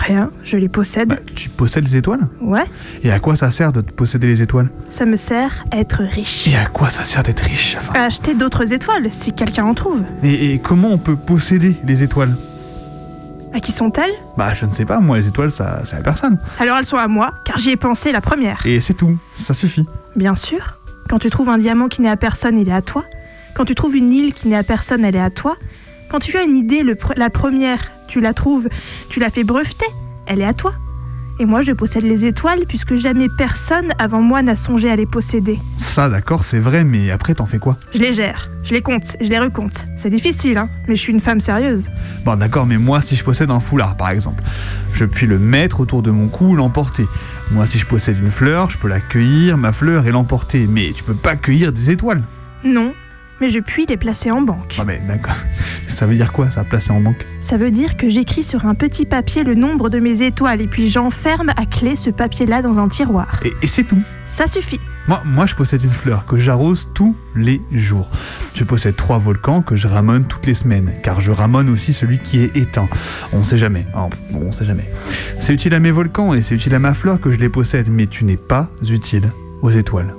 Rien, 0.00 0.30
je 0.42 0.56
les 0.56 0.68
possède. 0.70 1.08
Bah, 1.08 1.16
tu 1.34 1.50
possèdes 1.50 1.84
les 1.84 1.96
étoiles 1.98 2.26
Ouais. 2.40 2.64
Et 3.04 3.12
à 3.12 3.18
quoi 3.20 3.36
ça 3.36 3.50
sert 3.50 3.70
de 3.70 3.82
posséder 3.82 4.26
les 4.26 4.40
étoiles 4.40 4.70
Ça 4.88 5.04
me 5.04 5.16
sert 5.16 5.64
à 5.70 5.76
être 5.78 6.02
riche. 6.02 6.48
Et 6.48 6.56
à 6.56 6.64
quoi 6.66 6.88
ça 6.88 7.04
sert 7.04 7.22
d'être 7.22 7.40
riche 7.40 7.76
À 7.94 8.04
acheter 8.04 8.34
d'autres 8.34 8.72
étoiles, 8.72 9.08
si 9.12 9.32
quelqu'un 9.34 9.64
en 9.64 9.74
trouve. 9.74 10.02
Et, 10.22 10.54
et 10.54 10.58
comment 10.58 10.88
on 10.88 10.96
peut 10.98 11.16
posséder 11.16 11.76
les 11.84 12.02
étoiles 12.02 12.34
À 13.52 13.60
qui 13.60 13.72
sont-elles 13.72 14.14
Bah 14.38 14.54
je 14.54 14.64
ne 14.64 14.70
sais 14.70 14.86
pas, 14.86 15.00
moi 15.00 15.18
les 15.18 15.28
étoiles 15.28 15.50
ça, 15.50 15.84
ça 15.84 15.98
à 15.98 16.00
personne. 16.00 16.38
Alors 16.58 16.78
elles 16.78 16.86
sont 16.86 16.96
à 16.96 17.06
moi, 17.08 17.34
car 17.44 17.58
j'y 17.58 17.70
ai 17.70 17.76
pensé 17.76 18.10
la 18.10 18.22
première. 18.22 18.62
Et 18.64 18.80
c'est 18.80 18.94
tout, 18.94 19.18
ça 19.34 19.52
suffit. 19.52 19.84
Bien 20.16 20.34
sûr. 20.34 20.78
Quand 21.10 21.18
tu 21.18 21.28
trouves 21.28 21.50
un 21.50 21.58
diamant 21.58 21.88
qui 21.88 22.00
n'est 22.00 22.08
à 22.08 22.16
personne, 22.16 22.56
il 22.56 22.68
est 22.68 22.72
à 22.72 22.82
toi. 22.82 23.04
Quand 23.54 23.64
tu 23.66 23.74
trouves 23.74 23.96
une 23.96 24.12
île 24.12 24.32
qui 24.32 24.48
n'est 24.48 24.56
à 24.56 24.62
personne, 24.62 25.04
elle 25.04 25.16
est 25.16 25.20
à 25.20 25.30
toi. 25.30 25.56
Quand 26.10 26.18
tu 26.18 26.36
as 26.36 26.42
une 26.42 26.56
idée, 26.56 26.82
le 26.82 26.96
la 27.16 27.30
première, 27.30 27.92
tu 28.08 28.20
la 28.20 28.34
trouves, 28.34 28.68
tu 29.08 29.20
la 29.20 29.30
fais 29.30 29.44
breveter, 29.44 29.86
elle 30.26 30.40
est 30.40 30.44
à 30.44 30.52
toi. 30.52 30.74
Et 31.38 31.44
moi, 31.44 31.62
je 31.62 31.70
possède 31.70 32.02
les 32.02 32.24
étoiles 32.24 32.64
puisque 32.66 32.96
jamais 32.96 33.28
personne 33.38 33.92
avant 33.96 34.20
moi 34.20 34.42
n'a 34.42 34.56
songé 34.56 34.90
à 34.90 34.96
les 34.96 35.06
posséder. 35.06 35.60
Ça 35.76 36.08
d'accord 36.08 36.42
c'est 36.42 36.58
vrai, 36.58 36.82
mais 36.82 37.12
après 37.12 37.34
t'en 37.34 37.46
fais 37.46 37.60
quoi? 37.60 37.78
Je 37.94 38.00
les 38.00 38.12
gère, 38.12 38.50
je 38.64 38.74
les 38.74 38.82
compte, 38.82 39.16
je 39.20 39.28
les 39.28 39.38
recompte. 39.38 39.86
C'est 39.96 40.10
difficile, 40.10 40.58
hein, 40.58 40.68
mais 40.88 40.96
je 40.96 41.00
suis 41.00 41.12
une 41.12 41.20
femme 41.20 41.40
sérieuse. 41.40 41.88
Bon 42.24 42.36
d'accord, 42.36 42.66
mais 42.66 42.76
moi 42.76 43.00
si 43.02 43.14
je 43.14 43.22
possède 43.22 43.52
un 43.52 43.60
foulard 43.60 43.96
par 43.96 44.10
exemple, 44.10 44.42
je 44.92 45.04
puis 45.04 45.28
le 45.28 45.38
mettre 45.38 45.78
autour 45.78 46.02
de 46.02 46.10
mon 46.10 46.26
cou 46.26 46.48
ou 46.48 46.56
l'emporter. 46.56 47.06
Moi 47.52 47.66
si 47.66 47.78
je 47.78 47.86
possède 47.86 48.18
une 48.18 48.32
fleur, 48.32 48.68
je 48.68 48.78
peux 48.78 48.88
la 48.88 49.00
cueillir, 49.00 49.56
ma 49.56 49.72
fleur, 49.72 50.08
et 50.08 50.10
l'emporter. 50.10 50.66
Mais 50.66 50.90
tu 50.92 51.04
peux 51.04 51.14
pas 51.14 51.36
cueillir 51.36 51.72
des 51.72 51.90
étoiles. 51.90 52.24
Non, 52.64 52.94
mais 53.40 53.48
je 53.48 53.58
puis 53.58 53.86
les 53.86 53.96
placer 53.96 54.30
en 54.30 54.42
banque. 54.42 54.76
Ah 54.78 54.84
mais 54.84 55.00
d'accord. 55.06 55.36
Ça 55.88 56.06
veut 56.06 56.14
dire 56.14 56.32
quoi 56.32 56.50
ça, 56.50 56.64
placer 56.64 56.92
en 56.92 57.00
banque? 57.00 57.24
Ça 57.40 57.56
veut 57.56 57.70
dire 57.70 57.96
que 57.96 58.08
j'écris 58.08 58.42
sur 58.42 58.66
un 58.66 58.74
petit 58.74 59.06
papier 59.06 59.42
le 59.42 59.54
nombre 59.54 59.88
de 59.90 59.98
mes 59.98 60.22
étoiles 60.22 60.60
et 60.60 60.66
puis 60.66 60.88
j'enferme 60.90 61.50
à 61.56 61.66
clé 61.66 61.96
ce 61.96 62.10
papier-là 62.10 62.62
dans 62.62 62.78
un 62.78 62.88
tiroir. 62.88 63.40
Et, 63.44 63.52
et 63.62 63.66
c'est 63.66 63.84
tout? 63.84 64.00
Ça 64.26 64.46
suffit. 64.46 64.80
Moi, 65.08 65.22
moi, 65.24 65.46
je 65.46 65.54
possède 65.56 65.82
une 65.82 65.90
fleur 65.90 66.24
que 66.24 66.36
j'arrose 66.36 66.86
tous 66.94 67.16
les 67.34 67.60
jours. 67.72 68.08
Je 68.54 68.62
possède 68.62 68.94
trois 68.94 69.18
volcans 69.18 69.60
que 69.62 69.74
je 69.74 69.88
ramone 69.88 70.24
toutes 70.24 70.46
les 70.46 70.54
semaines, 70.54 70.92
car 71.02 71.20
je 71.20 71.32
ramone 71.32 71.68
aussi 71.68 71.92
celui 71.92 72.18
qui 72.18 72.38
est 72.40 72.56
éteint. 72.56 72.88
On 73.32 73.42
sait 73.42 73.58
jamais. 73.58 73.86
hein, 73.96 74.08
bon, 74.30 74.42
on 74.46 74.52
sait 74.52 74.66
jamais. 74.66 74.88
C'est 75.40 75.54
utile 75.54 75.74
à 75.74 75.80
mes 75.80 75.90
volcans 75.90 76.32
et 76.34 76.42
c'est 76.42 76.54
utile 76.54 76.74
à 76.74 76.78
ma 76.78 76.94
fleur 76.94 77.20
que 77.20 77.32
je 77.32 77.38
les 77.38 77.48
possède, 77.48 77.88
mais 77.90 78.06
tu 78.06 78.24
n'es 78.24 78.36
pas 78.36 78.68
utile 78.88 79.32
aux 79.62 79.70
étoiles. 79.70 80.14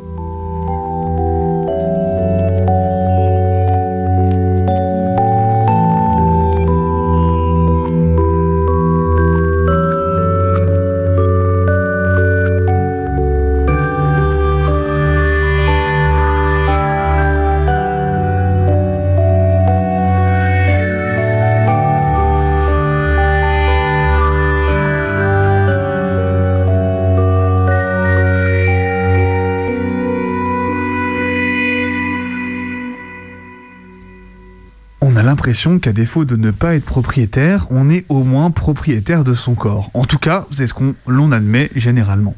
Qu'à 35.82 35.92
défaut 35.92 36.26
de 36.26 36.36
ne 36.36 36.52
pas 36.52 36.76
être 36.76 36.86
propriétaire, 36.86 37.68
on 37.70 37.90
est 37.90 38.06
au 38.10 38.24
moins 38.24 38.52
propriétaire 38.52 39.24
de 39.24 39.34
son 39.34 39.54
corps. 39.54 39.92
En 39.94 40.06
tout 40.06 40.18
cas, 40.18 40.46
c'est 40.52 40.66
ce 40.66 40.74
qu'on 40.74 40.96
l'on 41.08 41.32
admet 41.32 41.70
généralement. 41.76 42.36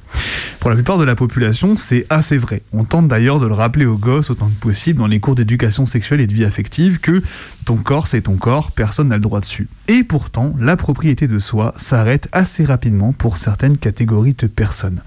Pour 0.60 0.70
la 0.70 0.76
plupart 0.76 0.98
de 0.98 1.04
la 1.04 1.16
population, 1.16 1.76
c'est 1.76 2.06
assez 2.10 2.38
vrai. 2.38 2.62
On 2.74 2.86
tente 2.86 3.08
d'ailleurs 3.08 3.40
de 3.40 3.48
le 3.48 3.54
rappeler 3.54 3.86
aux 3.86 3.98
gosses 3.98 4.30
autant 4.30 4.48
que 4.48 4.60
possible 4.60 5.00
dans 5.00 5.08
les 5.08 5.20
cours 5.20 5.36
d'éducation 5.36 5.86
sexuelle 5.86 6.22
et 6.22 6.28
de 6.28 6.34
vie 6.34 6.46
affective 6.46 7.00
que 7.00 7.22
ton 7.66 7.76
corps 7.76 8.08
c'est 8.08 8.22
ton 8.22 8.36
corps, 8.36 8.72
personne 8.72 9.10
n'a 9.10 9.16
le 9.16 9.22
droit 9.22 9.40
dessus. 9.40 9.68
Et 9.88 10.04
pourtant, 10.04 10.56
la 10.60 10.76
propriété 10.76 11.28
de 11.28 11.40
soi 11.40 11.74
s'arrête 11.78 12.30
assez 12.32 12.66
rapidement 12.66 13.14
pour 13.14 13.38
certaines 13.38 13.78
catégories 13.78 14.36
de 14.38 14.48
personnes. 14.48 15.02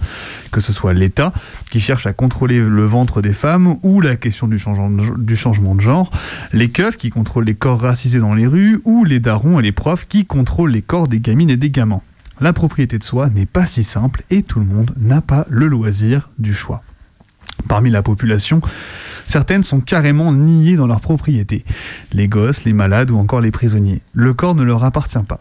Que 0.50 0.60
ce 0.60 0.72
soit 0.72 0.92
l'État, 0.92 1.32
qui 1.70 1.80
cherche 1.80 2.06
à 2.06 2.12
contrôler 2.12 2.60
le 2.60 2.84
ventre 2.84 3.22
des 3.22 3.32
femmes, 3.32 3.76
ou 3.82 4.00
la 4.00 4.16
question 4.16 4.48
du 4.48 4.58
changement 4.58 5.74
de, 5.74 5.80
genre, 5.80 6.10
les 6.52 6.70
keufs 6.70 6.96
qui 6.96 7.10
contrôlent 7.10 7.44
les 7.44 7.54
corps 7.54 7.80
racisés 7.80 8.20
dans 8.20 8.34
les 8.34 8.46
rues, 8.46 8.80
ou 8.84 9.04
les 9.04 9.20
darons 9.20 9.58
et 9.58 9.62
les 9.62 9.72
profs 9.72 10.06
qui 10.06 10.24
contrôlent 10.26 10.70
les 10.70 10.82
corps 10.82 11.08
des 11.08 11.20
gamines 11.20 11.50
et 11.50 11.56
des 11.56 11.70
gamins. 11.70 12.02
La 12.40 12.52
propriété 12.52 12.98
de 12.98 13.04
soi 13.04 13.30
n'est 13.30 13.46
pas 13.46 13.66
si 13.66 13.82
simple 13.82 14.22
et 14.30 14.42
tout 14.42 14.60
le 14.60 14.66
monde 14.66 14.92
n'a 14.98 15.22
pas 15.22 15.46
le 15.48 15.68
loisir 15.68 16.30
du 16.38 16.52
choix. 16.52 16.82
Parmi 17.68 17.90
la 17.90 18.02
population, 18.02 18.60
certaines 19.26 19.62
sont 19.64 19.80
carrément 19.80 20.32
niées 20.32 20.76
dans 20.76 20.86
leur 20.86 21.00
propriété. 21.00 21.64
Les 22.12 22.28
gosses, 22.28 22.64
les 22.64 22.74
malades 22.74 23.10
ou 23.10 23.16
encore 23.16 23.40
les 23.40 23.50
prisonniers. 23.50 24.02
Le 24.12 24.34
corps 24.34 24.54
ne 24.54 24.62
leur 24.62 24.84
appartient 24.84 25.18
pas. 25.26 25.40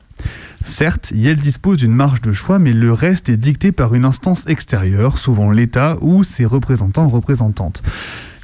Certes, 0.66 1.13
Yale 1.16 1.36
dispose 1.36 1.78
d'une 1.78 1.93
marge 1.93 2.22
de 2.22 2.34
choix, 2.34 2.57
mais 2.57 2.74
le 2.74 2.91
reste 2.91 3.30
est 3.30 3.38
dicté 3.38 3.72
par 3.72 3.93
une 3.93 4.03
instance 4.03 4.45
extérieure, 4.47 5.20
souvent 5.20 5.51
l'État 5.51 5.97
ou 6.01 6.24
ses 6.24 6.43
représentants 6.43 7.07
représentantes. 7.07 7.84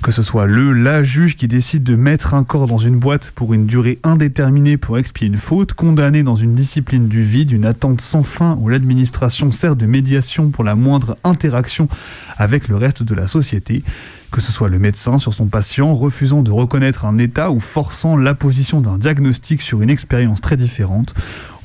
Que 0.04 0.12
ce 0.12 0.22
soit 0.22 0.46
le, 0.46 0.72
la 0.72 1.04
juge 1.04 1.36
qui 1.36 1.48
décide 1.48 1.84
de 1.84 1.96
mettre 1.96 2.34
un 2.34 2.44
corps 2.44 2.68
dans 2.68 2.78
une 2.78 2.98
boîte 2.98 3.32
pour 3.36 3.54
une 3.54 3.66
durée 3.66 4.00
indéterminée 4.04 4.78
pour 4.78 4.98
expier 4.98 5.28
une 5.28 5.38
faute, 5.38 5.74
condamné 5.74 6.24
dans 6.24 6.36
une 6.36 6.56
discipline 6.56 7.08
du 7.08 7.22
vide, 7.22 7.52
une 7.52 7.66
attente 7.66 8.02
sans 8.02 8.24
fin 8.24 8.56
où 8.60 8.70
l'administration 8.70 9.52
sert 9.52 9.76
de 9.76 9.86
médiation 9.86 10.50
pour 10.50 10.64
la 10.64 10.76
moindre 10.76 11.18
interaction 11.24 11.88
avec 12.38 12.68
le 12.68 12.78
reste 12.78 13.04
de 13.04 13.14
la 13.14 13.28
société, 13.28 13.84
que 14.32 14.42
ce 14.42 14.52
soit 14.52 14.70
le 14.70 14.80
médecin 14.80 15.18
sur 15.18 15.34
son 15.34 15.48
patient, 15.48 15.94
refusant 15.94 16.42
de 16.42 16.52
reconnaître 16.52 17.06
un 17.06 17.18
état 17.18 17.52
ou 17.52 17.60
forçant 17.60 18.16
l'apposition 18.16 18.82
d'un 18.82 18.98
diagnostic 18.98 19.62
sur 19.62 19.82
une 19.82 19.90
expérience 19.90 20.42
très 20.42 20.58
différente, 20.58 21.14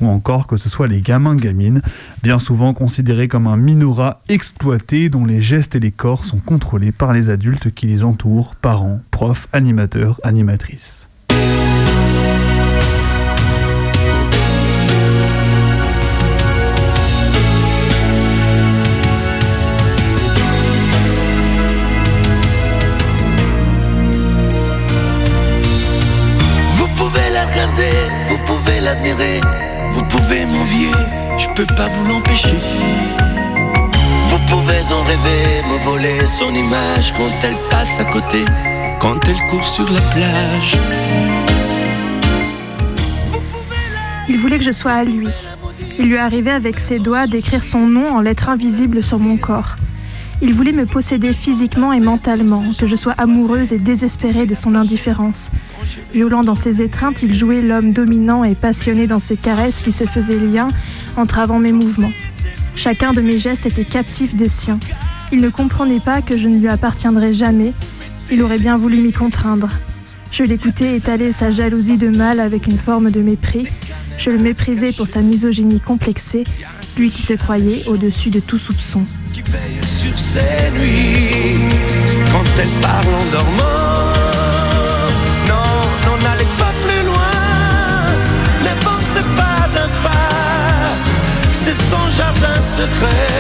ou 0.01 0.09
encore 0.09 0.47
que 0.47 0.57
ce 0.57 0.69
soit 0.69 0.89
les 0.89 1.01
gamins-gamines, 1.01 1.81
bien 2.23 2.39
souvent 2.39 2.75
considérés 2.75 3.29
comme 3.29 3.47
un 3.47 3.57
minorat 3.57 4.21
exploité 4.29 5.09
dont 5.09 5.25
les 5.25 5.41
gestes 5.41 5.77
et 5.77 5.81
les 5.81 5.93
corps 5.93 6.25
sont 6.25 6.39
contrôlés 6.39 6.93
par 6.93 7.13
les 7.13 7.31
adultes 7.31 7.73
qui 7.73 7.87
les 7.87 8.05
entourent, 8.05 8.55
parents, 8.57 9.01
profs, 9.11 9.49
animateurs, 9.53 10.21
animatrices. 10.25 11.09
Vous 29.93 30.03
pouvez 30.05 30.45
m'envier, 30.45 30.91
je 31.39 31.47
peux 31.55 31.67
pas 31.75 31.89
vous 31.89 32.07
l'empêcher. 32.07 32.59
Vous 34.25 34.39
pouvez 34.47 34.93
en 34.93 35.03
rêver, 35.03 35.63
me 35.71 35.85
voler 35.85 36.27
son 36.27 36.51
image 36.51 37.15
quand 37.17 37.31
elle 37.43 37.57
passe 37.71 37.99
à 37.99 38.05
côté, 38.05 38.45
quand 38.99 39.19
elle 39.27 39.49
court 39.49 39.65
sur 39.65 39.91
la 39.91 40.01
plage. 40.01 40.79
Il 44.29 44.39
voulait 44.39 44.59
que 44.59 44.65
je 44.65 44.73
sois 44.73 44.93
à 44.93 45.05
lui. 45.05 45.29
Il 45.99 46.09
lui 46.09 46.19
arrivait 46.19 46.51
avec 46.51 46.79
ses 46.79 46.99
doigts 46.99 47.27
d'écrire 47.27 47.65
son 47.65 47.87
nom 47.87 48.11
en 48.11 48.21
lettres 48.21 48.51
invisibles 48.51 49.03
sur 49.03 49.19
mon 49.19 49.39
corps. 49.39 49.77
Il 50.43 50.53
voulait 50.53 50.73
me 50.73 50.85
posséder 50.85 51.33
physiquement 51.33 51.95
et 51.95 52.01
mentalement, 52.01 52.65
que 52.79 52.87
je 52.87 52.97
sois 52.97 53.15
amoureuse 53.17 53.73
et 53.73 53.79
désespérée 53.79 54.45
de 54.45 54.55
son 54.55 54.75
indifférence. 54.75 55.51
Violent 56.13 56.43
dans 56.43 56.55
ses 56.55 56.83
étreintes, 56.83 57.23
il 57.23 57.35
jouait 57.35 57.63
l'homme 57.63 57.93
dominant 57.93 58.45
et 58.45 58.55
passionné 58.55 59.07
dans 59.07 59.19
ses 59.19 59.37
caresses 59.37 59.83
qui 59.83 59.93
se 59.93 60.05
faisaient 60.05 60.39
lien, 60.39 60.69
entravant 61.17 61.59
mes 61.59 61.73
mouvements. 61.73 62.13
Chacun 62.75 63.13
de 63.13 63.21
mes 63.21 63.39
gestes 63.39 63.67
était 63.67 63.85
captif 63.85 64.37
des 64.37 64.49
siens. 64.49 64.79
Il 65.33 65.41
ne 65.41 65.49
comprenait 65.49 66.01
pas 66.01 66.23
que 66.23 66.37
je 66.37 66.49
ne 66.49 66.59
lui 66.59 66.69
appartiendrais 66.69 67.33
jamais. 67.33 67.73
Il 68.31 68.43
aurait 68.43 68.59
bien 68.59 68.77
voulu 68.77 68.99
m'y 68.99 69.13
contraindre. 69.13 69.69
Je 70.31 70.45
l'écoutais 70.45 70.97
étaler 70.97 71.33
sa 71.33 71.51
jalousie 71.51 71.97
de 71.97 72.09
mâle 72.09 72.41
avec 72.41 72.67
une 72.67 72.79
forme 72.79 73.11
de 73.11 73.21
mépris. 73.21 73.67
Je 74.19 74.31
le 74.31 74.39
méprisais 74.39 74.93
pour 74.93 75.09
sa 75.09 75.21
misogynie 75.21 75.81
complexée, 75.81 76.45
lui 76.97 77.11
qui 77.11 77.23
se 77.23 77.35
croyait 77.35 77.87
au-dessus 77.87 78.31
de 78.31 78.41
tout 78.41 78.59
soupçon. 78.59 79.03
sur. 83.31 84.16
N'allez 86.27 86.51
pas 86.59 86.75
plus 86.85 87.03
loin, 87.05 87.37
n'avancez 88.65 89.25
pas 89.37 89.61
d'un 89.75 89.91
pas. 90.03 90.89
C'est 91.53 91.79
son 91.91 92.05
jardin 92.19 92.61
secret, 92.61 93.33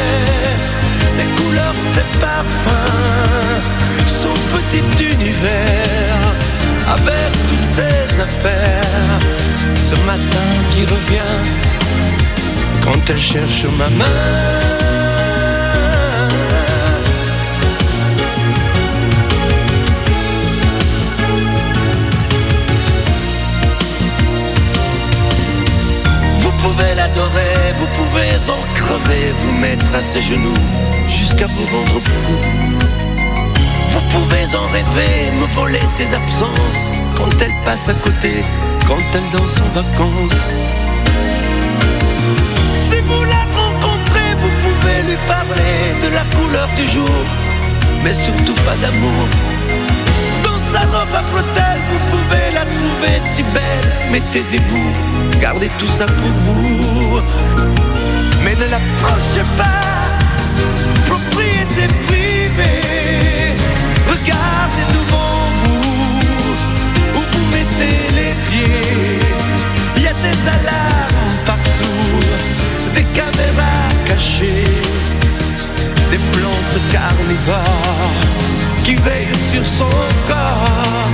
ses 1.04 1.26
couleurs, 1.36 1.74
ses 1.94 2.06
parfums, 2.20 3.60
son 4.06 4.34
petit 4.54 5.04
univers 5.14 6.22
avec 6.86 7.32
toutes 7.48 7.68
ses 7.76 8.20
affaires. 8.20 9.18
Ce 9.74 9.96
matin 10.06 10.48
qui 10.70 10.82
revient 10.84 11.36
quand 12.84 13.10
elle 13.10 13.20
cherche 13.20 13.64
ma 13.76 13.90
main. 13.90 15.05
Pouvez 26.66 26.94
l'adorer, 26.94 27.72
vous 27.78 27.86
pouvez 27.86 28.32
en 28.50 28.62
crever, 28.74 29.24
vous 29.42 29.52
mettre 29.52 29.94
à 29.94 30.00
ses 30.00 30.22
genoux 30.22 30.62
jusqu'à 31.06 31.46
vous 31.46 31.64
rendre 31.64 32.00
fou. 32.00 32.32
Vous 33.92 34.00
pouvez 34.10 34.46
en 34.56 34.66
rêver, 34.66 35.30
me 35.40 35.46
voler 35.58 35.86
ses 35.88 36.12
absences 36.12 36.82
quand 37.16 37.30
elle 37.40 37.54
passe 37.64 37.88
à 37.88 37.94
côté, 37.94 38.32
quand 38.88 39.04
elle 39.14 39.38
danse 39.38 39.58
en 39.60 39.80
vacances. 39.80 40.50
Si 42.88 42.98
vous 43.08 43.24
la 43.24 43.42
rencontrez, 43.60 44.30
vous 44.42 44.54
pouvez 44.64 45.02
lui 45.08 45.18
parler 45.28 45.78
de 46.04 46.08
la 46.14 46.24
couleur 46.36 46.68
du 46.76 46.86
jour, 46.86 47.18
mais 48.02 48.12
surtout 48.12 48.58
pas 48.66 48.76
d'amour. 48.82 49.55
Sa 50.72 50.80
robe 50.80 51.14
à 51.14 51.22
bretelles, 51.30 51.82
vous 51.90 52.00
pouvez 52.10 52.50
la 52.52 52.64
trouver 52.64 53.20
si 53.20 53.42
belle, 53.44 53.88
mais 54.10 54.20
taisez-vous, 54.32 54.92
gardez 55.40 55.68
tout 55.78 55.86
ça 55.86 56.06
pour 56.06 56.34
vous. 56.44 57.20
Mais 58.42 58.54
ne 58.56 58.66
l'approchez 58.72 59.46
pas, 59.56 59.84
propriété 61.06 61.86
privée. 62.06 63.54
Regardez 64.08 64.86
devant 64.96 65.40
vous, 65.62 66.56
où 67.14 67.20
vous 67.20 67.46
mettez 67.52 67.98
les 68.18 68.34
pieds. 68.48 69.20
Il 69.96 70.02
y 70.02 70.08
a 70.08 70.14
des 70.14 70.48
alarmes 70.48 71.36
partout, 71.44 72.18
des 72.92 73.04
caméras 73.14 73.88
cachées, 74.04 74.82
des 76.10 76.20
plantes 76.32 76.80
carnivores 76.90 78.55
qui 78.86 78.94
veillent 78.94 79.42
sur 79.52 79.66
son 79.66 79.90
corps 80.28 81.10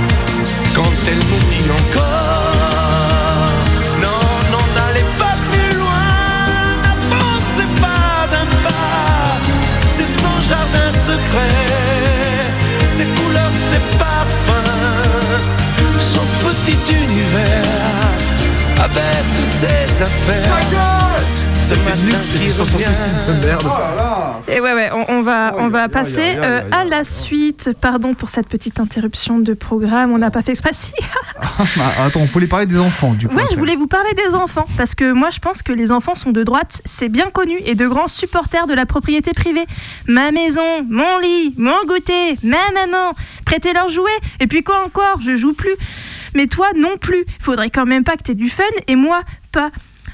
quand 0.75 0.93
elle 1.07 1.23
nous 1.31 1.43
dit 1.49 1.69
encore. 1.79 3.49
Non, 3.99 4.23
non, 4.51 4.63
n'allez 4.75 5.07
pas 5.17 5.33
plus 5.49 5.71
loin, 5.81 6.11
n'avancez 6.83 7.67
pas 7.81 8.27
d'un 8.31 8.47
pas. 8.65 9.41
C'est 9.87 10.11
son 10.21 10.35
jardin 10.49 10.89
secret, 11.09 11.65
ses 12.95 13.07
couleurs, 13.17 13.55
ses 13.71 13.83
parfums, 13.97 15.41
son 16.13 16.25
petit 16.45 16.77
univers 16.93 18.13
avec 18.85 19.23
toutes 19.35 19.55
ses 19.61 20.03
affaires. 20.09 20.93
Ce 21.57 21.73
matin 21.75 22.19
qui 22.33 22.51
revient. 22.51 22.85
Et 24.49 24.59
ouais, 24.59 24.73
ouais, 24.73 24.91
on, 25.23 25.25
va, 25.25 25.55
on 25.57 25.69
va 25.69 25.87
passer 25.87 26.35
euh, 26.35 26.61
à 26.71 26.83
la 26.83 27.05
suite. 27.05 27.71
Pardon 27.79 28.13
pour 28.13 28.29
cette 28.29 28.49
petite 28.49 28.81
interruption 28.81 29.39
de 29.39 29.53
programme, 29.53 30.11
on 30.11 30.17
n'a 30.17 30.31
pas 30.31 30.41
fait 30.41 30.51
exprès. 30.51 30.71
Si. 30.83 30.91
Ah, 31.39 32.05
attends, 32.05 32.21
on 32.21 32.25
voulait 32.25 32.47
parler 32.47 32.65
des 32.65 32.79
enfants 32.79 33.13
du 33.13 33.27
coup. 33.27 33.35
Ouais, 33.35 33.45
je 33.51 33.55
voulais 33.55 33.75
vous 33.75 33.87
parler 33.87 34.13
des 34.15 34.33
enfants 34.33 34.65
parce 34.75 34.95
que 34.95 35.13
moi 35.13 35.29
je 35.29 35.39
pense 35.39 35.61
que 35.61 35.71
les 35.71 35.91
enfants 35.91 36.15
sont 36.15 36.31
de 36.31 36.43
droite, 36.43 36.81
c'est 36.83 37.09
bien 37.09 37.29
connu 37.29 37.57
et 37.63 37.75
de 37.75 37.87
grands 37.87 38.07
supporters 38.07 38.65
de 38.65 38.73
la 38.73 38.85
propriété 38.85 39.31
privée. 39.33 39.65
Ma 40.07 40.31
maison, 40.31 40.83
mon 40.89 41.19
lit, 41.19 41.53
mon 41.57 41.75
goûter, 41.87 42.37
ma 42.43 42.57
maman, 42.73 43.13
prêtez 43.45 43.71
leurs 43.71 43.89
jouets 43.89 44.09
et 44.39 44.47
puis 44.47 44.63
quoi 44.63 44.83
encore, 44.83 45.21
je 45.21 45.37
joue 45.37 45.53
plus. 45.53 45.75
Mais 46.35 46.47
toi 46.47 46.67
non 46.75 46.97
plus. 46.99 47.25
Faudrait 47.39 47.69
quand 47.69 47.85
même 47.85 48.03
pas 48.03 48.17
que 48.17 48.23
t'aies 48.23 48.35
du 48.35 48.49
fun 48.49 48.63
et 48.87 48.95
moi 48.95 49.21
pas. 49.51 49.71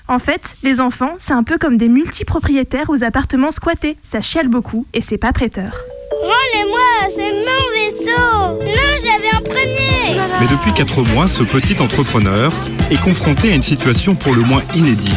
En 0.09 0.17
fait, 0.17 0.57
les 0.63 0.81
enfants, 0.81 1.13
c'est 1.19 1.33
un 1.33 1.43
peu 1.43 1.59
comme 1.59 1.77
des 1.77 1.87
multipropriétaires 1.87 2.89
aux 2.89 3.03
appartements 3.03 3.51
squattés. 3.51 3.95
Ça 4.03 4.21
chiale 4.21 4.47
beaucoup 4.47 4.87
et 4.95 5.01
c'est 5.03 5.19
pas 5.19 5.31
prêteur. 5.31 5.71
Rendez-moi, 6.23 6.79
c'est 7.15 7.31
mon 7.31 7.69
vaisseau 7.75 8.65
Non, 8.65 8.97
j'avais 8.97 9.29
un 9.37 9.41
premier 9.41 10.19
Mais 10.39 10.47
depuis 10.47 10.73
4 10.73 11.03
mois, 11.13 11.27
ce 11.27 11.43
petit 11.43 11.79
entrepreneur 11.79 12.51
est 12.89 12.99
confronté 12.99 13.51
à 13.51 13.55
une 13.55 13.61
situation 13.61 14.15
pour 14.15 14.33
le 14.33 14.41
moins 14.41 14.63
inédite. 14.75 15.13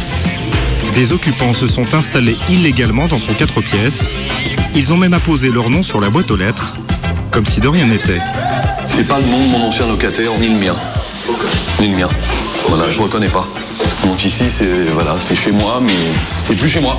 Des 0.93 1.11
occupants 1.11 1.53
se 1.53 1.65
sont 1.65 1.95
installés 1.95 2.37
illégalement 2.47 3.07
dans 3.07 3.17
son 3.17 3.33
4 3.33 3.61
pièces. 3.61 4.13
Ils 4.75 4.93
ont 4.93 4.97
même 4.97 5.15
apposé 5.15 5.49
leur 5.49 5.71
nom 5.71 5.81
sur 5.81 6.01
la 6.01 6.11
boîte 6.11 6.29
aux 6.29 6.37
lettres, 6.37 6.75
comme 7.31 7.47
si 7.47 7.59
de 7.61 7.67
rien 7.67 7.87
n'était. 7.87 8.21
C'est 8.89 9.07
pas 9.07 9.19
le 9.19 9.25
nom 9.25 9.43
de 9.43 9.49
mon 9.49 9.63
ancien 9.69 9.87
locataire, 9.87 10.33
ni 10.39 10.49
le 10.49 10.59
mien. 10.59 10.75
Ni 11.79 11.87
le 11.87 11.97
mien. 11.97 12.09
Voilà, 12.69 12.89
je 12.89 13.01
reconnais 13.01 13.27
pas. 13.27 13.47
Donc 14.03 14.23
ici, 14.25 14.49
c'est 14.49 14.85
voilà, 14.93 15.15
c'est 15.17 15.35
chez 15.35 15.51
moi, 15.51 15.79
mais 15.81 15.93
c'est 16.27 16.55
plus 16.55 16.69
chez 16.69 16.81
moi. 16.81 16.97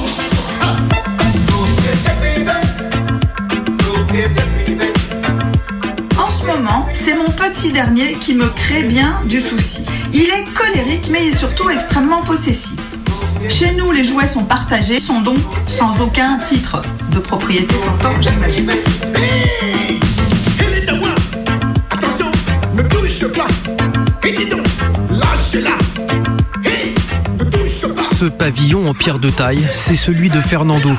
En 6.16 6.30
ce 6.30 6.44
moment, 6.46 6.88
c'est 6.92 7.16
mon 7.16 7.28
petit 7.30 7.72
dernier 7.72 8.14
qui 8.14 8.34
me 8.34 8.46
crée 8.48 8.84
bien 8.84 9.20
du 9.26 9.40
souci. 9.40 9.84
Il 10.12 10.22
est 10.22 10.44
colérique, 10.54 11.08
mais 11.10 11.26
il 11.26 11.32
est 11.32 11.36
surtout 11.36 11.68
extrêmement 11.70 12.22
possessif. 12.22 12.74
Chez 13.48 13.74
nous, 13.74 13.92
les 13.92 14.04
jouets 14.04 14.26
sont 14.26 14.44
partagés, 14.44 15.00
sont 15.00 15.20
donc 15.20 15.38
sans 15.66 16.00
aucun 16.00 16.38
titre 16.38 16.82
de 17.12 17.18
propriété 17.18 17.74
j'imagine. 18.20 18.70
Est 18.70 20.88
à 20.88 20.94
moi 20.94 21.10
Attention, 21.90 22.26
ne 22.74 22.82
touche 22.82 23.26
pas 23.32 23.46
Et 24.26 24.32
dis 24.32 24.46
donc, 24.46 24.63
Ce 28.16 28.26
pavillon 28.26 28.88
en 28.88 28.94
pierre 28.94 29.18
de 29.18 29.28
taille, 29.28 29.66
c'est 29.72 29.96
celui 29.96 30.30
de 30.30 30.40
Fernando, 30.40 30.92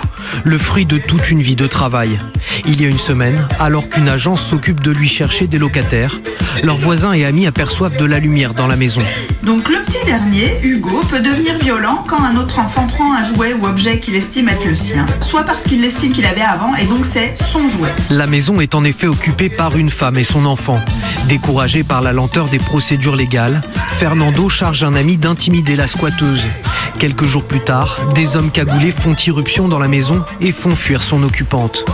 le 0.44 0.58
fruit 0.58 0.86
de 0.86 0.98
toute 0.98 1.32
une 1.32 1.42
vie 1.42 1.56
de 1.56 1.66
travail. 1.66 2.20
Il 2.66 2.82
y 2.82 2.86
a 2.86 2.90
une 2.90 3.00
semaine, 3.00 3.48
alors 3.58 3.88
qu'une 3.88 4.10
agence 4.10 4.42
s'occupe 4.42 4.82
de 4.82 4.92
lui 4.92 5.08
chercher 5.08 5.48
des 5.48 5.58
locataires, 5.58 6.20
leurs 6.62 6.76
voisins 6.76 7.14
et 7.14 7.24
amis 7.24 7.48
aperçoivent 7.48 7.96
de 7.96 8.04
la 8.04 8.20
lumière 8.20 8.54
dans 8.54 8.68
la 8.68 8.76
maison. 8.76 9.02
Donc 9.44 9.70
le 9.70 9.78
petit 9.86 10.04
dernier, 10.06 10.60
Hugo, 10.62 11.04
peut 11.10 11.22
devenir 11.22 11.58
violent 11.58 12.04
quand 12.06 12.22
un 12.22 12.36
autre 12.36 12.60
enfant 12.60 12.86
prend 12.88 13.14
un 13.14 13.24
jouet 13.24 13.54
ou 13.54 13.66
objet 13.66 14.00
qu'il 14.02 14.16
estime 14.16 14.50
être 14.50 14.66
le 14.66 14.76
sien, 14.76 15.06
soit 15.22 15.44
parce 15.44 15.64
qu'il 15.64 15.82
l'estime 15.82 16.12
qu'il 16.12 16.26
avait 16.26 16.42
avant 16.42 16.76
et 16.76 16.84
donc 16.84 17.06
c'est 17.06 17.36
son 17.38 17.70
jouet. 17.70 17.92
La 18.10 18.28
maison 18.28 18.60
est 18.60 18.76
en 18.76 18.84
effet 18.84 19.08
occupée 19.08 19.50
par 19.50 19.78
une 19.78 19.90
femme 19.90 20.18
et 20.18 20.26
son 20.26 20.46
enfant. 20.46 20.80
Découragé 21.30 21.84
par 21.84 22.02
la 22.02 22.12
lenteur 22.12 22.50
des 22.50 22.60
procédures 22.60 23.16
légales, 23.16 23.62
Fernando 24.00 24.50
charge 24.50 24.84
un 24.84 24.96
ami 24.96 25.16
d'intimider 25.16 25.78
la 25.78 25.88
squatteuse. 25.88 26.46
Quelques 27.06 27.26
jours 27.26 27.44
plus 27.44 27.60
tard, 27.60 28.00
des 28.16 28.36
hommes 28.36 28.50
cagoulés 28.50 28.92
font 28.92 29.14
irruption 29.14 29.68
dans 29.68 29.78
la 29.78 29.88
maison 29.88 30.26
et 30.42 30.52
font 30.52 30.76
fuir 30.76 31.04
son 31.04 31.22
occupante. 31.22 31.86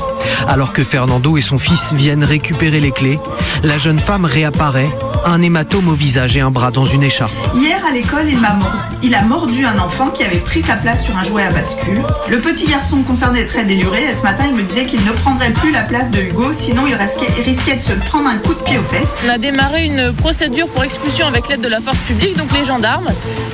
Alors 0.47 0.71
que 0.71 0.85
Fernando 0.85 1.35
et 1.35 1.41
son 1.41 1.59
fils 1.59 1.91
viennent 1.91 2.23
récupérer 2.23 2.79
les 2.79 2.91
clés, 2.91 3.19
la 3.61 3.77
jeune 3.77 3.99
femme 3.99 4.23
réapparaît, 4.23 4.89
un 5.25 5.41
hématome 5.41 5.89
au 5.89 5.95
visage 5.95 6.37
et 6.37 6.39
un 6.39 6.49
bras 6.49 6.71
dans 6.71 6.85
une 6.85 7.03
écharpe. 7.03 7.33
Hier 7.53 7.77
à 7.85 7.91
l'école, 7.91 8.29
il 8.29 8.39
m'a 8.39 8.57
il 9.03 9.15
a 9.15 9.23
mordu 9.23 9.65
un 9.65 9.79
enfant 9.79 10.11
qui 10.11 10.23
avait 10.23 10.37
pris 10.37 10.61
sa 10.61 10.75
place 10.75 11.03
sur 11.03 11.17
un 11.17 11.23
jouet 11.23 11.43
à 11.43 11.51
bascule. 11.51 12.01
Le 12.29 12.39
petit 12.39 12.67
garçon 12.67 13.01
concerné 13.01 13.41
est 13.41 13.45
très 13.45 13.65
déluré 13.65 14.03
et 14.03 14.13
ce 14.13 14.21
matin 14.21 14.45
il 14.47 14.55
me 14.55 14.61
disait 14.61 14.85
qu'il 14.85 15.03
ne 15.03 15.11
prendrait 15.11 15.51
plus 15.51 15.71
la 15.71 15.81
place 15.81 16.11
de 16.11 16.19
Hugo, 16.19 16.53
sinon 16.53 16.83
il 16.87 16.93
risquait, 16.93 17.41
risquait 17.43 17.77
de 17.77 17.81
se 17.81 17.93
prendre 17.93 18.29
un 18.29 18.37
coup 18.37 18.53
de 18.53 18.59
pied 18.59 18.77
aux 18.77 18.83
fesses. 18.83 19.09
On 19.25 19.29
a 19.29 19.39
démarré 19.39 19.85
une 19.85 20.13
procédure 20.13 20.67
pour 20.67 20.83
expulsion 20.83 21.25
avec 21.25 21.49
l'aide 21.49 21.61
de 21.61 21.67
la 21.67 21.81
force 21.81 21.99
publique, 22.01 22.37
donc 22.37 22.55
les 22.55 22.63
gendarmes. 22.63 23.09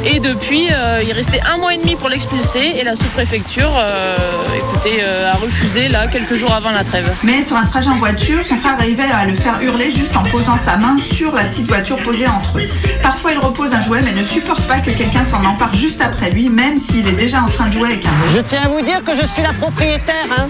Et 0.06 0.20
depuis, 0.20 0.68
euh, 0.72 1.02
il 1.06 1.12
restait 1.14 1.42
un 1.48 1.58
mois 1.58 1.74
et 1.74 1.78
demi 1.78 1.96
pour 1.96 2.10
l'expulser 2.10 2.76
et 2.78 2.84
la 2.84 2.96
sous-préfecture, 2.96 3.72
euh, 3.78 4.16
écoutez, 4.58 4.98
euh, 5.02 5.32
a 5.32 5.36
refusé 5.36 5.88
là 5.88 6.08
quelques 6.08 6.36
jours 6.36 6.54
avant 6.54 6.72
la 6.72 6.84
trêve. 6.84 7.10
Mais 7.24 7.42
sur 7.44 7.56
un 7.56 7.66
trajet 7.66 7.90
en 7.90 7.96
voiture, 7.96 8.46
son 8.46 8.58
frère 8.58 8.74
arrivait 8.74 9.12
à 9.12 9.26
le 9.26 9.36
faire 9.36 9.62
hurler 9.62 9.90
juste 9.92 10.16
en 10.16 10.24
posant 10.24 10.58
sa 10.58 10.78
main 10.78 10.98
sur 10.98 11.34
la 11.34 11.46
petite 11.46 11.68
voiture 11.68 11.98
posée 12.04 12.28
entre 12.28 12.60
eux. 12.60 12.68
Parfois 13.02 13.32
il 13.32 13.40
repose 13.40 13.74
un 13.74 13.82
jouet 13.82 14.02
mais 14.02 14.12
ne 14.12 14.24
supporte 14.24 14.64
pas 14.64 14.80
que 14.80 14.92
quelqu'un 14.92 15.24
s'en 15.24 15.44
empare 15.46 15.74
juste 15.74 16.02
après 16.02 16.32
lui, 16.32 16.50
même 16.50 16.78
s'il 16.78 17.08
est 17.08 17.14
déjà 17.14 17.42
en 17.42 17.48
train 17.48 17.68
de 17.68 17.74
jouer 17.74 17.90
avec 17.90 18.06
un 18.06 18.10
autre. 18.10 18.34
Je 18.36 18.42
tiens 18.42 18.62
à 18.66 18.68
vous 18.68 18.82
dire 18.82 19.04
que 19.04 19.16
je 19.16 19.26
suis 19.26 19.42
la 19.42 19.54
propriétaire, 19.54 20.28
hein. 20.38 20.50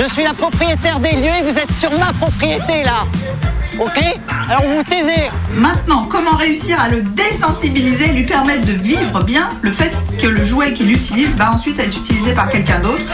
Je 0.00 0.12
suis 0.12 0.22
la 0.22 0.32
propriétaire 0.32 1.00
des 1.00 1.12
lieux 1.12 1.32
et 1.40 1.42
vous 1.42 1.58
êtes 1.58 1.72
sur 1.72 1.90
ma 1.98 2.12
propriété 2.12 2.84
là. 2.84 3.04
Ok 3.80 3.98
Alors 4.48 4.62
vous 4.64 4.76
vous 4.78 4.82
taisez. 4.82 5.30
Maintenant, 5.54 6.06
comment 6.10 6.32
réussir 6.32 6.80
à 6.80 6.88
le 6.88 7.02
désensibiliser 7.02 8.10
et 8.10 8.12
lui 8.12 8.24
permettre 8.24 8.64
de 8.66 8.72
vivre 8.72 9.22
bien 9.22 9.48
le 9.62 9.70
fait 9.70 9.94
que 10.20 10.26
le 10.26 10.44
jouet 10.44 10.72
qu'il 10.72 10.90
utilise 10.90 11.36
va 11.36 11.52
ensuite 11.52 11.78
être 11.78 11.96
utilisé 11.96 12.32
par 12.32 12.50
quelqu'un 12.50 12.80
d'autre, 12.80 13.04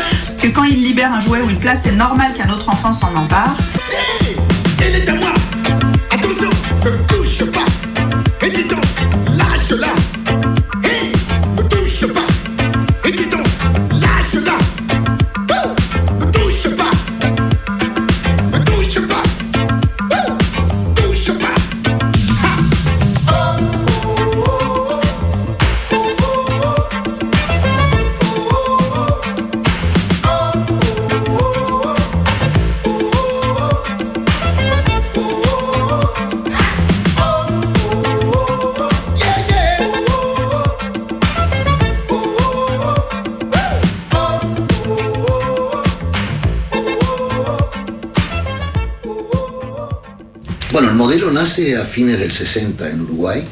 que 0.41 0.49
quand 0.49 0.65
il 0.65 0.83
libère 0.83 1.13
un 1.13 1.21
jouet 1.21 1.43
ou 1.43 1.51
une 1.51 1.59
place, 1.59 1.81
c'est 1.85 1.93
normal 1.93 2.33
qu'un 2.35 2.49
autre 2.51 2.71
enfant 2.71 2.95
s'en 2.95 3.15
empare. 3.15 3.55
Elle 4.81 4.97
est 4.97 5.09
à 5.09 5.15
moi 5.15 5.35
Attention, 6.11 6.51
ne 6.85 6.91
touche 7.09 7.45
pas 7.51 8.47
Et 8.47 8.51
dis 8.51 8.65
donc, 8.65 8.85
lâche-la 9.37 9.89
nace 51.55 51.77
a 51.77 51.85
fines 51.85 52.19
del 52.19 52.33
60 52.33 52.91
en 52.91 53.01
Uruguay, 53.03 53.45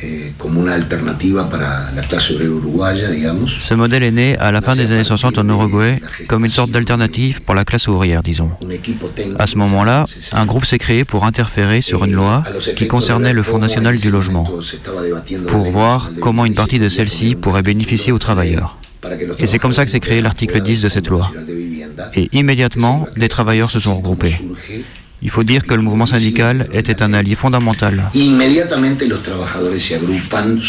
eh, 0.00 0.32
como 0.38 0.60
una 0.60 0.74
alternativa 0.74 1.48
para 1.48 1.90
la 1.92 2.02
clase 2.02 2.34
obrera 2.34 2.52
uruguaya, 2.52 3.10
digamos. 3.10 3.58
Ce 3.60 3.74
modèle 3.74 4.04
est 4.04 4.12
né 4.12 4.36
à 4.38 4.52
la 4.52 4.60
fin 4.60 4.76
des 4.76 4.86
années 4.86 5.04
60 5.04 5.38
en 5.38 5.48
Uruguay 5.48 6.00
comme 6.28 6.44
une 6.44 6.50
sorte 6.50 6.70
d'alternative 6.70 7.42
pour 7.42 7.54
la 7.54 7.64
classe 7.64 7.88
ouvrière, 7.88 8.22
disons. 8.22 8.52
À 9.38 9.46
ce 9.46 9.56
moment-là, 9.58 10.04
un 10.32 10.46
groupe 10.46 10.64
s'est 10.64 10.78
créé 10.78 11.04
pour 11.04 11.24
interférer 11.24 11.80
sur 11.80 12.04
une 12.04 12.12
loi 12.12 12.44
qui 12.76 12.86
concernait 12.86 13.32
le 13.32 13.42
Fonds 13.42 13.58
national 13.58 13.96
du 13.96 14.10
logement, 14.10 14.48
pour 15.48 15.64
voir 15.64 16.12
comment 16.20 16.44
une 16.44 16.54
partie 16.54 16.78
de 16.78 16.88
celle-ci 16.88 17.34
pourrait 17.34 17.62
bénéficier 17.62 18.12
aux 18.12 18.20
travailleurs. 18.20 18.78
Et 19.40 19.48
c'est 19.48 19.58
comme 19.58 19.72
ça 19.72 19.84
que 19.84 19.90
s'est 19.90 20.00
créé 20.00 20.20
l'article 20.20 20.62
10 20.62 20.80
de 20.80 20.88
cette 20.88 21.08
loi. 21.08 21.32
Et 22.14 22.28
immédiatement, 22.32 23.08
des 23.16 23.28
travailleurs 23.28 23.70
se 23.70 23.80
sont 23.80 23.96
regroupés. 23.96 24.36
Il 25.22 25.30
faut 25.30 25.44
dire 25.44 25.64
que 25.64 25.74
le 25.74 25.82
mouvement 25.82 26.06
syndical 26.06 26.68
était 26.72 27.02
un 27.02 27.14
allié 27.14 27.34
fondamental. 27.36 28.10
Inmediatamente 28.14 29.06
los 29.06 29.22
trabajadores 29.22 29.80
se 29.80 29.94
agrupan, 29.94 30.60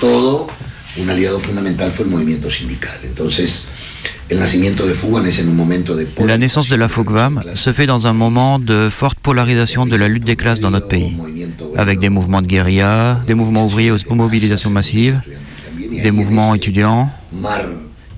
todo 0.00 0.48
un 0.96 1.90
fue. 1.90 2.06
Entonces, 3.04 3.68
es 4.30 4.36
en 5.40 5.48
un 5.48 5.54
momento 5.54 5.94
de 5.94 6.06
La 6.26 6.38
naissance 6.38 6.68
de 6.68 6.76
la 6.76 6.88
FOGVAM 6.88 7.42
se 7.54 7.72
fait 7.72 7.86
dans 7.86 8.06
un 8.06 8.12
moment 8.12 8.58
de 8.58 8.88
forte 8.90 9.18
polarisation 9.20 9.86
de 9.86 9.96
la 9.96 10.08
lutte 10.08 10.24
des 10.24 10.36
classes 10.36 10.60
dans 10.60 10.70
notre 10.70 10.88
pays, 10.88 11.16
avec 11.76 11.98
des 11.98 12.08
mouvements 12.08 12.42
de 12.42 12.46
guérilla, 12.46 13.22
des 13.26 13.34
mouvements 13.34 13.66
ouvriers 13.66 13.90
aux 13.90 14.14
mobilisations 14.14 14.70
massives, 14.70 15.20
des 16.02 16.10
mouvements 16.10 16.54
étudiants. 16.54 17.10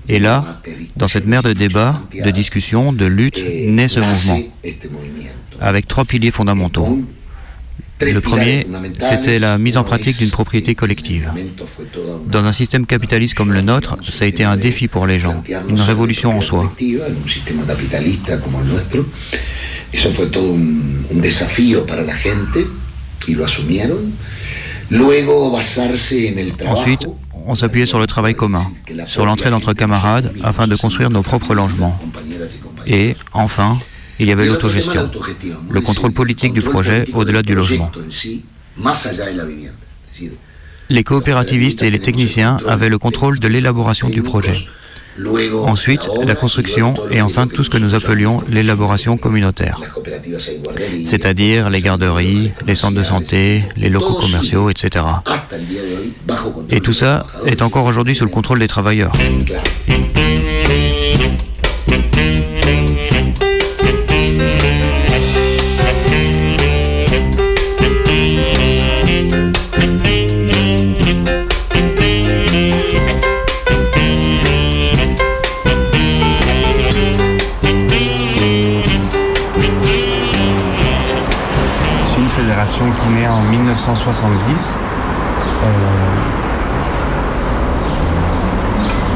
Et 0.09 0.19
là, 0.19 0.59
dans 0.97 1.07
cette 1.07 1.27
mer 1.27 1.43
de 1.43 1.53
débats, 1.53 2.01
de 2.13 2.31
discussions, 2.31 2.91
de 2.91 3.05
luttes, 3.05 3.41
naît 3.67 3.87
ce 3.87 3.99
mouvement, 3.99 4.39
avec 5.61 5.87
trois 5.87 6.05
piliers 6.05 6.31
fondamentaux. 6.31 6.99
Le 8.01 8.19
premier, 8.19 8.65
c'était 8.99 9.37
la 9.37 9.59
mise 9.59 9.77
en 9.77 9.83
pratique 9.83 10.17
d'une 10.17 10.31
propriété 10.31 10.73
collective. 10.73 11.31
Dans 12.27 12.43
un 12.43 12.51
système 12.51 12.87
capitaliste 12.87 13.35
comme 13.35 13.53
le 13.53 13.61
nôtre, 13.61 13.97
ça 14.01 14.25
a 14.25 14.27
été 14.27 14.43
un 14.43 14.57
défi 14.57 14.87
pour 14.87 15.05
les 15.05 15.19
gens, 15.19 15.41
une 15.69 15.79
révolution 15.79 16.35
en 16.35 16.41
soi. 16.41 16.73
Ensuite, 26.67 27.07
on 27.45 27.55
s'appuyait 27.55 27.85
sur 27.85 27.99
le 27.99 28.07
travail 28.07 28.33
commun, 28.35 28.65
sur 29.05 29.25
l'entraide 29.25 29.53
entre 29.53 29.73
camarades 29.73 30.33
afin 30.43 30.67
de 30.67 30.75
construire 30.75 31.09
nos 31.09 31.21
propres 31.21 31.53
logements. 31.53 31.97
Et, 32.87 33.15
enfin, 33.33 33.77
il 34.21 34.27
y 34.27 34.31
avait 34.31 34.45
l'autogestion, 34.45 35.09
le 35.71 35.81
contrôle 35.81 36.11
politique 36.11 36.53
du 36.53 36.61
projet 36.61 37.05
au-delà 37.13 37.41
du 37.41 37.55
logement. 37.55 37.91
Les 40.89 41.03
coopérativistes 41.03 41.81
et 41.81 41.89
les 41.89 41.99
techniciens 41.99 42.59
avaient 42.67 42.89
le 42.89 42.99
contrôle 42.99 43.39
de 43.39 43.47
l'élaboration 43.47 44.09
du 44.09 44.21
projet. 44.21 44.67
Ensuite, 45.63 46.07
la 46.23 46.35
construction 46.35 46.93
et 47.09 47.21
enfin 47.21 47.47
tout 47.47 47.63
ce 47.63 47.71
que 47.71 47.79
nous 47.79 47.95
appelions 47.95 48.43
l'élaboration 48.47 49.17
communautaire, 49.17 49.81
c'est-à-dire 51.07 51.71
les 51.71 51.81
garderies, 51.81 52.51
les 52.67 52.75
centres 52.75 52.97
de 52.97 53.03
santé, 53.03 53.63
les 53.75 53.89
locaux 53.89 54.13
commerciaux, 54.13 54.69
etc. 54.69 55.03
Et 56.69 56.79
tout 56.79 56.93
ça 56.93 57.25
est 57.47 57.63
encore 57.63 57.85
aujourd'hui 57.85 58.15
sous 58.15 58.25
le 58.25 58.31
contrôle 58.31 58.59
des 58.59 58.67
travailleurs. 58.67 59.13
1970 83.85 84.75
euh, 85.63 85.67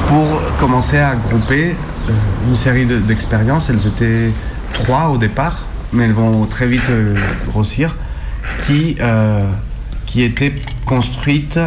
pour 0.07 0.41
commencer 0.59 0.97
à 0.97 1.15
grouper 1.15 1.75
euh, 2.09 2.11
une 2.49 2.55
série 2.55 2.85
de- 2.87 2.97
d'expériences. 2.99 3.69
Elles 3.69 3.85
étaient 3.85 4.31
trois 4.73 5.09
au 5.09 5.17
départ, 5.17 5.63
mais 5.93 6.05
elles 6.05 6.13
vont 6.13 6.45
très 6.47 6.65
vite 6.67 6.89
euh, 6.89 7.15
grossir, 7.47 7.95
qui, 8.59 8.97
qui 10.05 10.21
étaient 10.23 10.55
construites 10.85 11.59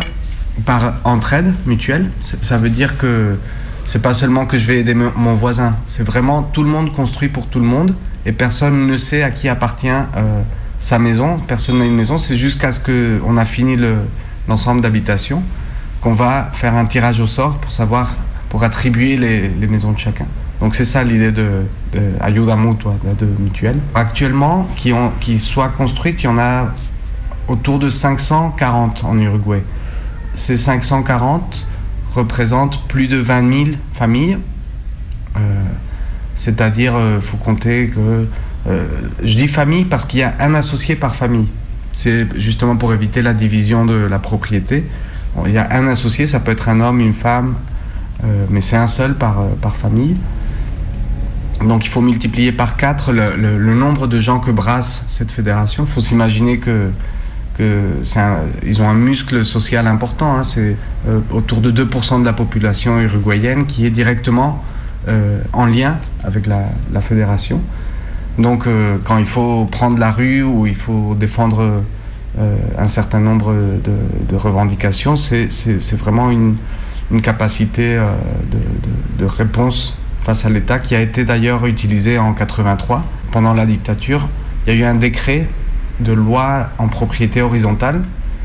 par 0.64 0.94
entraide 1.04 1.52
mutuelle. 1.66 2.10
Ça 2.20 2.56
veut 2.56 2.70
dire 2.70 2.96
que 2.98 3.36
c'est 3.84 4.00
pas 4.02 4.14
seulement 4.14 4.46
que 4.46 4.58
je 4.58 4.66
vais 4.66 4.78
aider 4.80 4.94
mon 4.94 5.34
voisin, 5.34 5.74
c'est 5.86 6.04
vraiment 6.04 6.42
tout 6.42 6.62
le 6.62 6.68
monde 6.70 6.92
construit 6.92 7.28
pour 7.28 7.46
tout 7.46 7.58
le 7.58 7.64
monde 7.64 7.94
et 8.26 8.32
personne 8.32 8.86
ne 8.86 8.96
sait 8.98 9.22
à 9.22 9.30
qui 9.30 9.48
appartient 9.48 9.88
sa 10.80 10.98
maison, 10.98 11.38
personne 11.38 11.78
n'a 11.78 11.84
une 11.84 11.94
maison, 11.94 12.18
c'est 12.18 12.36
jusqu'à 12.36 12.72
ce 12.72 12.80
qu'on 12.80 13.36
a 13.36 13.44
fini 13.44 13.76
le- 13.76 13.98
l'ensemble 14.48 14.80
d'habitations 14.80 15.42
qu'on 16.00 16.12
va 16.12 16.50
faire 16.52 16.74
un 16.74 16.84
tirage 16.86 17.20
au 17.20 17.26
sort 17.26 17.56
pour 17.58 17.72
savoir, 17.72 18.14
pour 18.48 18.62
attribuer 18.62 19.16
les, 19.16 19.66
maisons 19.66 19.92
de 19.92 19.98
chacun. 19.98 20.26
Donc 20.60 20.74
c'est 20.74 20.84
ça 20.84 21.02
l'idée 21.02 21.32
de, 21.32 21.62
de 21.92 22.00
de 22.00 23.26
mutuelle. 23.40 23.78
Actuellement, 23.94 24.68
qui, 24.76 24.92
ont, 24.92 25.12
qui 25.20 25.38
soient 25.38 25.68
construites, 25.68 26.22
il 26.22 26.26
y 26.26 26.28
en 26.28 26.38
a 26.38 26.72
autour 27.48 27.78
de 27.78 27.90
540 27.90 29.04
en 29.04 29.18
Uruguay. 29.18 29.62
Ces 30.34 30.56
540 30.56 31.66
représentent 32.14 32.86
plus 32.88 33.08
de 33.08 33.16
20 33.16 33.64
000 33.64 33.76
familles. 33.92 34.38
Euh, 35.36 35.62
C'est-à-dire, 36.36 36.94
il 37.16 37.22
faut 37.22 37.36
compter 37.38 37.88
que... 37.88 38.26
euh, 38.68 38.86
je 39.22 39.36
dis 39.36 39.48
famille 39.48 39.84
parce 39.84 40.04
qu'il 40.04 40.20
y 40.20 40.22
a 40.22 40.34
un 40.40 40.54
associé 40.54 40.96
par 40.96 41.14
famille. 41.14 41.48
C'est 41.92 42.26
justement 42.38 42.76
pour 42.76 42.92
éviter 42.92 43.22
la 43.22 43.34
division 43.34 43.86
de 43.86 43.94
la 43.94 44.18
propriété. 44.18 44.84
Il 45.46 45.52
y 45.52 45.58
a 45.58 45.68
un 45.72 45.86
associé, 45.86 46.26
ça 46.26 46.40
peut 46.40 46.52
être 46.52 46.68
un 46.68 46.80
homme, 46.80 47.00
une 47.00 47.12
femme, 47.12 47.54
euh, 48.24 48.46
mais 48.50 48.60
c'est 48.60 48.76
un 48.76 48.86
seul 48.86 49.14
par, 49.14 49.40
euh, 49.40 49.44
par 49.60 49.76
famille. 49.76 50.16
Donc 51.64 51.84
il 51.84 51.88
faut 51.88 52.00
multiplier 52.00 52.52
par 52.52 52.76
4 52.76 53.12
le, 53.12 53.74
nombre 53.74 54.06
de 54.06 54.20
gens 54.20 54.38
que 54.38 54.50
brasse 54.50 55.02
cette 55.08 55.32
fédération. 55.32 55.84
Il 55.84 55.90
faut 55.90 56.00
s'imaginer 56.00 56.58
que, 56.58 56.90
ont 57.60 58.88
un 58.88 58.94
muscle 58.94 59.44
social 59.44 59.86
important. 59.88 60.36
hein. 60.36 60.44
C'est 60.44 60.76
autour 61.32 61.60
de 61.60 61.72
2% 61.72 62.20
de 62.20 62.24
la 62.24 62.32
population 62.32 63.00
uruguayenne 63.00 63.66
qui 63.66 63.86
est 63.86 63.90
directement 63.90 64.62
en 65.52 65.66
lien 65.66 65.96
avec 66.22 66.46
la 66.46 67.00
fédération. 67.00 67.60
Donc 68.38 68.66
euh, 68.66 68.98
quand 69.02 69.18
il 69.18 69.26
faut 69.26 69.64
prendre 69.64 69.98
la 69.98 70.12
rue 70.12 70.42
ou 70.42 70.66
il 70.66 70.76
faut 70.76 71.16
défendre 71.18 71.82
euh, 72.38 72.56
un 72.78 72.86
certain 72.86 73.18
nombre 73.18 73.52
de, 73.52 74.36
revendications, 74.36 75.16
c'est 75.16 75.96
vraiment 75.96 76.30
une, 76.30 76.56
capacité 77.22 77.96
euh, 77.96 78.12
de, 79.18 79.24
réponse 79.24 79.96
face 80.20 80.44
à 80.44 80.50
l'État 80.50 80.78
qui 80.78 80.94
a 80.94 81.00
été 81.00 81.24
d'ailleurs 81.24 81.66
utilisée 81.66 82.18
en 82.18 82.32
83 82.32 83.02
pendant 83.32 83.54
la 83.54 83.66
dictature. 83.66 84.28
Il 84.66 84.74
y 84.74 84.76
a 84.76 84.80
eu 84.80 84.84
un 84.84 84.94
décret 84.94 85.48
de 86.00 86.12
loi 86.12 86.70
en 86.78 86.86
propriété 86.86 87.42
horizontale. 87.42 88.02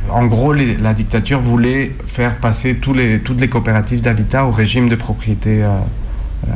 En 0.09 0.25
gros, 0.25 0.53
la 0.53 0.93
dictature 0.93 1.39
voulait 1.39 1.95
faire 2.07 2.37
passer 2.37 2.75
toutes 2.75 2.97
les 2.97 3.49
coopératives 3.49 4.01
d'habitat 4.01 4.45
au 4.45 4.51
régime 4.51 4.89
de 4.89 4.95
propriété 4.95 5.63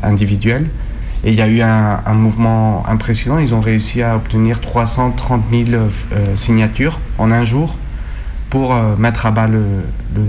individuelle. 0.01 0.67
Et 1.23 1.31
il 1.31 1.35
y 1.35 1.41
a 1.41 1.47
eu 1.47 1.61
un, 1.61 2.13
mouvement 2.13 2.83
impressionnant. 2.87 3.39
Ils 3.39 3.53
ont 3.53 3.59
réussi 3.61 4.01
à 4.03 4.15
obtenir 4.15 4.61
330 4.61 5.41
000 5.51 5.63
euh, 5.71 5.87
signatures 6.35 6.99
en 7.17 7.31
un 7.31 7.43
jour 7.43 7.75
pour 8.49 8.73
euh, 8.73 8.95
mettre 8.97 9.25
à 9.25 9.31
bas 9.31 9.47
le- 9.47 9.83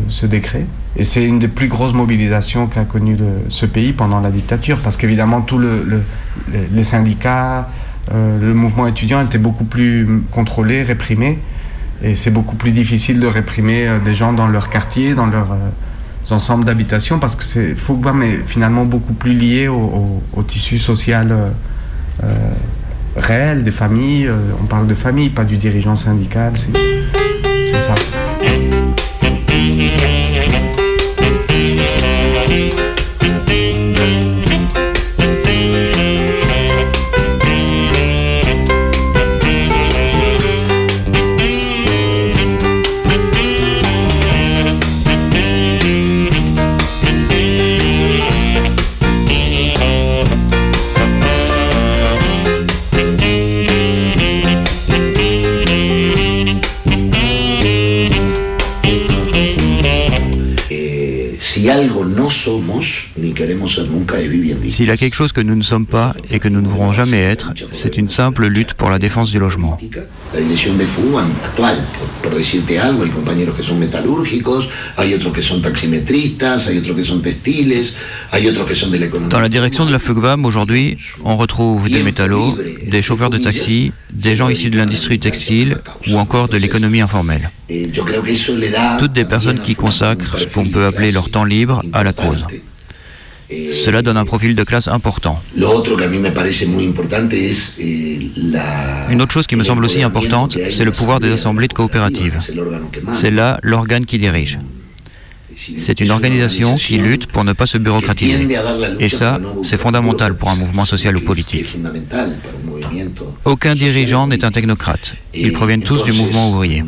ce 0.09 0.26
décret. 0.26 0.64
Et 0.97 1.05
c'est 1.05 1.24
une 1.24 1.39
des 1.39 1.47
plus 1.49 1.68
grosses 1.68 1.93
mobilisations 1.93 2.66
qu'a 2.66 2.84
connu 2.84 3.14
le- 3.16 3.45
ce 3.49 3.66
pays 3.66 3.93
pendant 3.93 4.20
la 4.20 4.30
dictature, 4.30 4.78
parce 4.80 4.97
qu'évidemment, 4.97 5.41
tous 5.43 5.59
le, 5.59 5.84
le- 5.84 6.03
le- 6.53 6.66
les 6.72 6.82
syndicats, 6.82 7.68
euh, 8.12 8.41
le 8.41 8.55
mouvement 8.55 8.86
étudiant 8.86 9.20
étaient 9.20 9.39
beaucoup 9.39 9.64
plus 9.64 10.22
contrôlés, 10.32 10.82
réprimés. 10.82 11.39
Et 12.03 12.16
c'est 12.16 12.30
beaucoup 12.30 12.57
plus 12.57 12.72
difficile 12.72 13.20
de 13.20 13.26
réprimer 13.26 13.86
des 14.05 14.14
gens 14.14 14.32
dans 14.32 14.47
leur 14.49 14.70
quartier, 14.70 15.14
dans 15.14 15.26
leurs 15.26 15.53
euh, 15.53 15.57
ensembles 16.33 16.64
d'habitation, 16.64 17.18
parce 17.18 17.37
que 17.37 17.45
c'est 17.45 17.74
Foucault 17.74 18.20
est 18.20 18.45
finalement 18.45 18.85
beaucoup 18.85 19.12
plus 19.12 19.35
lié 19.35 19.68
au, 19.68 20.20
tissu 20.47 20.79
social 20.79 21.33
euh, 21.33 21.49
euh, 22.24 22.26
réel 23.16 23.64
des 23.64 23.70
familles. 23.70 24.29
Euh, 24.29 24.37
on 24.62 24.66
parle 24.66 24.87
de 24.87 24.95
famille, 24.95 25.31
pas 25.31 25.45
du 25.45 25.57
dirigeant 25.57 25.97
syndical. 25.97 26.53
C'est 26.57 27.81
ça. 27.81 27.95
Algo 62.49 63.08
S'il 64.71 64.87
y 64.87 64.91
a 64.91 64.97
quelque 64.97 65.14
chose 65.14 65.33
que 65.33 65.41
nous 65.41 65.57
ne 65.57 65.62
sommes 65.62 65.87
pas 65.87 66.14
et 66.31 66.39
que 66.39 66.49
nous 66.49 66.61
ne 66.61 66.69
voudrons 66.69 66.93
jamais 66.93 67.21
être, 67.21 67.53
c'est 67.73 67.97
une 67.97 68.09
simple 68.09 68.47
lutte 68.47 68.75
pour 68.75 68.91
la 68.91 68.99
défense 68.99 69.31
du 69.31 69.39
logement. 69.39 69.79
La 70.35 70.41
de 70.41 70.87
FUBAN 70.87 71.29
decirte 72.39 72.79
algo, 72.79 73.05
hay 73.05 73.11
compañeros 73.11 73.55
que 73.57 73.62
son 73.62 73.79
metalúrgicos, 73.79 74.69
hay 74.97 75.14
otros 75.14 75.33
que 75.33 75.43
son 75.43 75.61
taximetristas, 75.61 76.66
hay 76.66 76.79
otros 76.79 76.97
que 76.97 77.05
son 77.05 77.21
textiles, 77.21 77.95
hay 78.31 78.47
otros 78.47 78.66
que 78.66 78.75
son 78.75 78.91
de. 78.91 78.99
Dans 79.29 79.41
la 79.41 79.49
direction 79.49 79.87
de 79.87 79.93
la 79.93 79.99
FUGVAM, 79.99 80.45
aujourd'hui, 80.45 80.97
on 81.25 81.37
retrouve 81.37 81.89
des 81.89 82.03
métallos, 82.03 82.57
des 82.87 83.03
chauffeurs 83.03 83.31
de 83.31 83.39
taxi, 83.39 83.93
des 84.12 84.37
gens 84.37 84.49
issus 84.49 84.71
de 84.71 84.77
l'industrie 84.77 85.19
textile 85.19 85.79
ou 86.09 86.16
encore 86.16 86.49
de 86.49 86.57
l'économie 86.57 87.01
informelle. 87.01 87.51
Eh, 87.69 87.91
Toutes 88.99 89.12
des 89.12 89.25
personnes 89.25 89.61
qui 89.61 89.75
consacrent 89.75 90.39
ce 90.39 90.47
qu'on 90.47 90.69
peut 90.69 90.87
appeler 90.87 91.12
leur 91.12 91.31
temps 91.31 91.45
libre 91.45 91.83
à 91.93 92.03
la 92.03 92.12
cause. 92.12 92.45
Cela 93.51 94.03
donne 94.03 94.17
un 94.19 94.25
profil 94.27 94.55
de 94.55 94.63
classe 94.65 94.89
important. 94.89 95.41
Eh, 95.57 95.63
Une 99.11 99.23
autre 99.23 99.33
chose 99.33 99.47
qui 99.47 99.57
me 99.57 99.65
semble 99.65 99.85
aussi 99.85 100.03
importante, 100.03 100.57
c'est 100.71 100.85
le 100.85 100.93
pouvoir 100.93 101.19
des 101.21 101.33
assemblées 101.33 101.69
de 101.69 101.73
coopératives. 101.73 102.39
C'est 103.15 103.31
là 103.31 103.59
l'organe 103.63 104.05
qui 104.05 104.19
dirige. 104.19 104.59
C'est 105.79 106.01
une 106.01 106.11
organisation 106.11 106.77
qui 106.77 106.99
lutte 106.99 107.27
pour 107.27 107.43
ne 107.43 107.53
pas 107.53 107.67
se 107.67 107.79
bureaucratiser. 107.79 108.47
Et 109.01 109.09
ça, 109.09 109.41
c'est 109.65 109.79
fondamental 109.79 110.37
pour 110.37 110.51
un 110.51 110.57
mouvement 110.57 110.85
social 110.85 111.17
ou 111.17 111.21
politique. 111.21 111.67
Aucun 113.45 113.75
dirigeant 113.75 114.27
n'est 114.29 114.45
un 114.45 114.53
technocrate. 114.53 115.15
Ils 115.35 115.53
proviennent 115.53 115.83
tous 115.83 116.05
du 116.05 116.13
mouvement 116.13 116.51
ouvrier. 116.51 116.85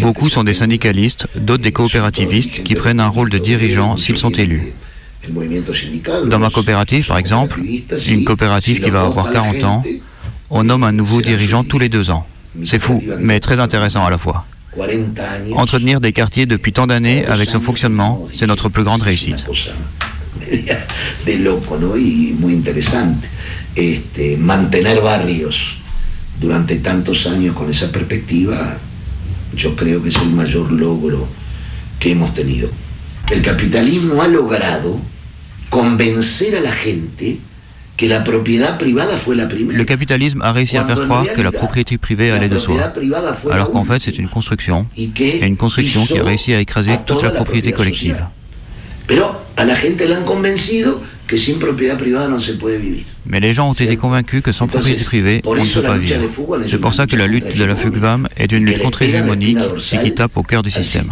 Beaucoup 0.00 0.28
sont 0.28 0.44
des 0.44 0.54
syndicalistes, 0.54 1.26
d'autres 1.36 1.62
des 1.62 1.72
coopérativistes 1.72 2.62
qui 2.62 2.74
prennent 2.74 3.00
un 3.00 3.08
rôle 3.08 3.30
de 3.30 3.38
dirigeant 3.38 3.96
s'ils 3.96 4.16
sont 4.16 4.30
élus. 4.30 4.72
Dans 6.26 6.38
ma 6.38 6.50
coopérative, 6.50 7.06
par 7.06 7.18
exemple, 7.18 7.60
une 8.08 8.24
coopérative 8.24 8.80
qui 8.80 8.90
va 8.90 9.02
avoir 9.02 9.30
40 9.32 9.64
ans, 9.64 9.82
on 10.50 10.64
nomme 10.64 10.84
un 10.84 10.92
nouveau 10.92 11.22
dirigeant 11.22 11.64
tous 11.64 11.78
les 11.78 11.88
deux 11.88 12.10
ans. 12.10 12.26
C'est 12.64 12.78
fou, 12.78 13.02
mais 13.20 13.40
très 13.40 13.58
intéressant 13.60 14.04
à 14.04 14.10
la 14.10 14.18
fois. 14.18 14.46
Entretenir 15.52 16.00
des 16.00 16.12
quartiers 16.12 16.46
depuis 16.46 16.72
tant 16.72 16.86
d'années 16.86 17.24
avec 17.26 17.48
son 17.50 17.60
fonctionnement, 17.60 18.26
c'est 18.34 18.46
notre 18.46 18.68
plus 18.68 18.84
grande 18.84 19.02
réussite. 19.02 19.44
mantener 24.38 25.00
barrios 25.00 25.74
yo 29.54 29.76
creo 29.76 30.02
que 30.02 30.08
es 30.08 30.16
el 30.16 30.30
mayor 30.30 30.70
logro 30.72 31.28
que 31.98 32.12
hemos 32.12 32.34
tenido. 32.34 32.68
El 33.30 33.42
capitalismo 33.42 34.22
ha 34.22 34.28
logrado 34.28 35.00
convencer 35.70 36.56
a 36.56 36.60
la 36.60 36.72
gente 36.72 37.38
que 37.96 38.08
la 38.08 38.24
propiedad 38.24 38.76
privada 38.78 39.16
fue 39.16 39.36
la 39.36 39.48
primera. 39.48 39.78
Le 39.78 39.86
capitalisme 39.86 40.42
a 40.42 40.52
réussi 40.52 40.76
à 40.76 40.84
faire 40.84 41.04
croire 41.04 41.32
que 41.32 41.40
la 41.40 41.52
propriété 41.52 41.96
privée 41.96 42.30
allait 42.30 42.48
de 42.48 42.58
soi, 42.58 42.92
alors 43.50 43.70
qu'en 43.70 43.84
fait 43.84 44.00
c'est 44.00 44.18
une 44.18 44.28
construction, 44.28 44.86
et 44.96 45.46
une 45.46 45.56
construction 45.56 46.04
qui 46.04 46.18
a 46.18 46.24
réussi 46.24 46.52
à 46.54 46.60
écraser 46.60 46.98
toute 47.06 47.22
la 47.22 47.30
propriété 47.30 47.72
collective. 47.72 48.18
Pero 49.06 49.26
a 49.56 49.64
la 49.64 49.76
gente 49.76 50.08
la 50.08 50.16
han 50.16 50.24
convencido 50.24 51.00
que 51.26 51.38
sin 51.38 51.58
propiedad 51.58 51.98
privada 51.98 52.28
no 52.28 52.40
se 52.40 52.54
puede 52.54 52.78
vivir. 52.78 53.04
Mais 53.26 53.40
les 53.40 53.54
gens 53.54 53.68
ont 53.70 53.74
été 53.74 53.96
convaincus 53.96 54.42
que 54.42 54.52
sans 54.52 54.66
propriété 54.66 55.04
privée, 55.04 55.42
on 55.46 55.54
ne 55.54 55.60
peut 55.60 55.82
pas 55.82 55.96
vivre. 55.96 56.20
C'est 56.66 56.78
pour 56.78 56.94
ça 56.94 57.06
que 57.06 57.16
la 57.16 57.26
lutte 57.26 57.56
de 57.56 57.64
la 57.64 57.74
FUGVAM 57.74 58.28
est 58.36 58.52
une 58.52 58.66
lutte 58.66 58.80
contre-hégémonique 58.80 59.58
et 59.92 59.98
qui 59.98 60.14
tape 60.14 60.36
au 60.36 60.42
cœur 60.42 60.62
du 60.62 60.70
système. 60.70 61.08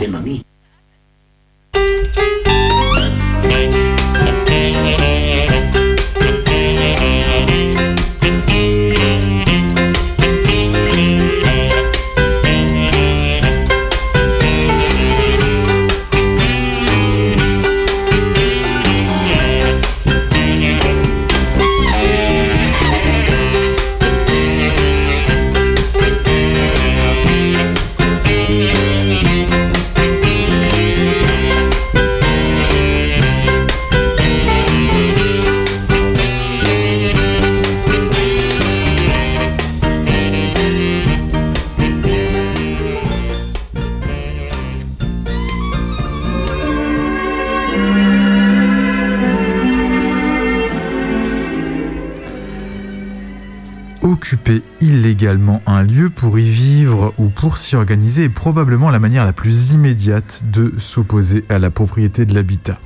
Occuper 54.23 54.63
illégalement 54.81 55.63
un 55.67 55.83
lieu 55.83 56.09
pour 56.09 56.39
y 56.39 56.49
vivre 56.49 57.13
ou 57.19 57.29
pour 57.29 57.59
s'y 57.59 57.75
organiser 57.75 58.23
est 58.23 58.29
probablement 58.29 58.89
la 58.89 59.01
manière 59.01 59.25
la 59.25 59.33
plus 59.33 59.73
immédiate 59.73 60.45
de 60.53 60.75
s'opposer 60.79 61.45
à 61.49 61.59
la 61.59 61.71
propriété 61.71 62.25
de 62.25 62.33
l'habitat. 62.33 62.79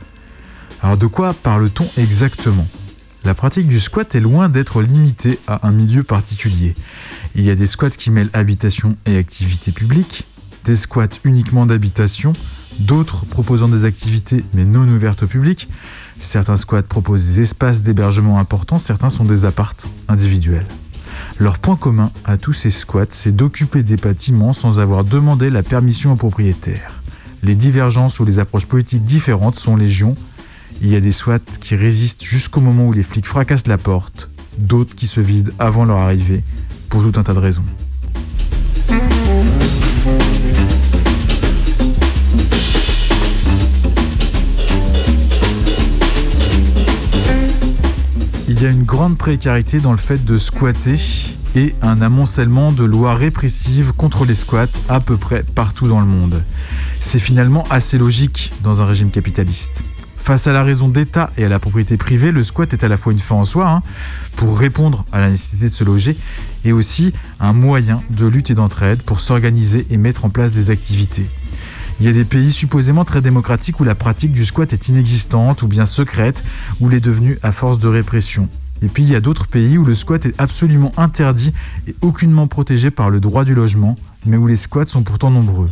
Alors 0.82 0.96
de 0.96 1.06
quoi 1.06 1.34
parle-t-on 1.34 1.90
exactement? 2.00 2.66
La 3.22 3.34
pratique 3.34 3.68
du 3.68 3.80
squat 3.80 4.14
est 4.14 4.20
loin 4.20 4.48
d'être 4.48 4.80
limitée 4.80 5.38
à 5.46 5.68
un 5.68 5.72
milieu 5.72 6.04
particulier. 6.04 6.74
Il 7.34 7.44
y 7.44 7.50
a 7.50 7.54
des 7.54 7.66
squats 7.66 7.90
qui 7.90 8.10
mêlent 8.10 8.30
habitation 8.32 8.96
et 9.04 9.18
activité 9.18 9.72
publique, 9.72 10.24
des 10.64 10.74
squats 10.74 11.20
uniquement 11.24 11.66
d'habitation, 11.66 12.32
d'autres 12.78 13.26
proposant 13.26 13.68
des 13.68 13.84
activités 13.84 14.42
mais 14.54 14.64
non 14.64 14.88
ouvertes 14.88 15.24
au 15.24 15.26
public. 15.26 15.68
Certains 16.18 16.56
squats 16.56 16.82
proposent 16.82 17.26
des 17.26 17.42
espaces 17.42 17.82
d'hébergement 17.82 18.38
importants, 18.38 18.78
certains 18.78 19.10
sont 19.10 19.26
des 19.26 19.44
appartes 19.44 19.86
individuels. 20.08 20.66
Leur 21.38 21.58
point 21.58 21.76
commun 21.76 22.10
à 22.24 22.38
tous 22.38 22.54
ces 22.54 22.70
squats, 22.70 23.04
c'est 23.10 23.34
d'occuper 23.34 23.82
des 23.82 23.96
bâtiments 23.96 24.54
sans 24.54 24.78
avoir 24.78 25.04
demandé 25.04 25.50
la 25.50 25.62
permission 25.62 26.12
aux 26.12 26.16
propriétaires. 26.16 27.02
Les 27.42 27.54
divergences 27.54 28.18
ou 28.20 28.24
les 28.24 28.38
approches 28.38 28.64
politiques 28.64 29.04
différentes 29.04 29.58
sont 29.58 29.76
légion. 29.76 30.16
Il 30.80 30.88
y 30.88 30.96
a 30.96 31.00
des 31.00 31.12
squats 31.12 31.38
qui 31.60 31.76
résistent 31.76 32.24
jusqu'au 32.24 32.60
moment 32.60 32.86
où 32.86 32.92
les 32.92 33.02
flics 33.02 33.26
fracassent 33.26 33.66
la 33.66 33.76
porte, 33.76 34.30
d'autres 34.56 34.94
qui 34.94 35.06
se 35.06 35.20
vident 35.20 35.52
avant 35.58 35.84
leur 35.84 35.98
arrivée, 35.98 36.42
pour 36.88 37.02
tout 37.02 37.20
un 37.20 37.22
tas 37.22 37.34
de 37.34 37.38
raisons. 37.38 37.64
Il 48.48 48.62
y 48.62 48.66
a 48.66 48.70
une 48.70 48.84
grande 48.84 49.18
précarité 49.18 49.80
dans 49.80 49.90
le 49.90 49.98
fait 49.98 50.24
de 50.24 50.38
squatter 50.38 50.94
et 51.56 51.74
un 51.82 52.00
amoncellement 52.00 52.70
de 52.70 52.84
lois 52.84 53.16
répressives 53.16 53.92
contre 53.92 54.24
les 54.24 54.36
squats 54.36 54.68
à 54.88 55.00
peu 55.00 55.16
près 55.16 55.42
partout 55.42 55.88
dans 55.88 55.98
le 55.98 56.06
monde. 56.06 56.44
C'est 57.00 57.18
finalement 57.18 57.64
assez 57.70 57.98
logique 57.98 58.52
dans 58.62 58.82
un 58.82 58.86
régime 58.86 59.10
capitaliste. 59.10 59.82
Face 60.16 60.46
à 60.46 60.52
la 60.52 60.62
raison 60.62 60.88
d'État 60.88 61.30
et 61.36 61.44
à 61.44 61.48
la 61.48 61.58
propriété 61.58 61.96
privée, 61.96 62.30
le 62.30 62.44
squat 62.44 62.72
est 62.72 62.84
à 62.84 62.88
la 62.88 62.96
fois 62.96 63.12
une 63.12 63.18
fin 63.18 63.34
en 63.34 63.44
soi, 63.44 63.68
hein, 63.68 63.82
pour 64.36 64.58
répondre 64.58 65.04
à 65.10 65.18
la 65.18 65.28
nécessité 65.30 65.68
de 65.68 65.74
se 65.74 65.82
loger, 65.82 66.16
et 66.64 66.72
aussi 66.72 67.12
un 67.40 67.52
moyen 67.52 68.02
de 68.10 68.26
lutte 68.26 68.50
et 68.50 68.54
d'entraide 68.54 69.02
pour 69.02 69.20
s'organiser 69.20 69.86
et 69.90 69.96
mettre 69.96 70.24
en 70.24 70.30
place 70.30 70.52
des 70.52 70.70
activités. 70.70 71.26
Il 71.98 72.04
y 72.04 72.10
a 72.10 72.12
des 72.12 72.24
pays 72.24 72.52
supposément 72.52 73.06
très 73.06 73.22
démocratiques 73.22 73.80
où 73.80 73.84
la 73.84 73.94
pratique 73.94 74.32
du 74.32 74.44
squat 74.44 74.70
est 74.72 74.88
inexistante 74.88 75.62
ou 75.62 75.66
bien 75.66 75.86
secrète, 75.86 76.44
ou 76.80 76.90
l'est 76.90 77.00
devenue 77.00 77.38
à 77.42 77.52
force 77.52 77.78
de 77.78 77.88
répression. 77.88 78.50
Et 78.82 78.88
puis 78.88 79.02
il 79.02 79.08
y 79.08 79.14
a 79.14 79.20
d'autres 79.20 79.46
pays 79.46 79.78
où 79.78 79.84
le 79.84 79.94
squat 79.94 80.26
est 80.26 80.38
absolument 80.38 80.92
interdit 80.98 81.54
et 81.88 81.94
aucunement 82.02 82.48
protégé 82.48 82.90
par 82.90 83.08
le 83.08 83.18
droit 83.20 83.44
du 83.44 83.54
logement, 83.54 83.96
mais 84.26 84.36
où 84.36 84.46
les 84.46 84.56
squats 84.56 84.84
sont 84.84 85.02
pourtant 85.02 85.30
nombreux. 85.30 85.70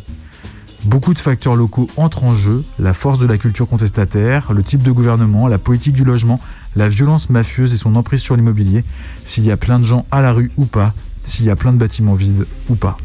Beaucoup 0.85 1.13
de 1.13 1.19
facteurs 1.19 1.57
locaux 1.57 1.89
entrent 1.99 2.25
en 2.25 2.35
jeu, 2.35 2.65
la 2.79 2.95
force 2.95 3.19
de 3.19 3.27
la 3.27 3.37
culture 3.37 3.69
contestataire, 3.69 4.53
le 4.53 4.63
type 4.63 4.83
de 4.83 4.91
gouvernement, 4.91 5.49
la 5.49 5.59
politique 5.59 5.95
du 5.95 6.05
logement, 6.05 6.41
la 6.75 6.89
violence 6.89 7.29
mafieuse 7.29 7.75
et 7.75 7.79
son 7.79 7.97
emprise 7.97 8.21
sur 8.21 8.37
l'immobilier, 8.37 8.83
s'il 9.27 9.45
y 9.45 9.51
a 9.51 9.57
plein 9.59 9.79
de 9.79 9.85
gens 9.85 10.07
à 10.11 10.23
la 10.23 10.33
rue 10.33 10.51
ou 10.57 10.65
pas, 10.65 10.95
s'il 11.23 11.45
y 11.45 11.51
a 11.51 11.57
plein 11.57 11.73
de 11.73 11.79
bâtiments 11.79 12.15
vides 12.15 12.47
ou 12.71 12.75
pas. 12.75 12.97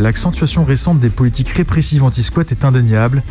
L'accentuation 0.00 0.64
récente 0.64 0.98
des 0.98 1.10
politiques 1.10 1.50
répressives 1.50 2.02
anti-squat 2.02 2.50
est 2.50 2.64
indéniable, 2.64 3.22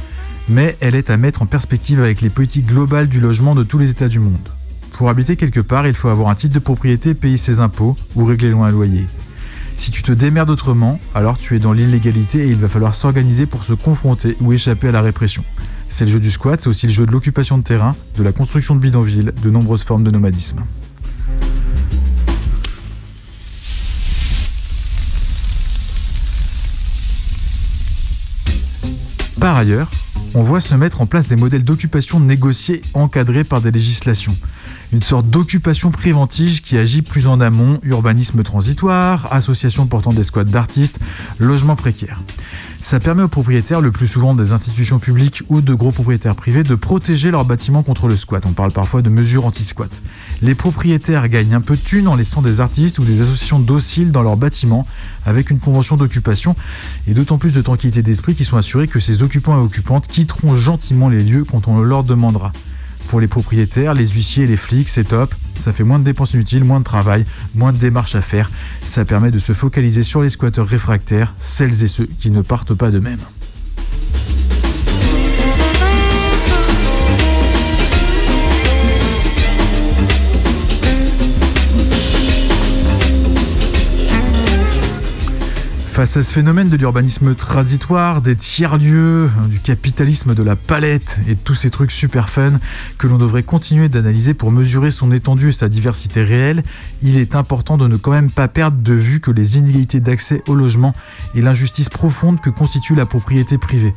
mais 0.48 0.78
elle 0.82 0.94
est 0.94 1.10
à 1.10 1.18
mettre 1.18 1.42
en 1.42 1.48
perspective 1.48 2.00
avec 2.00 2.22
les 2.22 2.30
politiques 2.30 2.68
globales 2.68 3.08
du 3.08 3.20
logement 3.20 3.56
de 3.56 3.64
tous 3.64 3.80
les 3.80 3.90
États 3.90 4.08
du 4.08 4.20
monde. 4.20 4.50
Pour 4.92 5.10
habiter 5.10 5.36
quelque 5.36 5.62
part, 5.62 5.88
il 5.88 5.96
faut 5.96 6.10
avoir 6.10 6.30
un 6.30 6.36
titre 6.36 6.54
de 6.54 6.60
propriété, 6.60 7.16
payer 7.16 7.38
ses 7.38 7.60
impôts 7.60 7.98
ou 8.16 8.24
régler 8.24 8.52
loin 8.52 8.68
un 8.68 8.72
loyer. 8.72 9.08
Si 9.78 9.90
tu 9.90 10.04
te 10.04 10.12
démerdes 10.12 10.52
autrement, 10.52 11.00
alors 11.16 11.40
tu 11.40 11.56
es 11.56 11.60
dans 11.60 11.74
l'illégalité 11.74 12.46
et 12.46 12.52
il 12.52 12.58
va 12.58 12.68
falloir 12.68 12.94
s'organiser 12.94 13.48
pour 13.48 13.64
se 13.64 13.74
confronter 13.74 14.38
ou 14.40 14.54
échapper 14.54 14.90
à 14.90 14.92
la 14.92 15.02
répression. 15.02 15.44
C'est 15.90 16.06
le 16.06 16.12
jeu 16.12 16.20
du 16.20 16.30
squat, 16.30 16.62
c'est 16.62 16.70
aussi 16.70 16.86
le 16.86 16.94
jeu 16.94 17.08
de 17.08 17.12
l'occupation 17.12 17.58
de 17.58 17.64
terrain, 17.64 17.96
de 18.16 18.22
la 18.22 18.32
construction 18.32 18.76
de 18.76 18.80
bidonvilles, 18.80 19.32
de 19.42 19.50
nombreuses 19.50 19.84
formes 19.84 20.04
de 20.04 20.12
nomadisme. 20.12 20.60
Par 29.40 29.56
ailleurs, 29.56 29.90
on 30.36 30.42
voit 30.42 30.60
se 30.60 30.76
mettre 30.76 31.00
en 31.00 31.06
place 31.06 31.30
des 31.30 31.38
modèles 31.38 31.64
d'occupation 31.64 32.20
négociés 32.20 32.82
encadrés 32.94 33.46
par 33.46 33.62
des 33.62 33.72
législations. 33.72 34.36
Une 34.92 35.02
sorte 35.02 35.30
d'occupation 35.30 35.92
préventive 35.92 36.62
qui 36.62 36.78
agit 36.78 37.02
plus 37.02 37.26
en 37.26 37.40
amont, 37.40 37.80
urbanisme 37.84 38.44
transitoire, 38.44 39.32
association 39.32 39.88
portant 39.88 40.12
des 40.12 40.24
squats 40.24 40.44
d'artistes, 40.44 41.00
logement 41.40 41.78
précaire. 41.78 42.22
Ça 42.82 43.00
permet 43.02 43.24
aux 43.24 43.28
propriétaires, 43.28 43.82
le 43.82 43.92
plus 43.92 44.08
souvent 44.08 44.34
des 44.34 44.54
institutions 44.54 45.00
publiques 45.00 45.44
ou 45.50 45.60
de 45.60 45.74
gros 45.74 45.92
propriétaires 45.92 46.36
privés, 46.36 46.64
de 46.64 46.76
protéger 46.76 47.30
leurs 47.30 47.44
bâtiments 47.44 47.84
contre 47.84 48.08
le 48.08 48.16
squat. 48.16 48.46
On 48.46 48.54
parle 48.54 48.72
parfois 48.72 49.02
de 49.02 49.10
mesures 49.10 49.46
anti-squat. 49.46 49.92
Les 50.42 50.56
propriétaires 50.56 51.28
gagnent 51.28 51.56
un 51.56 51.62
peu 51.62 51.76
de 51.76 51.82
thunes 51.82 52.08
en 52.08 52.16
laissant 52.16 52.42
des 52.42 52.62
artistes 52.62 52.98
ou 52.98 53.04
des 53.04 53.20
associations 53.22 53.60
dociles 53.60 54.12
dans 54.12 54.24
leurs 54.24 54.38
bâtiments 54.38 54.88
avec 55.26 55.50
une 55.50 55.60
convention 55.60 55.98
d'occupation 55.98 56.56
et 57.08 57.14
d'autant 57.14 57.38
plus 57.38 57.54
de 57.54 57.62
tranquillité 57.62 58.02
d'esprit 58.02 58.34
qu'ils 58.34 58.46
sont 58.46 58.58
assurés 58.58 58.88
que 58.88 59.00
ces 59.00 59.24
occupants 59.24 59.58
et 59.58 59.64
occupantes 59.64 60.08
quitteront 60.08 60.56
gentiment 60.56 61.10
les 61.10 61.22
lieux 61.22 61.44
quand 61.44 61.68
on 61.68 61.78
le 61.78 61.84
leur 61.84 62.06
demandera. 62.06 62.54
Pour 63.10 63.20
les 63.20 63.28
propriétaires, 63.28 63.96
les 63.96 64.08
huissiers 64.08 64.44
et 64.44 64.48
les 64.48 64.56
flics, 64.56 64.88
c'est 64.88 65.06
top. 65.06 65.34
Ça 65.56 65.74
fait 65.74 65.84
moins 65.84 65.98
de 65.98 66.04
dépenses 66.04 66.36
inutiles, 66.36 66.64
moins 66.64 66.80
de 66.80 66.86
travail, 66.86 67.26
moins 67.56 67.74
de 67.74 67.78
démarches 67.80 68.14
à 68.14 68.22
faire. 68.22 68.52
Ça 68.86 69.04
permet 69.04 69.32
de 69.32 69.40
se 69.40 69.52
focaliser 69.52 70.04
sur 70.04 70.22
les 70.22 70.30
squatteurs 70.30 70.68
réfractaires, 70.68 71.34
celles 71.40 71.84
et 71.84 71.88
ceux 71.88 72.06
qui 72.06 72.30
ne 72.30 72.44
partent 72.44 72.76
pas 72.76 72.92
d'eux-mêmes. 72.92 73.18
Face 86.00 86.16
à 86.16 86.24
ce 86.24 86.34
phénomène 86.34 86.70
de 86.70 86.78
l'urbanisme 86.78 87.36
transitoire, 87.36 88.22
des 88.22 88.38
tiers-lieux, 88.38 89.30
du 89.50 89.60
capitalisme 89.60 90.34
de 90.34 90.44
la 90.44 90.56
palette 90.56 91.20
et 91.28 91.36
tous 91.36 91.56
ces 91.56 91.70
trucs 91.70 91.92
super 91.92 92.30
fun 92.30 92.54
que 92.98 93.06
l'on 93.06 93.18
devrait 93.18 93.44
continuer 93.44 93.90
d'analyser 93.90 94.34
pour 94.34 94.50
mesurer 94.50 94.92
son 94.92 95.12
étendue 95.12 95.50
et 95.50 95.52
sa 95.52 95.68
diversité 95.68 96.24
réelle, 96.24 96.64
il 97.04 97.18
est 97.18 97.36
important 97.36 97.76
de 97.76 97.86
ne 97.86 97.98
quand 97.98 98.12
même 98.12 98.32
pas 98.32 98.48
perdre 98.48 98.78
de 98.82 98.94
vue 98.94 99.20
que 99.20 99.30
les 99.30 99.58
inégalités 99.58 100.00
d'accès 100.00 100.42
au 100.48 100.56
logement 100.56 100.96
et 101.36 101.42
l'injustice 101.42 101.90
profonde 101.90 102.40
que 102.40 102.50
constitue 102.50 102.96
la 102.96 103.06
propriété 103.06 103.58
privée. 103.58 103.94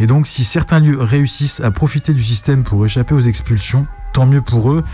Et 0.00 0.06
donc 0.06 0.28
si 0.28 0.44
certains 0.44 0.80
lieux 0.80 1.02
réussissent 1.02 1.60
à 1.60 1.70
profiter 1.70 2.14
du 2.14 2.22
système 2.22 2.64
pour 2.64 2.86
échapper 2.86 3.14
aux 3.14 3.20
expulsions, 3.20 3.86
tant 4.12 4.26
mieux 4.26 4.42
pour 4.42 4.72
eux. 4.72 4.84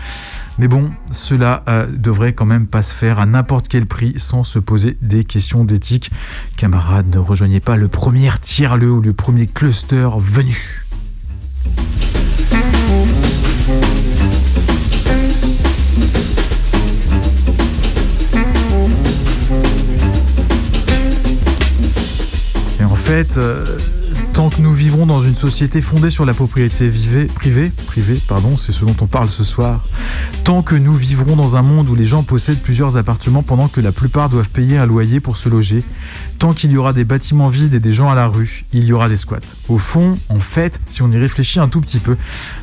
Mais 0.59 0.67
bon, 0.67 0.91
cela 1.09 1.63
euh, 1.69 1.87
devrait 1.87 2.33
quand 2.33 2.45
même 2.45 2.67
pas 2.67 2.83
se 2.83 2.93
faire 2.93 3.17
à 3.19 3.25
n'importe 3.25 3.69
quel 3.69 3.85
prix 3.85 4.15
sans 4.17 4.43
se 4.43 4.59
poser 4.59 4.97
des 5.01 5.23
questions 5.23 5.63
d'éthique. 5.63 6.11
Camarades, 6.57 7.07
ne 7.07 7.17
rejoignez 7.17 7.61
pas 7.61 7.77
le 7.77 7.87
premier 7.87 8.29
tiers-lieu 8.41 8.91
ou 8.91 8.99
le 8.99 9.13
premier 9.13 9.47
cluster 9.47 10.09
venu. 10.17 10.83
Et 22.81 22.83
en 22.83 22.95
fait, 22.97 23.37
euh, 23.37 23.77
tant 24.39 24.49
que 24.49 24.61
nous 24.61 24.73
vivrons 24.73 25.05
dans 25.05 25.21
une 25.21 25.35
société 25.35 25.81
fondée 25.81 26.09
sur 26.09 26.23
la 26.23 26.33
propriété 26.33 26.89
privée, 27.27 27.71
privée, 27.87 28.21
pardon, 28.25 28.55
c'est 28.55 28.71
ce 28.71 28.85
dont 28.85 28.95
on 29.01 29.05
parle 29.05 29.27
ce 29.27 29.43
soir, 29.43 29.83
tant 30.45 30.61
que 30.61 30.75
nous 30.75 30.93
vivrons 30.93 31.35
dans 31.35 31.57
un 31.57 31.61
monde 31.61 31.89
où 31.89 31.95
les 31.95 32.05
gens 32.05 32.23
possèdent 32.23 32.61
plusieurs 32.61 32.95
appartements 32.95 33.43
pendant 33.43 33.67
que 33.67 33.81
la 33.81 33.91
plupart 33.91 34.29
doivent 34.29 34.47
payer 34.47 34.77
un 34.77 34.85
loyer 34.85 35.19
pour 35.19 35.35
se 35.35 35.49
loger, 35.49 35.83
tant 36.37 36.53
qu'il 36.53 36.71
y 36.71 36.77
aura 36.77 36.93
des 36.93 37.03
bâtiments 37.03 37.49
vides 37.49 37.73
et 37.73 37.81
des 37.81 37.91
gens 37.91 38.09
à 38.09 38.15
la 38.15 38.27
rue, 38.27 38.63
il 38.71 38.85
y 38.85 38.93
aura 38.93 39.09
des 39.09 39.17
squats. 39.17 39.39
Au 39.67 39.77
fond, 39.77 40.17
en 40.29 40.39
fait, 40.39 40.79
si 40.87 41.01
on 41.01 41.11
y 41.11 41.17
réfléchit 41.17 41.59
un 41.59 41.67
tout 41.67 41.81
petit 41.81 41.99
peu, 41.99 42.15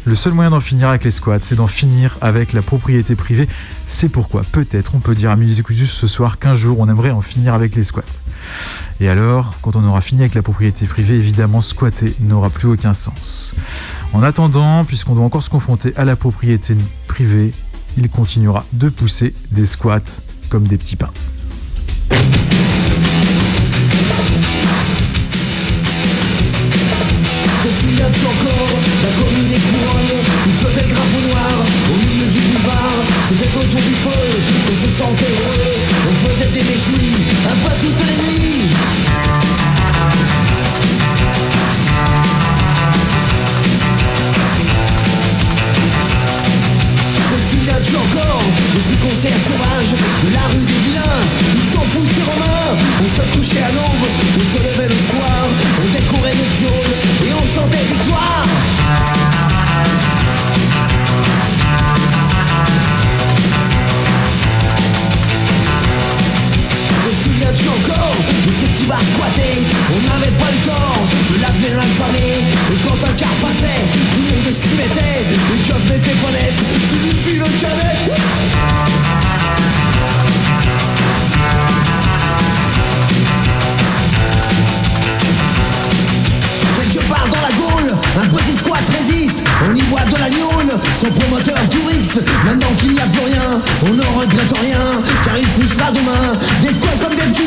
le 0.06 0.14
seul 0.14 0.32
moyen 0.32 0.52
d'en 0.52 0.60
finir 0.60 0.88
avec 0.88 1.04
les 1.04 1.10
squats, 1.10 1.40
c'est 1.42 1.56
d'en 1.56 1.66
finir 1.66 2.16
avec 2.22 2.54
la 2.54 2.62
propriété 2.62 3.16
privée. 3.16 3.48
C'est 3.86 4.08
pourquoi 4.08 4.44
peut-être 4.50 4.94
on 4.94 5.00
peut 5.00 5.14
dire 5.14 5.30
à 5.30 5.36
Musique 5.36 5.70
Juste 5.70 5.92
ce 5.92 6.06
soir 6.06 6.38
qu'un 6.38 6.54
jour 6.54 6.80
on 6.80 6.88
aimerait 6.88 7.10
en 7.10 7.20
finir 7.20 7.52
avec 7.52 7.76
les 7.76 7.84
squats. 7.84 8.02
Et 9.00 9.08
alors, 9.08 9.54
quand 9.62 9.76
on 9.76 9.84
aura 9.84 10.00
fini 10.00 10.22
avec 10.22 10.34
la 10.34 10.42
propriété 10.42 10.86
privée, 10.86 11.16
évidemment, 11.16 11.60
squatter 11.60 12.14
n'aura 12.20 12.50
plus 12.50 12.68
aucun 12.68 12.94
sens. 12.94 13.54
En 14.12 14.22
attendant, 14.22 14.84
puisqu'on 14.84 15.14
doit 15.14 15.24
encore 15.24 15.42
se 15.42 15.50
confronter 15.50 15.92
à 15.96 16.04
la 16.04 16.16
propriété 16.16 16.76
privée, 17.06 17.52
il 17.98 18.08
continuera 18.08 18.64
de 18.72 18.88
pousser 18.88 19.34
des 19.50 19.66
squats 19.66 20.20
comme 20.48 20.66
des 20.66 20.78
petits 20.78 20.96
pains. 20.96 21.12
Concerts 49.26 49.40
sauvages 49.46 49.94
De 50.24 50.32
la 50.32 50.46
rue 50.48 50.64
des 50.64 50.80
vilains. 50.86 51.22
Ils 51.54 51.72
s'en 51.72 51.84
poussaient 51.92 52.22
romains 52.22 52.78
On 53.02 53.08
se 53.08 53.36
couchait 53.36 53.62
à 53.62 53.70
l'aube 53.70 54.06
On 54.36 54.44
se 54.52 54.58
levait 54.58 54.88
le 54.88 55.00
soir 55.10 55.48
On 55.82 55.88
décorait 55.92 56.34
des 56.34 56.50
pioles 56.56 56.94
Et 57.26 57.32
on 57.32 57.46
chantait 57.46 57.84
victoire. 57.84 58.46
Te 67.04 67.12
souviens-tu 67.22 67.68
encore 67.68 68.16
de 68.46 68.50
ces 68.50 68.66
petits 68.66 68.84
bars 68.84 69.00
squattés 69.14 69.62
On 69.90 70.00
n'avait 70.02 70.36
pas 70.36 70.50
le 70.50 70.70
temps 70.70 70.96
de 71.32 71.40
l'appeler 71.40 71.70
l'infamé. 71.74 72.26
Et 72.72 72.78
quand 72.84 72.98
un 73.08 73.14
car 73.14 73.34
passait, 73.42 73.82
tout 74.12 74.22
le 74.22 74.36
monde 74.36 74.54
s'y 74.54 74.74
mettait. 74.76 75.24
Les 75.50 75.62
keufs 75.62 75.86
n'étaient 75.90 76.20
pas 76.22 76.32
nets, 76.32 76.60
c'est 76.88 77.02
une 77.06 77.16
pile 77.24 77.38
de 77.38 78.95
un 88.16 88.26
petit 88.28 88.56
squat 88.56 88.82
résiste. 88.88 89.42
On 89.68 89.74
y 89.74 89.80
voit 89.82 90.04
de 90.04 90.16
la 90.16 90.30
gnôle, 90.30 90.72
son 90.96 91.10
promoteur 91.10 91.58
touriste 91.70 92.20
Maintenant 92.44 92.72
qu'il 92.78 92.92
n'y 92.92 93.00
a 93.00 93.06
plus 93.06 93.24
rien, 93.24 93.60
on 93.86 93.94
ne 93.94 94.02
regrette 94.20 94.58
rien. 94.60 95.02
Car 95.24 95.38
il 95.38 95.46
poussera 95.48 95.90
demain 95.90 96.38
des 96.62 96.74
squats 96.74 96.96
comme 97.00 97.14
des 97.14 97.22
petits 97.22 97.46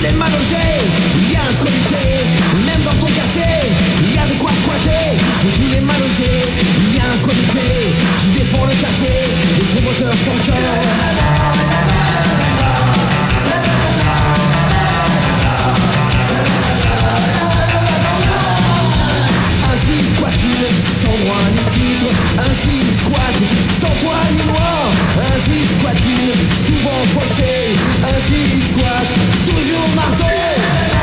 les 0.00 0.12
mal 0.12 0.30
logés, 0.30 0.78
il 1.16 1.32
y 1.32 1.36
a 1.36 1.40
un 1.40 1.54
comité, 1.54 2.06
même 2.64 2.82
dans 2.84 2.94
ton 3.04 3.12
quartier, 3.12 3.42
il 4.00 4.14
y 4.14 4.18
a 4.18 4.26
de 4.26 4.34
quoi 4.34 4.50
squatter. 4.62 5.18
Tous 5.56 5.66
les 5.72 5.80
mal 5.80 5.96
logés, 5.98 6.44
il 6.78 6.96
y 6.96 7.00
a 7.00 7.04
un 7.14 7.18
comité 7.18 7.94
défend 8.38 8.64
le 8.64 8.74
quartier, 8.80 9.18
les 9.58 9.64
promoteurs 9.66 10.14
sont 10.14 10.38
cœur. 10.44 10.54
Ainsi 19.70 19.96
squat-il, 20.14 20.60
sans 21.02 21.18
droit 21.24 21.44
ni 21.52 21.62
titre, 21.74 22.10
ainsi 22.38 22.76
squat, 22.98 23.36
sans 23.80 23.94
toi 24.04 24.16
ni 24.34 24.42
moi, 24.52 24.72
ainsi 25.34 25.66
squat-il, 25.74 26.26
souvent 26.66 27.02
fauché, 27.14 27.76
ainsi 28.04 28.62
squat, 28.68 29.08
toujours 29.44 29.88
marteau. 29.96 30.97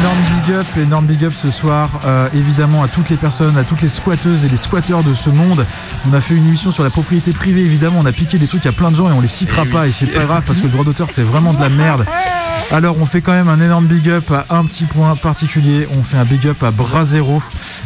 Énorme 0.00 0.18
big 0.34 0.54
up, 0.54 0.66
énorme 0.78 1.06
big 1.06 1.24
up 1.24 1.32
ce 1.34 1.50
soir, 1.50 1.90
euh, 2.06 2.28
évidemment 2.34 2.82
à 2.82 2.88
toutes 2.88 3.10
les 3.10 3.16
personnes, 3.16 3.58
à 3.58 3.64
toutes 3.64 3.82
les 3.82 3.88
squatteuses 3.88 4.44
et 4.44 4.48
les 4.48 4.56
squatteurs 4.56 5.02
de 5.02 5.12
ce 5.12 5.28
monde. 5.28 5.66
On 6.08 6.14
a 6.14 6.20
fait 6.20 6.34
une 6.34 6.46
émission 6.46 6.70
sur 6.70 6.82
la 6.82 6.90
propriété 6.90 7.32
privée, 7.32 7.60
évidemment, 7.60 7.98
on 8.00 8.06
a 8.06 8.12
piqué 8.12 8.38
des 8.38 8.46
trucs 8.46 8.64
à 8.64 8.72
plein 8.72 8.90
de 8.90 8.96
gens 8.96 9.10
et 9.10 9.12
on 9.12 9.20
les 9.20 9.28
citera 9.28 9.64
pas 9.66 9.86
et 9.86 9.90
c'est 9.90 10.06
pas 10.06 10.24
grave 10.24 10.44
parce 10.46 10.58
que 10.60 10.64
le 10.64 10.70
droit 10.70 10.84
d'auteur 10.84 11.08
c'est 11.10 11.22
vraiment 11.22 11.52
de 11.52 11.60
la 11.60 11.68
merde. 11.68 12.06
Alors 12.70 12.96
on 12.98 13.04
fait 13.04 13.20
quand 13.20 13.32
même 13.32 13.48
un 13.48 13.60
énorme 13.60 13.86
big 13.86 14.08
up 14.08 14.30
à 14.30 14.46
un 14.56 14.64
petit 14.64 14.84
point 14.84 15.14
particulier, 15.14 15.86
on 15.92 16.02
fait 16.02 16.16
un 16.16 16.24
big 16.24 16.46
up 16.46 16.62
à 16.62 16.70
Brasero, 16.70 17.42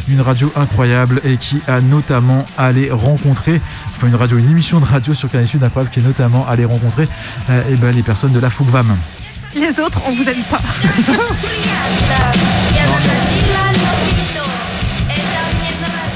une 0.08 0.20
radio 0.20 0.52
incroyable 0.54 1.20
et 1.24 1.38
qui 1.38 1.60
a 1.66 1.80
notamment 1.80 2.46
allé 2.56 2.88
rencontrer, 2.90 3.60
enfin 3.96 4.06
une 4.06 4.14
radio, 4.14 4.38
une 4.38 4.48
émission 4.48 4.78
de 4.78 4.86
radio 4.86 5.12
sur 5.12 5.28
Canal 5.28 5.48
Sud 5.48 5.64
incroyable 5.64 5.92
qui 5.92 6.00
est 6.00 6.04
notamment 6.04 6.46
allé 6.48 6.64
rencontrer 6.64 7.08
euh, 7.50 7.62
eh 7.68 7.74
ben, 7.74 7.92
les 7.92 8.04
personnes 8.04 8.32
de 8.32 8.38
la 8.38 8.48
Fougvam. 8.50 8.96
Les 9.54 9.80
autres, 9.80 10.00
on 10.06 10.12
vous 10.12 10.28
aime 10.28 10.42
pas. 10.44 10.60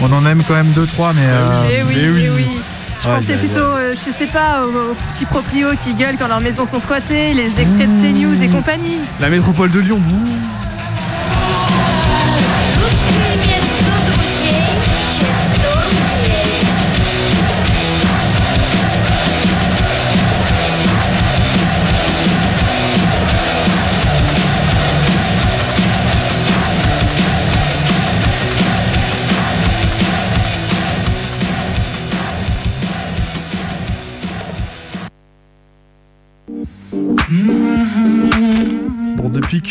On 0.02 0.10
en 0.12 0.24
aime 0.24 0.42
quand 0.48 0.54
même 0.54 0.72
deux 0.72 0.86
trois 0.86 1.12
mais, 1.12 1.26
euh, 1.26 1.52
Eh 1.70 1.82
oui, 1.82 1.94
mais 1.94 2.22
eh 2.24 2.30
oui. 2.30 2.46
Je 3.00 3.06
pensais 3.06 3.36
plutôt, 3.36 3.58
euh, 3.58 3.94
je 3.94 4.12
sais 4.12 4.26
pas, 4.26 4.64
aux, 4.64 4.70
aux 4.92 4.96
petits 5.14 5.26
proprios 5.26 5.70
qui 5.82 5.92
gueulent 5.94 6.16
quand 6.18 6.28
leurs 6.28 6.40
maisons 6.40 6.66
sont 6.66 6.80
squattées, 6.80 7.34
les 7.34 7.60
extraits 7.60 7.88
de 7.88 7.94
CNews 8.02 8.42
et 8.42 8.48
compagnie. 8.48 8.98
La 9.20 9.28
métropole 9.28 9.70
de 9.70 9.80
Lyon, 9.80 9.98
bouh. 9.98 10.28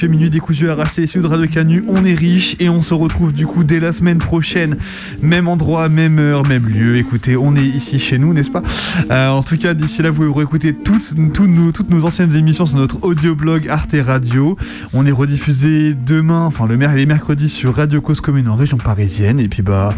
Musique, 0.08 0.20
Minuit 0.20 0.30
décousu 0.30 0.70
à 0.70 0.76
racheter 0.76 1.02
les 1.02 1.08
studios 1.08 1.28
de 1.28 1.34
Radio 1.34 1.48
Canu. 1.48 1.84
On 1.88 2.06
est 2.06 2.14
riche 2.14 2.56
et 2.60 2.70
on 2.70 2.82
se 2.82 2.94
retrouve 2.94 3.34
du 3.34 3.46
coup 3.46 3.64
dès 3.64 3.80
la 3.80 3.92
semaine 3.92 4.20
prochaine. 4.20 4.78
Même 5.22 5.48
endroit, 5.48 5.90
même 5.90 6.20
heure, 6.20 6.46
même 6.48 6.68
lieu. 6.68 6.98
Écoutez, 6.98 7.36
on 7.36 7.56
est 7.56 7.66
ici 7.66 8.00
chez 8.00 8.18
nous, 8.18 8.34
n'est-ce 8.34 8.52
pas 8.52 8.64
Euh, 9.12 9.30
En 9.30 9.44
tout 9.44 9.58
cas, 9.58 9.74
d'ici 9.74 10.02
là, 10.02 10.12
vous 10.12 10.24
pouvez 10.24 10.40
réécouter 10.40 10.74
toutes, 10.74 11.14
toutes 11.34 11.50
nos, 11.50 11.72
toutes 11.72 11.90
nos 11.90 12.06
anciennes 12.06 12.34
émissions 12.34 12.66
sur 12.66 12.78
notre 12.78 13.04
audioblog 13.04 13.68
Arte 13.68 13.96
Radio. 14.06 14.58
On 14.94 15.06
est 15.06 15.12
rediffusé 15.12 15.94
demain, 15.94 16.46
enfin 16.46 16.66
le 16.66 16.78
les 16.78 17.06
mercredis 17.06 17.50
sur 17.50 17.76
Radio 17.76 18.00
Cause 18.02 18.22
Commune 18.22 18.48
en 18.48 18.56
région 18.56 18.78
parisienne. 18.78 19.40
Et 19.40 19.48
puis 19.50 19.62
bah 19.62 19.94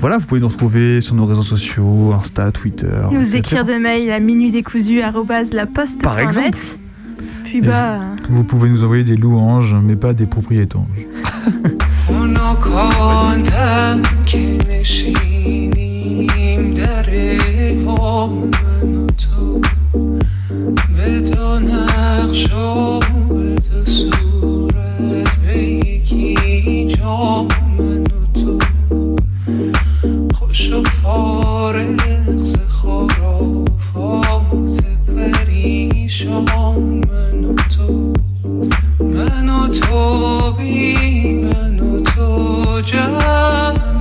voilà, 0.00 0.18
vous 0.18 0.26
pouvez 0.26 0.40
nous 0.40 0.48
retrouver 0.48 1.00
sur 1.00 1.14
nos 1.14 1.26
réseaux 1.26 1.42
sociaux, 1.44 2.12
Insta, 2.12 2.50
Twitter. 2.50 2.88
Nous 3.12 3.20
etc. 3.20 3.38
écrire 3.38 3.64
de 3.64 3.74
mail 3.74 4.10
à 4.10 4.20
Par 6.02 6.18
exemple. 6.18 6.58
minuitdécousu.laposte.net. 7.53 7.53
Puis 7.53 7.61
bah. 7.61 7.99
Vous 8.29 8.43
pouvez 8.43 8.69
nous 8.69 8.83
envoyer 8.83 9.03
des 9.03 9.15
louanges, 9.15 9.75
mais 9.81 9.95
pas 9.95 10.13
des 10.13 10.25
propriétanges. 10.25 11.07
اونا 12.09 12.55
کاندم 12.55 14.01
که 14.25 14.57
نشینیم 14.69 16.27
در 16.73 17.09
پا 17.85 18.27
من 18.27 18.95
و 18.95 19.07
تو 19.07 19.61
به 20.97 21.21
دو 21.21 21.59
نقش 21.59 22.53
و 22.53 22.99
به 23.29 23.55
دو 23.55 23.85
صورت 23.85 25.35
به 25.45 25.57
یکی 25.63 26.85
جا 26.85 27.43
من 27.77 28.03
و 28.03 28.25
تو 28.41 28.59
خوش 30.35 30.71
و 30.71 30.83
فارغ 30.83 32.35
ز 32.35 32.55
شما 36.14 36.78
من 36.78 37.44
و 37.44 37.54
تو. 37.54 38.12
من 39.00 39.48
و 39.48 39.68
تو 39.68 40.52
بی 40.52 41.34
من 41.34 41.80
و 41.80 42.00
تو 42.00 42.80
جمع 42.80 43.94